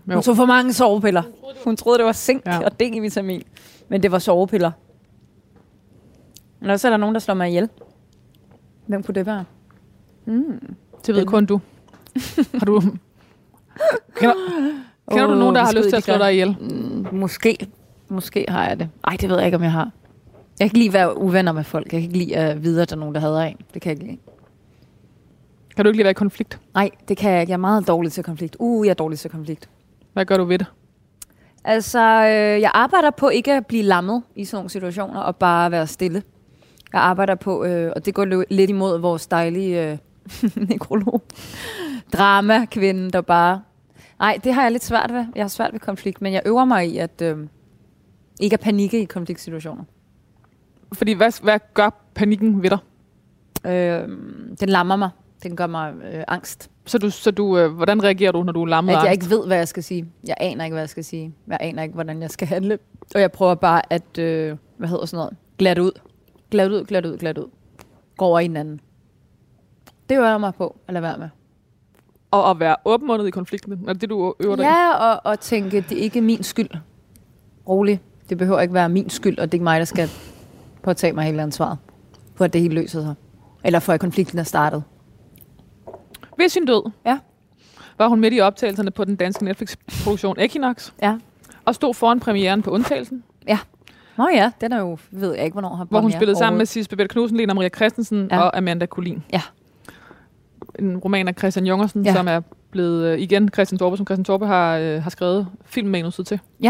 Hun 0.07 0.15
Jo. 0.15 0.21
tog 0.21 0.37
for 0.37 0.47
mange 0.47 0.73
sovepiller. 0.73 1.23
Hun 1.65 1.77
troede, 1.77 1.99
det 1.99 2.07
var 2.07 2.13
zink 2.13 2.47
Ja. 2.47 2.59
og 2.65 2.73
D-vitamin. 2.83 3.43
Men 3.89 4.03
det 4.03 4.13
var 4.13 4.19
sovepiller. 4.19 4.71
Eller 6.61 6.77
så 6.77 6.89
er 6.89 6.91
der 6.91 6.97
nogen, 6.97 7.15
der 7.15 7.21
slår 7.21 7.35
mig 7.35 7.49
ihjel. 7.49 7.69
Hvem 8.87 9.03
kunne 9.03 9.15
det 9.15 9.27
være? 9.27 9.45
Mm. 10.25 10.75
Det 11.07 11.15
ved 11.15 11.27
kun 11.27 11.47
du. 11.47 11.61
Har 12.55 12.67
du... 12.67 12.81
Kender, 14.17 14.35
kender 15.11 15.27
du 15.27 15.33
Åh, 15.33 15.39
nogen, 15.39 15.55
der 15.55 15.65
har 15.65 15.73
lyst 15.73 15.89
til 15.89 15.97
at 15.97 16.03
slå 16.03 16.15
dig 16.15 16.33
ihjel? 16.33 16.57
Mm, 16.61 17.07
måske. 17.13 17.67
Måske 18.09 18.45
har 18.49 18.67
jeg 18.69 18.79
det. 18.81 18.89
Ej, 19.05 19.17
det 19.21 19.29
ved 19.29 19.37
jeg 19.37 19.47
ikke, 19.47 19.57
om 19.57 19.63
jeg 19.63 19.73
har. 19.73 19.91
Jeg 20.59 20.59
kan 20.59 20.65
ikke 20.65 20.79
lide 20.79 20.89
at 20.89 20.93
være 20.95 21.19
uvenner 21.19 21.53
med 21.53 21.65
folk. 21.65 21.85
Jeg 21.85 21.91
kan 21.91 22.01
ikke 22.01 22.19
lide 22.19 22.37
at 22.37 22.63
vide, 22.63 22.83
at 22.83 22.91
der 22.91 22.97
er 22.97 23.01
nogen, 23.01 23.15
der 23.15 23.21
hader 23.21 23.41
en. 23.41 23.57
Det 23.75 23.83
kan 23.83 23.91
jeg 23.91 23.99
ikke 24.03 24.13
lide. 24.13 24.23
Kan 25.77 25.85
du 25.85 25.89
ikke 25.89 25.97
lige 25.97 26.05
være 26.05 26.11
i 26.11 26.15
konflikt? 26.15 26.61
Nej, 26.75 26.91
det 27.09 27.17
kan 27.17 27.33
jeg 27.33 27.41
ikke. 27.41 27.51
Jeg 27.51 27.55
er 27.57 27.61
meget 27.61 27.89
dårlig 27.89 28.13
til 28.13 28.25
konflikt. 28.25 28.57
Uh, 28.59 28.87
jeg 28.87 28.91
er 28.91 28.95
dårlig 28.95 29.19
til 29.19 29.31
konflikt. 29.31 29.69
Hvad 30.13 30.25
gør 30.25 30.37
du 30.37 30.45
ved 30.45 30.59
det? 30.59 30.67
Altså, 31.65 31.99
øh, 31.99 32.61
jeg 32.61 32.71
arbejder 32.75 33.11
på 33.11 33.29
ikke 33.29 33.53
at 33.53 33.67
blive 33.67 33.83
lammet 33.83 34.23
i 34.37 34.45
sådan 34.45 34.57
nogle 34.57 34.71
situationer, 34.71 35.21
og 35.21 35.37
bare 35.37 35.71
være 35.71 35.87
stille. 35.87 36.23
Jeg 36.93 37.01
arbejder 37.01 37.35
på, 37.35 37.65
øh, 37.65 37.93
og 37.97 38.07
det 38.07 38.15
går 38.15 38.25
lø- 38.25 38.45
lidt 38.51 38.71
imod 38.71 38.99
vores 38.99 39.27
dejlige 39.27 39.91
øh, 39.91 39.99
nekrolog. 40.69 41.23
Drama-kvinde, 42.13 43.11
der 43.11 43.21
bare... 43.21 43.63
Nej, 44.19 44.39
det 44.45 44.55
har 44.55 44.63
jeg 44.63 44.73
lidt 44.73 44.85
svært 44.85 45.13
ved. 45.13 45.25
Jeg 45.35 45.43
har 45.45 45.49
svært 45.49 45.73
ved 45.73 45.81
konflikt, 45.81 46.23
men 46.23 46.33
jeg 46.33 46.43
øver 46.47 46.65
mig 46.65 46.89
i 46.89 46.99
at 46.99 47.23
øh, 47.23 47.39
ikke 48.41 48.55
at 48.55 48.61
panikke 48.61 49.01
i 49.01 49.05
konfliktsituationer. 49.05 49.85
Fordi 50.93 51.13
hvad, 51.13 51.43
hvad 51.43 51.59
gør 51.75 51.91
panikken 52.15 52.63
ved 52.63 52.71
dig? 52.71 52.79
Øh, 53.73 54.09
den 54.61 54.69
lammer 54.69 54.97
mig. 54.97 55.11
Den 55.43 55.57
gør 55.57 55.67
mig 55.67 55.95
øh, 56.13 56.25
angst. 56.29 56.71
Så, 56.87 56.99
du, 56.99 57.11
så 57.11 57.31
du, 57.31 57.59
øh, 57.59 57.73
hvordan 57.73 58.05
reagerer 58.05 58.33
du, 58.33 58.43
når 58.43 58.53
du 58.53 58.63
er 58.63 58.67
lammet 58.67 58.93
At 58.93 58.99
jeg 58.99 59.11
angst? 59.11 59.27
ikke 59.27 59.37
ved, 59.37 59.47
hvad 59.47 59.57
jeg 59.57 59.69
skal 59.69 59.83
sige. 59.83 60.07
Jeg 60.27 60.37
aner 60.41 60.65
ikke, 60.65 60.75
hvad 60.75 60.83
jeg 60.83 60.89
skal 60.89 61.05
sige. 61.05 61.35
Jeg 61.47 61.59
aner 61.61 61.83
ikke, 61.83 61.95
hvordan 61.95 62.23
jeg 62.23 62.31
skal 62.31 62.49
handle. 62.49 62.79
Og 63.15 63.21
jeg 63.21 63.33
prøver 63.33 63.55
bare 63.55 63.93
at, 63.93 64.19
øh, 64.19 64.57
hvad 64.77 64.89
hedder 64.89 65.07
sådan 65.07 65.17
noget, 65.19 65.37
glat 65.59 65.79
ud. 65.79 66.01
Glat 66.51 66.71
ud, 66.71 66.85
glat 66.85 67.07
ud, 67.07 67.19
glat 67.19 67.39
ud. 67.39 67.51
Gå 68.17 68.25
over 68.25 68.39
i 68.41 68.45
en 68.45 68.57
anden. 68.57 68.81
Det 70.09 70.17
øver 70.17 70.29
jeg 70.29 70.41
mig 70.41 70.55
på 70.55 70.77
at 70.89 70.95
lade 70.95 71.03
være 71.03 71.19
med. 71.19 71.29
Og 72.31 72.51
at 72.51 72.61
være 72.61 72.77
åbenmundet 72.85 73.27
i 73.27 73.31
konflikten? 73.31 73.73
Er 73.89 73.93
det 73.93 74.01
det, 74.01 74.11
du 74.11 74.35
øver 74.41 74.57
dig? 74.57 74.63
Ja, 74.63 74.93
og, 74.95 75.21
og 75.25 75.41
tænke, 75.41 75.85
det 75.89 75.99
er 75.99 76.03
ikke 76.03 76.21
min 76.21 76.43
skyld. 76.43 76.71
Rolig. 77.69 78.01
Det 78.29 78.39
behøver 78.39 78.61
ikke 78.61 78.75
være 78.75 78.89
min 78.89 79.11
skyld, 79.11 79.39
og 79.39 79.47
det 79.47 79.51
er 79.51 79.55
ikke 79.55 79.65
mig, 79.65 79.79
der 79.79 79.85
skal 79.85 80.09
påtage 80.83 81.13
mig 81.13 81.25
hele 81.25 81.43
ansvaret. 81.43 81.79
For 82.35 82.45
at 82.45 82.53
det 82.53 82.61
hele 82.61 82.75
løser 82.75 83.03
sig. 83.03 83.15
Eller 83.65 83.79
for 83.79 83.93
at 83.93 84.01
konflikten 84.01 84.39
er 84.39 84.43
startet. 84.43 84.83
Ved 86.41 86.49
sin 86.49 86.65
død 86.67 86.91
Ja. 87.07 87.19
var 87.99 88.09
hun 88.09 88.21
midt 88.21 88.35
i 88.35 88.41
optagelserne 88.41 88.91
på 88.91 89.05
den 89.05 89.17
danske 89.17 89.45
Netflix-produktion 89.45 90.37
Equinox, 90.39 90.93
Ja. 91.03 91.17
og 91.65 91.75
stod 91.75 91.95
foran 91.95 92.21
premieren 92.21 92.63
på 92.63 92.71
Undtagelsen, 92.71 93.25
Nå 94.17 94.29
ja, 94.35 94.51
den 94.61 94.73
er 94.73 94.79
jo, 94.81 94.99
ved 95.11 95.35
jeg 95.35 95.45
ikke, 95.45 95.53
hvornår 95.55 95.75
har 95.75 95.85
hvor 95.85 96.01
hun 96.01 96.13
spillede 96.13 96.39
sammen 96.39 96.59
med. 96.59 96.67
Sis 96.67 96.89
Babette 96.89 97.13
Knudsen, 97.13 97.37
Lena 97.37 97.55
Maria 97.55 97.69
Christensen 97.69 98.29
ja. 98.31 98.37
Ja. 98.37 98.43
og 98.43 98.57
Amanda 98.59 98.87
Collin. 98.87 99.23
Ja. 99.33 99.43
En 100.79 100.99
roman 100.99 101.29
af 101.29 101.35
Christian 101.39 101.67
Jungersen, 101.67 102.05
ja. 102.05 102.11
Ja. 102.11 102.17
som 102.17 102.29
er 102.29 102.41
blevet, 102.71 103.05
øh, 103.07 103.19
igen, 103.19 103.49
Christian 103.49 103.79
Torpe, 103.79 103.97
som 103.97 104.07
Christian 104.07 104.25
Torpe 104.25 104.47
har, 104.47 104.77
øh, 104.77 105.03
har 105.03 105.11
skrevet 105.11 105.47
filmmanuset 105.65 106.27
til. 106.27 106.41
Det 106.63 106.69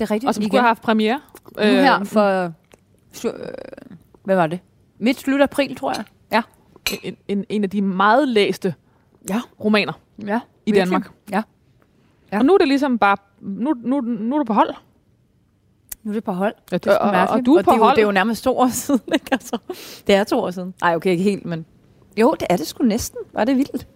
er 0.00 0.10
rigtigt. 0.10 0.28
Og 0.28 0.34
som 0.34 0.42
Igen. 0.42 0.50
skulle 0.50 0.60
have 0.60 0.68
haft 0.68 0.82
premiere. 0.82 1.20
Nu 1.58 1.62
her 1.62 2.04
for... 2.04 2.44
Øh, 3.24 3.30
hvad 4.24 4.36
var 4.36 4.46
det? 4.46 4.60
Midt 4.98 5.18
slut 5.20 5.40
april, 5.40 5.76
tror 5.76 5.92
jeg. 5.96 6.04
Ja. 6.32 6.42
en, 7.02 7.16
en, 7.28 7.44
en 7.48 7.64
af 7.64 7.70
de 7.70 7.82
meget 7.82 8.28
læste 8.28 8.74
Ja. 9.28 9.40
romaner 9.64 9.92
Ja. 10.26 10.40
i 10.66 10.72
virkelig. 10.72 10.80
Danmark. 10.86 11.10
Ja. 11.30 11.42
Ja. 12.32 12.38
Og 12.38 12.44
nu 12.44 12.54
er 12.54 12.58
det 12.58 12.68
ligesom 12.68 12.98
bare, 12.98 13.16
nu, 13.40 13.74
nu, 13.84 14.00
nu 14.00 14.34
er 14.34 14.38
du 14.38 14.44
på 14.44 14.52
hold. 14.52 14.74
Nu 16.02 16.10
er 16.10 16.14
det 16.14 16.24
på 16.24 16.32
hold. 16.32 16.54
Ja, 16.72 16.76
Det 16.78 16.86
er 16.86 16.96
og, 16.98 17.10
og, 17.10 17.28
og 17.28 17.46
du 17.46 17.54
er 17.54 17.62
på 17.62 17.70
det, 17.70 17.74
er 17.74 17.78
jo, 17.78 17.84
hold. 17.84 17.96
det 17.96 18.02
er 18.02 18.06
jo 18.06 18.12
nærmest 18.12 18.44
to 18.44 18.58
år 18.58 18.68
siden, 18.84 19.00
ikke? 19.14 19.26
Altså, 19.32 19.58
det 20.06 20.14
er 20.14 20.24
to 20.24 20.38
år 20.38 20.50
siden. 20.50 20.74
Nej, 20.80 20.94
okay, 20.96 21.10
ikke 21.10 21.22
helt, 21.22 21.44
men... 21.44 21.66
Jo, 22.16 22.34
det 22.40 22.46
er 22.50 22.56
det 22.56 22.66
sgu 22.66 22.84
næsten. 22.84 23.18
Var 23.32 23.44
det 23.44 23.56
vildt? 23.56 23.86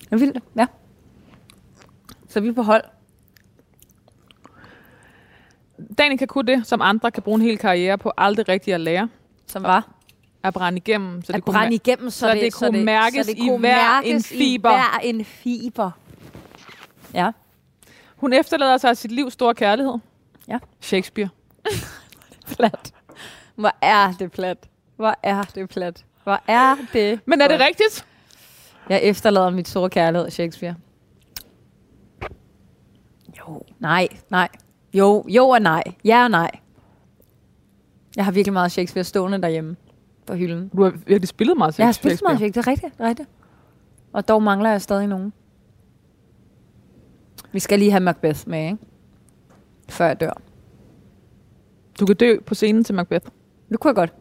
Det 0.00 0.08
er 0.12 0.16
vildt, 0.16 0.38
ja. 0.56 0.66
Så 2.28 2.40
vi 2.40 2.48
er 2.48 2.52
på 2.52 2.62
hold. 2.62 2.82
Danica 5.98 6.26
kunne 6.26 6.46
det, 6.46 6.66
som 6.66 6.80
andre 6.82 7.10
kan 7.10 7.22
bruge 7.22 7.34
en 7.36 7.42
hel 7.42 7.58
karriere 7.58 7.98
på 7.98 8.12
aldrig 8.16 8.48
rigtigt 8.48 8.74
at 8.74 8.80
lære. 8.80 9.08
Som 9.46 9.62
var 9.62 9.88
At 10.44 10.54
brænde 10.54 10.76
igennem, 10.76 11.22
så 11.22 11.32
at 11.32 11.36
det 11.36 11.44
kunne 11.44 11.54
brænde 11.54 11.68
mær- 11.68 11.74
igennem, 11.74 12.10
så, 12.10 12.18
så 12.18 12.34
det 12.34 12.52
kunne 12.54 12.84
mærkes 12.84 13.26
så 13.26 13.32
det 13.32 13.38
i 13.38 13.46
kunne 13.48 13.58
hver 13.58 13.98
en 13.98 14.12
mærkes 14.12 14.28
fiber. 14.28 14.70
I 14.70 14.74
hver 14.74 14.98
en 15.02 15.24
fiber. 15.24 15.90
Ja. 17.14 17.30
Hun 18.16 18.32
efterlader 18.32 18.76
sig 18.76 18.96
sit 18.96 19.12
livs 19.12 19.32
store 19.32 19.54
kærlighed. 19.54 19.94
Ja. 20.48 20.58
Shakespeare. 20.80 21.28
Plat. 22.56 22.92
Hvor 23.54 23.72
er 23.80 24.12
det 24.18 24.32
plat. 24.32 24.68
Hvor 24.96 25.14
er 25.22 25.42
det 25.42 25.68
plat. 25.68 26.04
Hvor 26.24 26.40
er 26.48 26.76
det 26.92 27.20
Men 27.26 27.40
er 27.40 27.48
det 27.48 27.60
rigtigt? 27.60 28.06
Jeg 28.88 29.00
efterlader 29.02 29.50
mit 29.50 29.68
store 29.68 29.90
kærlighed, 29.90 30.30
Shakespeare. 30.30 30.74
Jo. 33.38 33.62
Nej, 33.78 34.08
nej. 34.30 34.48
Jo, 34.94 35.24
jo 35.28 35.48
og 35.48 35.62
nej. 35.62 35.82
Ja 36.04 36.22
og 36.24 36.30
nej. 36.30 36.50
Jeg 38.16 38.24
har 38.24 38.32
virkelig 38.32 38.52
meget 38.52 38.72
Shakespeare 38.72 39.04
stående 39.04 39.42
derhjemme 39.42 39.76
på 40.26 40.34
hylden. 40.34 40.68
Du 40.68 40.82
har 40.82 40.90
virkelig 40.90 41.28
spillet 41.28 41.56
meget 41.56 41.78
Jeg 41.78 41.86
har 41.86 41.92
spillet 41.92 42.18
Shakespeare. 42.18 42.38
meget 42.38 42.52
Shakespeare, 42.52 42.62
det 42.62 42.68
er 42.68 42.72
rigtigt, 42.72 42.98
det 42.98 43.04
er 43.04 43.08
rigtigt. 43.08 43.28
Og 44.12 44.28
dog 44.28 44.42
mangler 44.42 44.70
jeg 44.70 44.82
stadig 44.82 45.06
nogen. 45.06 45.32
Vi 47.52 47.58
skal 47.58 47.78
lige 47.78 47.90
have 47.90 48.00
Macbeth 48.00 48.48
med, 48.48 48.64
ikke? 48.64 48.78
Før 49.88 50.06
jeg 50.06 50.20
dør. 50.20 50.40
Du 52.00 52.06
kan 52.06 52.16
dø 52.16 52.38
på 52.46 52.54
scenen 52.54 52.84
til 52.84 52.94
Macbeth. 52.94 53.26
Det 53.68 53.80
kunne 53.80 53.88
jeg 53.88 53.94
godt. 53.94 54.12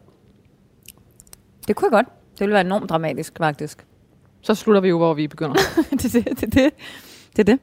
Det 1.68 1.76
kunne 1.76 1.86
jeg 1.86 1.91
godt. 1.91 2.08
Det 2.32 2.39
ville 2.39 2.54
være 2.54 2.66
enormt 2.66 2.89
dramatisk, 2.89 3.38
faktisk. 3.38 3.88
Så 4.41 4.56
slutter 4.56 4.82
vi 4.82 4.89
jo, 4.89 4.97
hvor 4.97 5.14
vi 5.14 5.28
begynder. 5.28 5.56
det 5.91 6.16
er 6.16 6.22
det, 6.22 6.41
det, 6.41 6.43
er 6.43 6.49
det. 6.49 6.74
det, 7.36 7.39
er 7.39 7.43
det. 7.43 7.60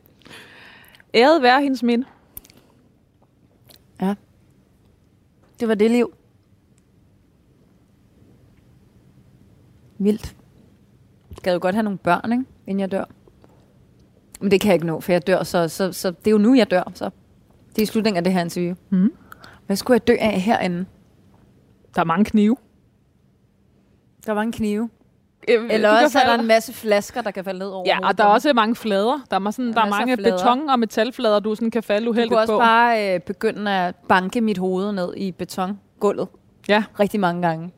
Æret 1.15 1.43
være 1.43 1.63
hendes 1.63 1.83
minde. 1.83 2.07
Det 5.61 5.69
var 5.69 5.75
det 5.75 5.91
liv. 5.91 6.18
Vildt. 9.99 10.37
Jeg 11.31 11.37
gad 11.43 11.53
jo 11.53 11.59
godt 11.63 11.75
have 11.75 11.83
nogle 11.83 11.99
børn, 11.99 12.33
ikke? 12.33 12.45
inden 12.67 12.81
jeg 12.81 12.91
dør. 12.91 13.05
Men 14.41 14.51
det 14.51 14.61
kan 14.61 14.69
jeg 14.69 14.75
ikke 14.75 14.87
nå, 14.87 15.01
for 15.01 15.13
jeg 15.13 15.27
dør, 15.27 15.43
så, 15.43 15.69
så, 15.69 15.93
så 15.93 16.11
det 16.11 16.27
er 16.27 16.31
jo 16.31 16.39
nu, 16.39 16.55
jeg 16.55 16.71
dør. 16.71 16.93
Så. 16.95 17.11
Det 17.71 17.79
er 17.79 17.83
i 17.83 17.87
slutningen 17.87 18.17
af 18.17 18.25
det 18.25 18.33
her 18.33 18.41
interview. 18.41 18.75
Mm. 18.91 19.13
Hvad 19.67 19.77
skulle 19.77 19.95
jeg 19.95 20.09
dø 20.09 20.17
af 20.21 20.41
herinde? 20.41 20.85
Der 21.95 22.01
er 22.01 22.05
mange 22.05 22.25
knive. 22.25 22.57
Der 24.27 24.33
var 24.33 24.43
en 24.43 24.53
knive. 24.53 24.91
Øh, 25.49 25.67
Eller 25.71 25.89
du 25.91 25.97
kan 25.97 26.05
også 26.05 26.19
er 26.19 26.23
der 26.23 26.29
falde- 26.31 26.43
en 26.43 26.49
masse 26.49 26.73
flasker, 26.73 27.23
der 27.23 27.31
kan 27.31 27.45
falde 27.45 27.59
ned 27.59 27.67
over 27.69 27.85
Ja, 27.87 27.95
hovedet 27.95 28.09
og 28.11 28.19
der 28.19 28.25
er 28.25 28.29
på 28.29 28.33
også 28.35 28.53
mange 28.53 28.75
flader. 28.77 29.25
Der 29.31 29.41
er, 29.47 29.51
sådan, 29.51 29.73
der 29.73 29.81
er 29.81 29.89
mange 29.91 30.17
beton- 30.17 30.71
og 30.71 30.79
metalflader, 30.79 31.41
du 31.41 31.55
sådan 31.55 31.71
kan 31.71 31.83
falde 31.83 32.05
Du 32.07 32.11
uheldigt 32.11 32.31
kunne 32.31 32.41
også 32.41 32.53
på. 32.53 32.59
bare 32.59 33.15
øh, 33.15 33.21
begynde 33.21 33.71
at 33.71 33.95
banke 34.09 34.41
mit 34.41 34.59
hoved 34.59 34.93
ned 34.93 35.15
i 35.17 35.33
betongulvet. 35.33 36.29
Ja. 36.69 36.85
Rigtig 37.01 37.21
mange 37.21 37.43
gange. 37.43 37.71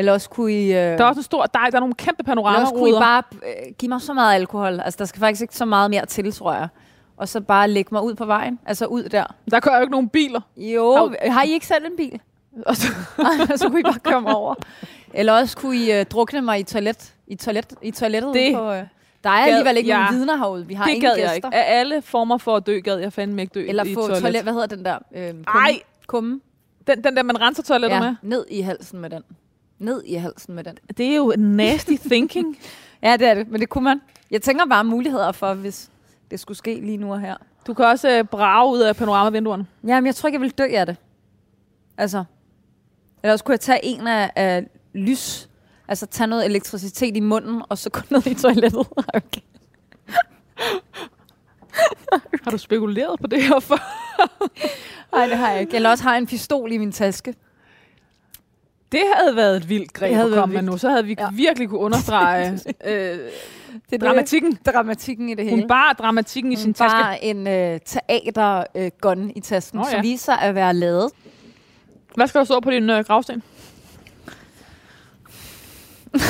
Eller 0.00 0.12
også 0.12 0.30
kunne 0.30 0.52
I... 0.52 0.66
Øh, 0.72 0.74
Der 0.74 0.98
er 0.98 1.04
også 1.04 1.18
en 1.18 1.22
stor 1.24 1.44
dej, 1.46 1.70
der 1.70 1.76
er 1.76 1.80
nogle 1.80 1.94
kæmpe 1.94 2.24
Eller 2.30 2.42
også 2.42 2.72
kunne 2.72 2.88
I 2.88 2.92
panoramaruder. 2.92 3.00
bare 3.00 3.22
øh, 3.32 3.72
give 3.78 3.88
mig 3.88 4.00
så 4.00 4.14
meget 4.14 4.34
alkohol. 4.34 4.80
Altså, 4.80 4.98
der 4.98 5.04
skal 5.04 5.20
faktisk 5.20 5.42
ikke 5.42 5.56
så 5.56 5.64
meget 5.64 5.90
mere 5.90 6.06
til, 6.06 6.32
tror 6.32 6.52
jeg. 6.52 6.68
Og 7.16 7.28
så 7.28 7.40
bare 7.40 7.68
lægge 7.68 7.88
mig 7.92 8.02
ud 8.02 8.14
på 8.14 8.24
vejen. 8.24 8.58
Altså 8.66 8.86
ud 8.86 9.02
der. 9.02 9.24
Der 9.50 9.60
kører 9.60 9.76
jo 9.76 9.80
ikke 9.82 9.90
nogen 9.92 10.08
biler. 10.08 10.40
Jo, 10.56 10.96
Hov. 10.96 11.14
har 11.26 11.42
I 11.42 11.50
ikke 11.52 11.66
selv 11.66 11.84
en 11.86 11.96
bil? 11.96 12.20
Og 12.66 12.76
så, 12.76 12.86
så 13.56 13.68
kunne 13.68 13.80
I 13.80 13.82
bare 13.82 13.98
komme 14.12 14.34
over. 14.36 14.54
Eller 15.14 15.32
også 15.32 15.56
kunne 15.56 15.76
I 15.76 15.92
øh, 15.92 16.04
drukne 16.06 16.40
mig 16.40 16.60
i, 16.60 16.62
toilet, 16.62 17.14
i, 17.26 17.34
toilet, 17.34 17.74
i 17.82 17.90
toilettet. 17.90 18.34
Det 18.34 18.54
på, 18.54 18.72
øh, 18.72 18.82
der 19.24 19.30
er 19.30 19.44
gad 19.44 19.52
alligevel 19.52 19.76
ikke 19.76 19.90
jeg. 19.90 19.98
nogen 19.98 20.14
vidner 20.18 20.36
herude. 20.36 20.66
Vi 20.66 20.74
har 20.74 20.84
det 20.84 20.90
ingen 20.92 21.10
gad 21.10 21.16
gæster. 21.16 21.28
jeg 21.28 21.36
ikke. 21.36 21.48
Af 21.52 21.78
alle 21.80 22.02
former 22.02 22.38
for 22.38 22.56
at 22.56 22.66
dø, 22.66 22.78
gad 22.84 22.98
jeg 22.98 23.12
fandme 23.12 23.42
ikke 23.42 23.52
dø 23.54 23.66
Eller 23.68 23.84
i 23.84 23.94
få 23.94 24.00
toilet. 24.00 24.22
toilet. 24.22 24.42
Hvad 24.42 24.52
hedder 24.52 24.66
den 24.66 24.84
der? 24.84 24.98
Øh, 25.14 25.28
kumme? 25.30 25.44
Ej! 25.46 25.80
Kumme. 26.06 26.40
Den, 26.86 27.04
den 27.04 27.16
der, 27.16 27.22
man 27.22 27.40
renser 27.40 27.62
toiletter 27.62 27.96
Ja, 27.96 28.02
med. 28.02 28.14
ned 28.22 28.46
i 28.50 28.60
halsen 28.60 29.00
med 29.00 29.10
den. 29.10 29.22
Ned 29.80 30.02
i 30.06 30.14
halsen 30.14 30.54
med 30.54 30.64
den. 30.64 30.78
Det 30.96 31.06
er 31.06 31.16
jo 31.16 31.34
nasty 31.38 31.92
thinking. 32.10 32.58
Ja, 33.02 33.16
det 33.16 33.26
er 33.28 33.34
det. 33.34 33.48
Men 33.48 33.60
det 33.60 33.68
kunne 33.68 33.84
man. 33.84 34.00
Jeg 34.30 34.42
tænker 34.42 34.66
bare 34.66 34.84
muligheder 34.84 35.32
for, 35.32 35.54
hvis 35.54 35.90
det 36.30 36.40
skulle 36.40 36.58
ske 36.58 36.74
lige 36.74 36.96
nu 36.96 37.12
og 37.12 37.20
her. 37.20 37.36
Du 37.66 37.74
kan 37.74 37.84
også 37.84 38.10
øh, 38.10 38.24
brage 38.24 38.72
ud 38.72 38.80
af 38.80 38.96
panoramavinduerne. 38.96 39.66
Jamen, 39.86 40.06
jeg 40.06 40.14
tror 40.14 40.26
ikke, 40.26 40.36
jeg 40.36 40.42
vil 40.42 40.50
dø 40.50 40.66
af 40.70 40.86
det. 40.86 40.96
Altså. 41.98 42.24
Eller 43.22 43.32
også 43.32 43.44
kunne 43.44 43.52
jeg 43.52 43.60
tage 43.60 43.84
en 43.84 44.06
af, 44.06 44.30
af 44.36 44.66
lys, 44.94 45.48
altså 45.88 46.06
tage 46.06 46.26
noget 46.26 46.46
elektricitet 46.46 47.16
i 47.16 47.20
munden, 47.20 47.62
og 47.68 47.78
så 47.78 47.90
gå 47.90 48.00
ned 48.10 48.26
i 48.26 48.34
toilettet. 48.34 48.86
okay. 49.14 49.40
Har 52.44 52.50
du 52.50 52.58
spekuleret 52.58 53.20
på 53.20 53.26
det 53.26 53.42
her 53.42 53.60
for? 53.60 53.78
Nej, 55.16 55.26
det 55.26 55.36
har 55.36 55.50
jeg 55.50 55.60
ikke. 55.60 55.76
Eller 55.76 55.90
også 55.90 56.04
har 56.04 56.10
jeg 56.12 56.18
en 56.18 56.26
pistol 56.26 56.72
i 56.72 56.78
min 56.78 56.92
taske. 56.92 57.34
Det 58.92 59.00
havde 59.16 59.36
været 59.36 59.56
et 59.56 59.68
vildt 59.68 59.92
greb 59.92 60.16
at 60.16 60.30
komme 60.30 60.54
med 60.54 60.62
nu. 60.62 60.78
Så 60.78 60.88
havde 60.90 61.04
vi 61.04 61.16
Ja. 61.18 61.28
virkelig 61.32 61.68
kunne 61.68 61.80
understrege 61.80 62.52
øh, 62.86 63.18
Det 63.90 64.00
dramatikken. 64.00 64.52
Det, 64.52 64.66
dramatikken 64.66 65.28
i 65.28 65.34
det 65.34 65.44
hele. 65.44 65.56
Hun 65.56 65.68
bar 65.68 65.92
dramatikken 65.92 66.52
i 66.52 66.56
sin 66.56 66.74
taske. 66.74 66.96
bare 66.96 67.24
en 67.24 67.46
øh, 67.46 67.80
teater-gun 67.84 69.24
øh, 69.24 69.30
i 69.36 69.40
tasken, 69.40 69.78
oh, 69.78 69.84
ja. 69.90 69.96
som 69.96 70.02
viser 70.02 70.32
at 70.36 70.54
være 70.54 70.74
lavet. 70.74 71.10
Hvad 72.14 72.26
skal 72.26 72.38
der 72.38 72.44
stå 72.44 72.60
på 72.60 72.70
din 72.70 72.90
øh, 72.90 73.04
gravsten? 73.04 73.42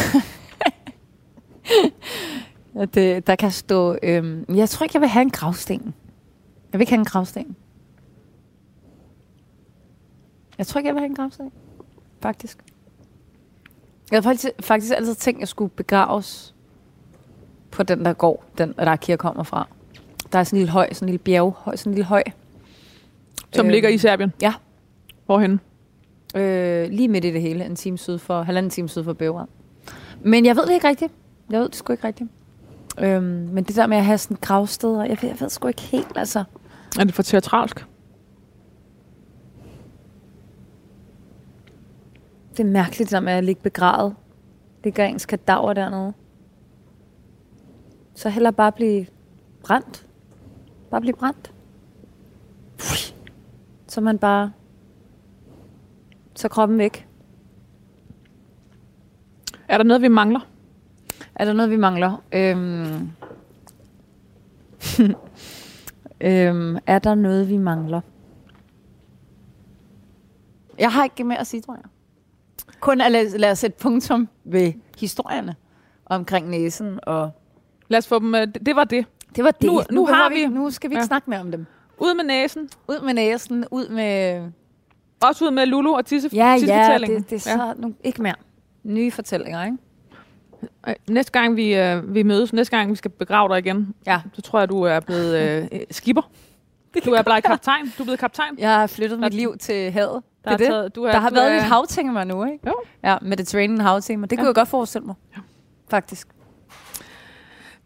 Ja, 2.75 2.85
det, 2.85 3.27
der 3.27 3.37
kan 3.37 3.51
stå... 3.51 3.97
Øhm, 4.03 4.45
jeg 4.55 4.69
tror 4.69 4.85
ikke, 4.85 4.97
jeg 4.97 5.01
vil 5.01 5.09
have 5.09 5.23
en 5.23 5.31
gravsten. 5.31 5.95
Jeg 6.73 6.79
vil 6.79 6.81
ikke 6.81 6.93
have 6.93 6.99
en 6.99 7.05
gravsten. 7.05 7.57
Jeg 10.59 10.67
tror 10.67 10.79
ikke, 10.79 10.89
jeg 10.89 10.95
vil 10.95 11.01
have 11.01 11.09
en 11.09 11.15
gravsten. 11.15 11.53
Faktisk. 12.23 12.59
Jeg 14.11 14.17
havde 14.17 14.23
faktisk, 14.23 14.49
faktisk 14.61 14.93
altid 14.97 15.15
tænkt, 15.15 15.39
at 15.39 15.41
jeg 15.41 15.49
skulle 15.49 15.71
begraves 15.71 16.55
på 17.71 17.83
den 17.83 18.05
der 18.05 18.13
gård, 18.13 18.45
den, 18.59 18.75
der 18.79 18.97
kirke 18.97 19.21
kommer 19.21 19.43
fra. 19.43 19.69
Der 20.33 20.39
er 20.39 20.45
sådan 20.45 20.57
en 20.57 20.61
lille 20.61 20.73
høj, 20.73 20.93
sådan 20.93 21.07
en 21.09 21.11
lille 21.13 21.23
bjerg, 21.25 21.53
høj, 21.59 21.77
sådan 21.77 21.91
en 21.91 21.95
lille 21.95 22.07
høj. 22.07 22.23
Som 23.53 23.67
Øhm, 23.67 23.73
ligger 23.73 23.89
i 23.89 23.99
Serbien? 23.99 24.33
ja. 24.43 24.55
Hvorhenne? 25.27 25.59
Øh, 26.35 26.89
lige 26.91 27.09
midt 27.09 27.25
i 27.25 27.31
det 27.31 27.41
hele, 27.43 27.65
en 27.65 27.77
time 27.77 27.99
syd 27.99 28.19
for, 28.19 28.43
halvanden 28.43 28.71
time 28.71 28.89
syd 28.89 29.05
for 29.05 29.13
Beograd. 29.13 29.47
Men 30.23 30.47
jeg 30.47 30.57
ved 30.57 30.67
det 30.67 30.73
ikke 30.73 30.89
rigtigt. 30.89 31.13
Jeg 31.51 31.61
ved 31.61 31.69
det 31.69 31.77
sgu 31.77 31.93
ikke 31.93 32.07
rigtigt. 32.07 32.31
Øhm, 32.99 33.23
men 33.25 33.65
det 33.65 33.77
der 33.77 33.87
med 33.87 33.97
at 33.97 34.05
have 34.05 34.19
sådan 34.19 34.37
gravsteder, 34.41 35.05
jeg 35.05 35.19
ved, 35.23 35.29
jeg 35.29 35.41
ved 35.41 35.49
sgu 35.49 35.69
ikke 35.69 35.83
helt, 35.83 36.13
altså. 36.17 36.45
Er 37.01 37.05
det 37.05 37.15
for 37.15 37.23
teatralsk? 37.23 37.87
Det 42.51 42.61
er 42.61 42.65
mærkeligt, 42.65 43.11
det 43.11 43.11
der 43.11 43.21
med 43.21 43.33
at 43.33 43.45
ligge 43.45 43.63
begravet. 43.63 44.17
Ligger 44.85 45.05
ens 45.05 45.27
kadaver 45.27 45.73
dernede. 45.73 46.13
Så 48.15 48.29
heller 48.29 48.51
bare 48.51 48.73
blive 48.73 49.07
brændt. 49.63 50.07
Bare 50.91 51.01
blive 51.01 51.17
brændt. 51.17 51.53
Så 53.87 54.01
man 54.01 54.19
bare... 54.19 54.53
Så 56.37 56.49
kroppen 56.49 56.79
væk. 56.79 57.09
Er 59.69 59.77
der 59.77 59.85
noget, 59.85 60.03
vi 60.03 60.09
mangler? 60.09 60.41
Er 61.35 61.45
der 61.45 61.53
noget, 61.53 61.71
vi 61.71 61.77
mangler? 61.77 62.23
Øhm. 62.33 63.11
øhm, 66.21 66.79
er 66.87 66.99
der 66.99 67.15
noget, 67.15 67.49
vi 67.49 67.57
mangler? 67.57 68.01
Jeg 70.79 70.93
har 70.93 71.05
ikke 71.05 71.25
mere 71.25 71.39
at 71.39 71.47
sige, 71.47 71.61
tror 71.61 71.75
jeg. 71.75 71.90
Kun 72.81 73.01
at 73.01 73.13
lade, 73.13 73.39
lade 73.39 73.53
os 73.53 73.59
sætte 73.59 73.77
punktum 73.83 74.29
ved 74.45 74.73
historierne 74.99 75.55
omkring 76.07 76.49
næsen. 76.51 76.99
Og 77.03 77.31
Lad 77.89 77.99
os 77.99 78.09
få 78.09 78.19
dem... 78.19 78.35
øh, 78.35 78.47
Det, 78.67 78.77
var 78.77 78.85
det. 78.85 79.07
det 79.37 79.45
var 79.45 79.51
det. 79.51 79.63
Nu- 79.71 79.83
nu 79.91 80.05
behøver 80.07 80.23
har 80.23 80.29
vi- 80.29 80.47
Nu 80.47 80.71
skal 80.71 80.91
vi 80.91 80.95
ikke 80.95 81.01
Ja. 81.01 81.07
snakke 81.07 81.31
mere 81.31 81.41
om 81.41 81.51
dem. 81.51 81.67
Ud 81.99 82.15
med 82.15 82.25
næsen. 82.25 82.69
Ud 82.89 83.01
med 83.05 83.15
næsen, 83.15 83.65
ud 83.71 83.89
med... 83.89 84.43
Også 85.23 85.45
ud 85.45 85.51
med 85.51 85.67
Lulu 85.67 85.93
og 85.95 86.07
Tisse, 86.07 86.31
Ja, 86.33 86.47
ja, 86.51 86.59
tissefortællingen. 86.59 87.23
det, 87.23 87.31
det 87.31 87.37
er 87.37 87.41
så... 87.41 87.75
Nu, 87.77 87.95
ikke 88.05 88.23
mere. 88.23 88.35
Nye 88.85 89.11
fortællinger, 89.11 89.65
ikke? 89.65 89.77
Øh, 90.89 90.95
Næste 91.11 91.33
gang 91.33 91.57
vi, 91.57 91.75
øh, 91.77 92.15
vi 92.15 92.23
mødes, 92.23 92.53
næste 92.53 92.77
gang 92.77 92.91
vi 92.91 92.97
skal 92.97 93.11
begrave 93.11 93.49
dig 93.49 93.59
igen, 93.59 93.95
Ja. 94.07 94.21
så 94.33 94.43
tror 94.43 94.59
jeg, 94.59 94.69
du 94.69 94.83
er 94.83 95.01
blevet 95.01 95.63
øh, 95.73 95.81
skipper. 95.91 96.23
Du 97.05 97.11
er 97.11 97.23
blevet 97.23 97.45
kaptajn. 97.45 97.85
Du 97.99 98.03
er 98.03 98.05
blevet 98.05 98.19
kaptajn. 98.21 98.59
Jeg 98.59 98.75
har 98.75 98.87
flyttet 98.87 99.21
mit 99.21 99.35
liv 99.35 99.57
til 99.59 99.91
havet. 99.91 100.23
Der, 100.45 100.57
Det 100.57 100.67
er 100.67 100.71
taget, 100.71 100.95
du 100.95 101.05
er, 101.05 101.11
Der 101.13 101.19
har 101.19 101.29
du 101.29 101.35
været 101.35 101.51
er, 101.51 101.55
lidt 101.55 101.65
havtema 101.65 102.25
nu, 102.25 102.45
ikke? 102.45 102.59
Jo. 102.67 102.75
Ja, 103.05 103.17
Mediterranean 103.23 103.81
havtema. 103.81 104.27
Det 104.27 104.39
kunne 104.39 104.45
Ja. 104.45 104.49
jeg 104.49 104.55
godt 104.55 104.69
forestille 104.69 105.07
mig. 105.07 105.15
Ja. 105.37 105.41
Faktisk. 105.91 106.29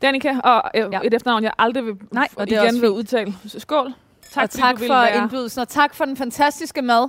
Danika, 0.03 0.35
og 0.45 0.63
øh, 0.75 0.89
Ja. 0.93 1.01
et 1.05 1.15
efternavn, 1.15 1.43
jeg 1.45 1.53
aldrig 1.59 1.85
vil 1.85 1.95
Nej, 2.13 2.29
og 2.37 2.51
det 2.51 2.63
igen 2.63 2.81
vil 2.81 2.91
udtale. 2.91 3.35
Skål. 3.47 3.93
Tak, 4.31 4.43
og 4.43 4.51
tak 4.51 4.79
for 4.87 5.05
indbydelsen, 5.23 5.61
og 5.61 5.69
tak 5.69 5.95
for 5.95 6.05
den 6.05 6.17
fantastiske 6.17 6.83
mad. 6.83 7.09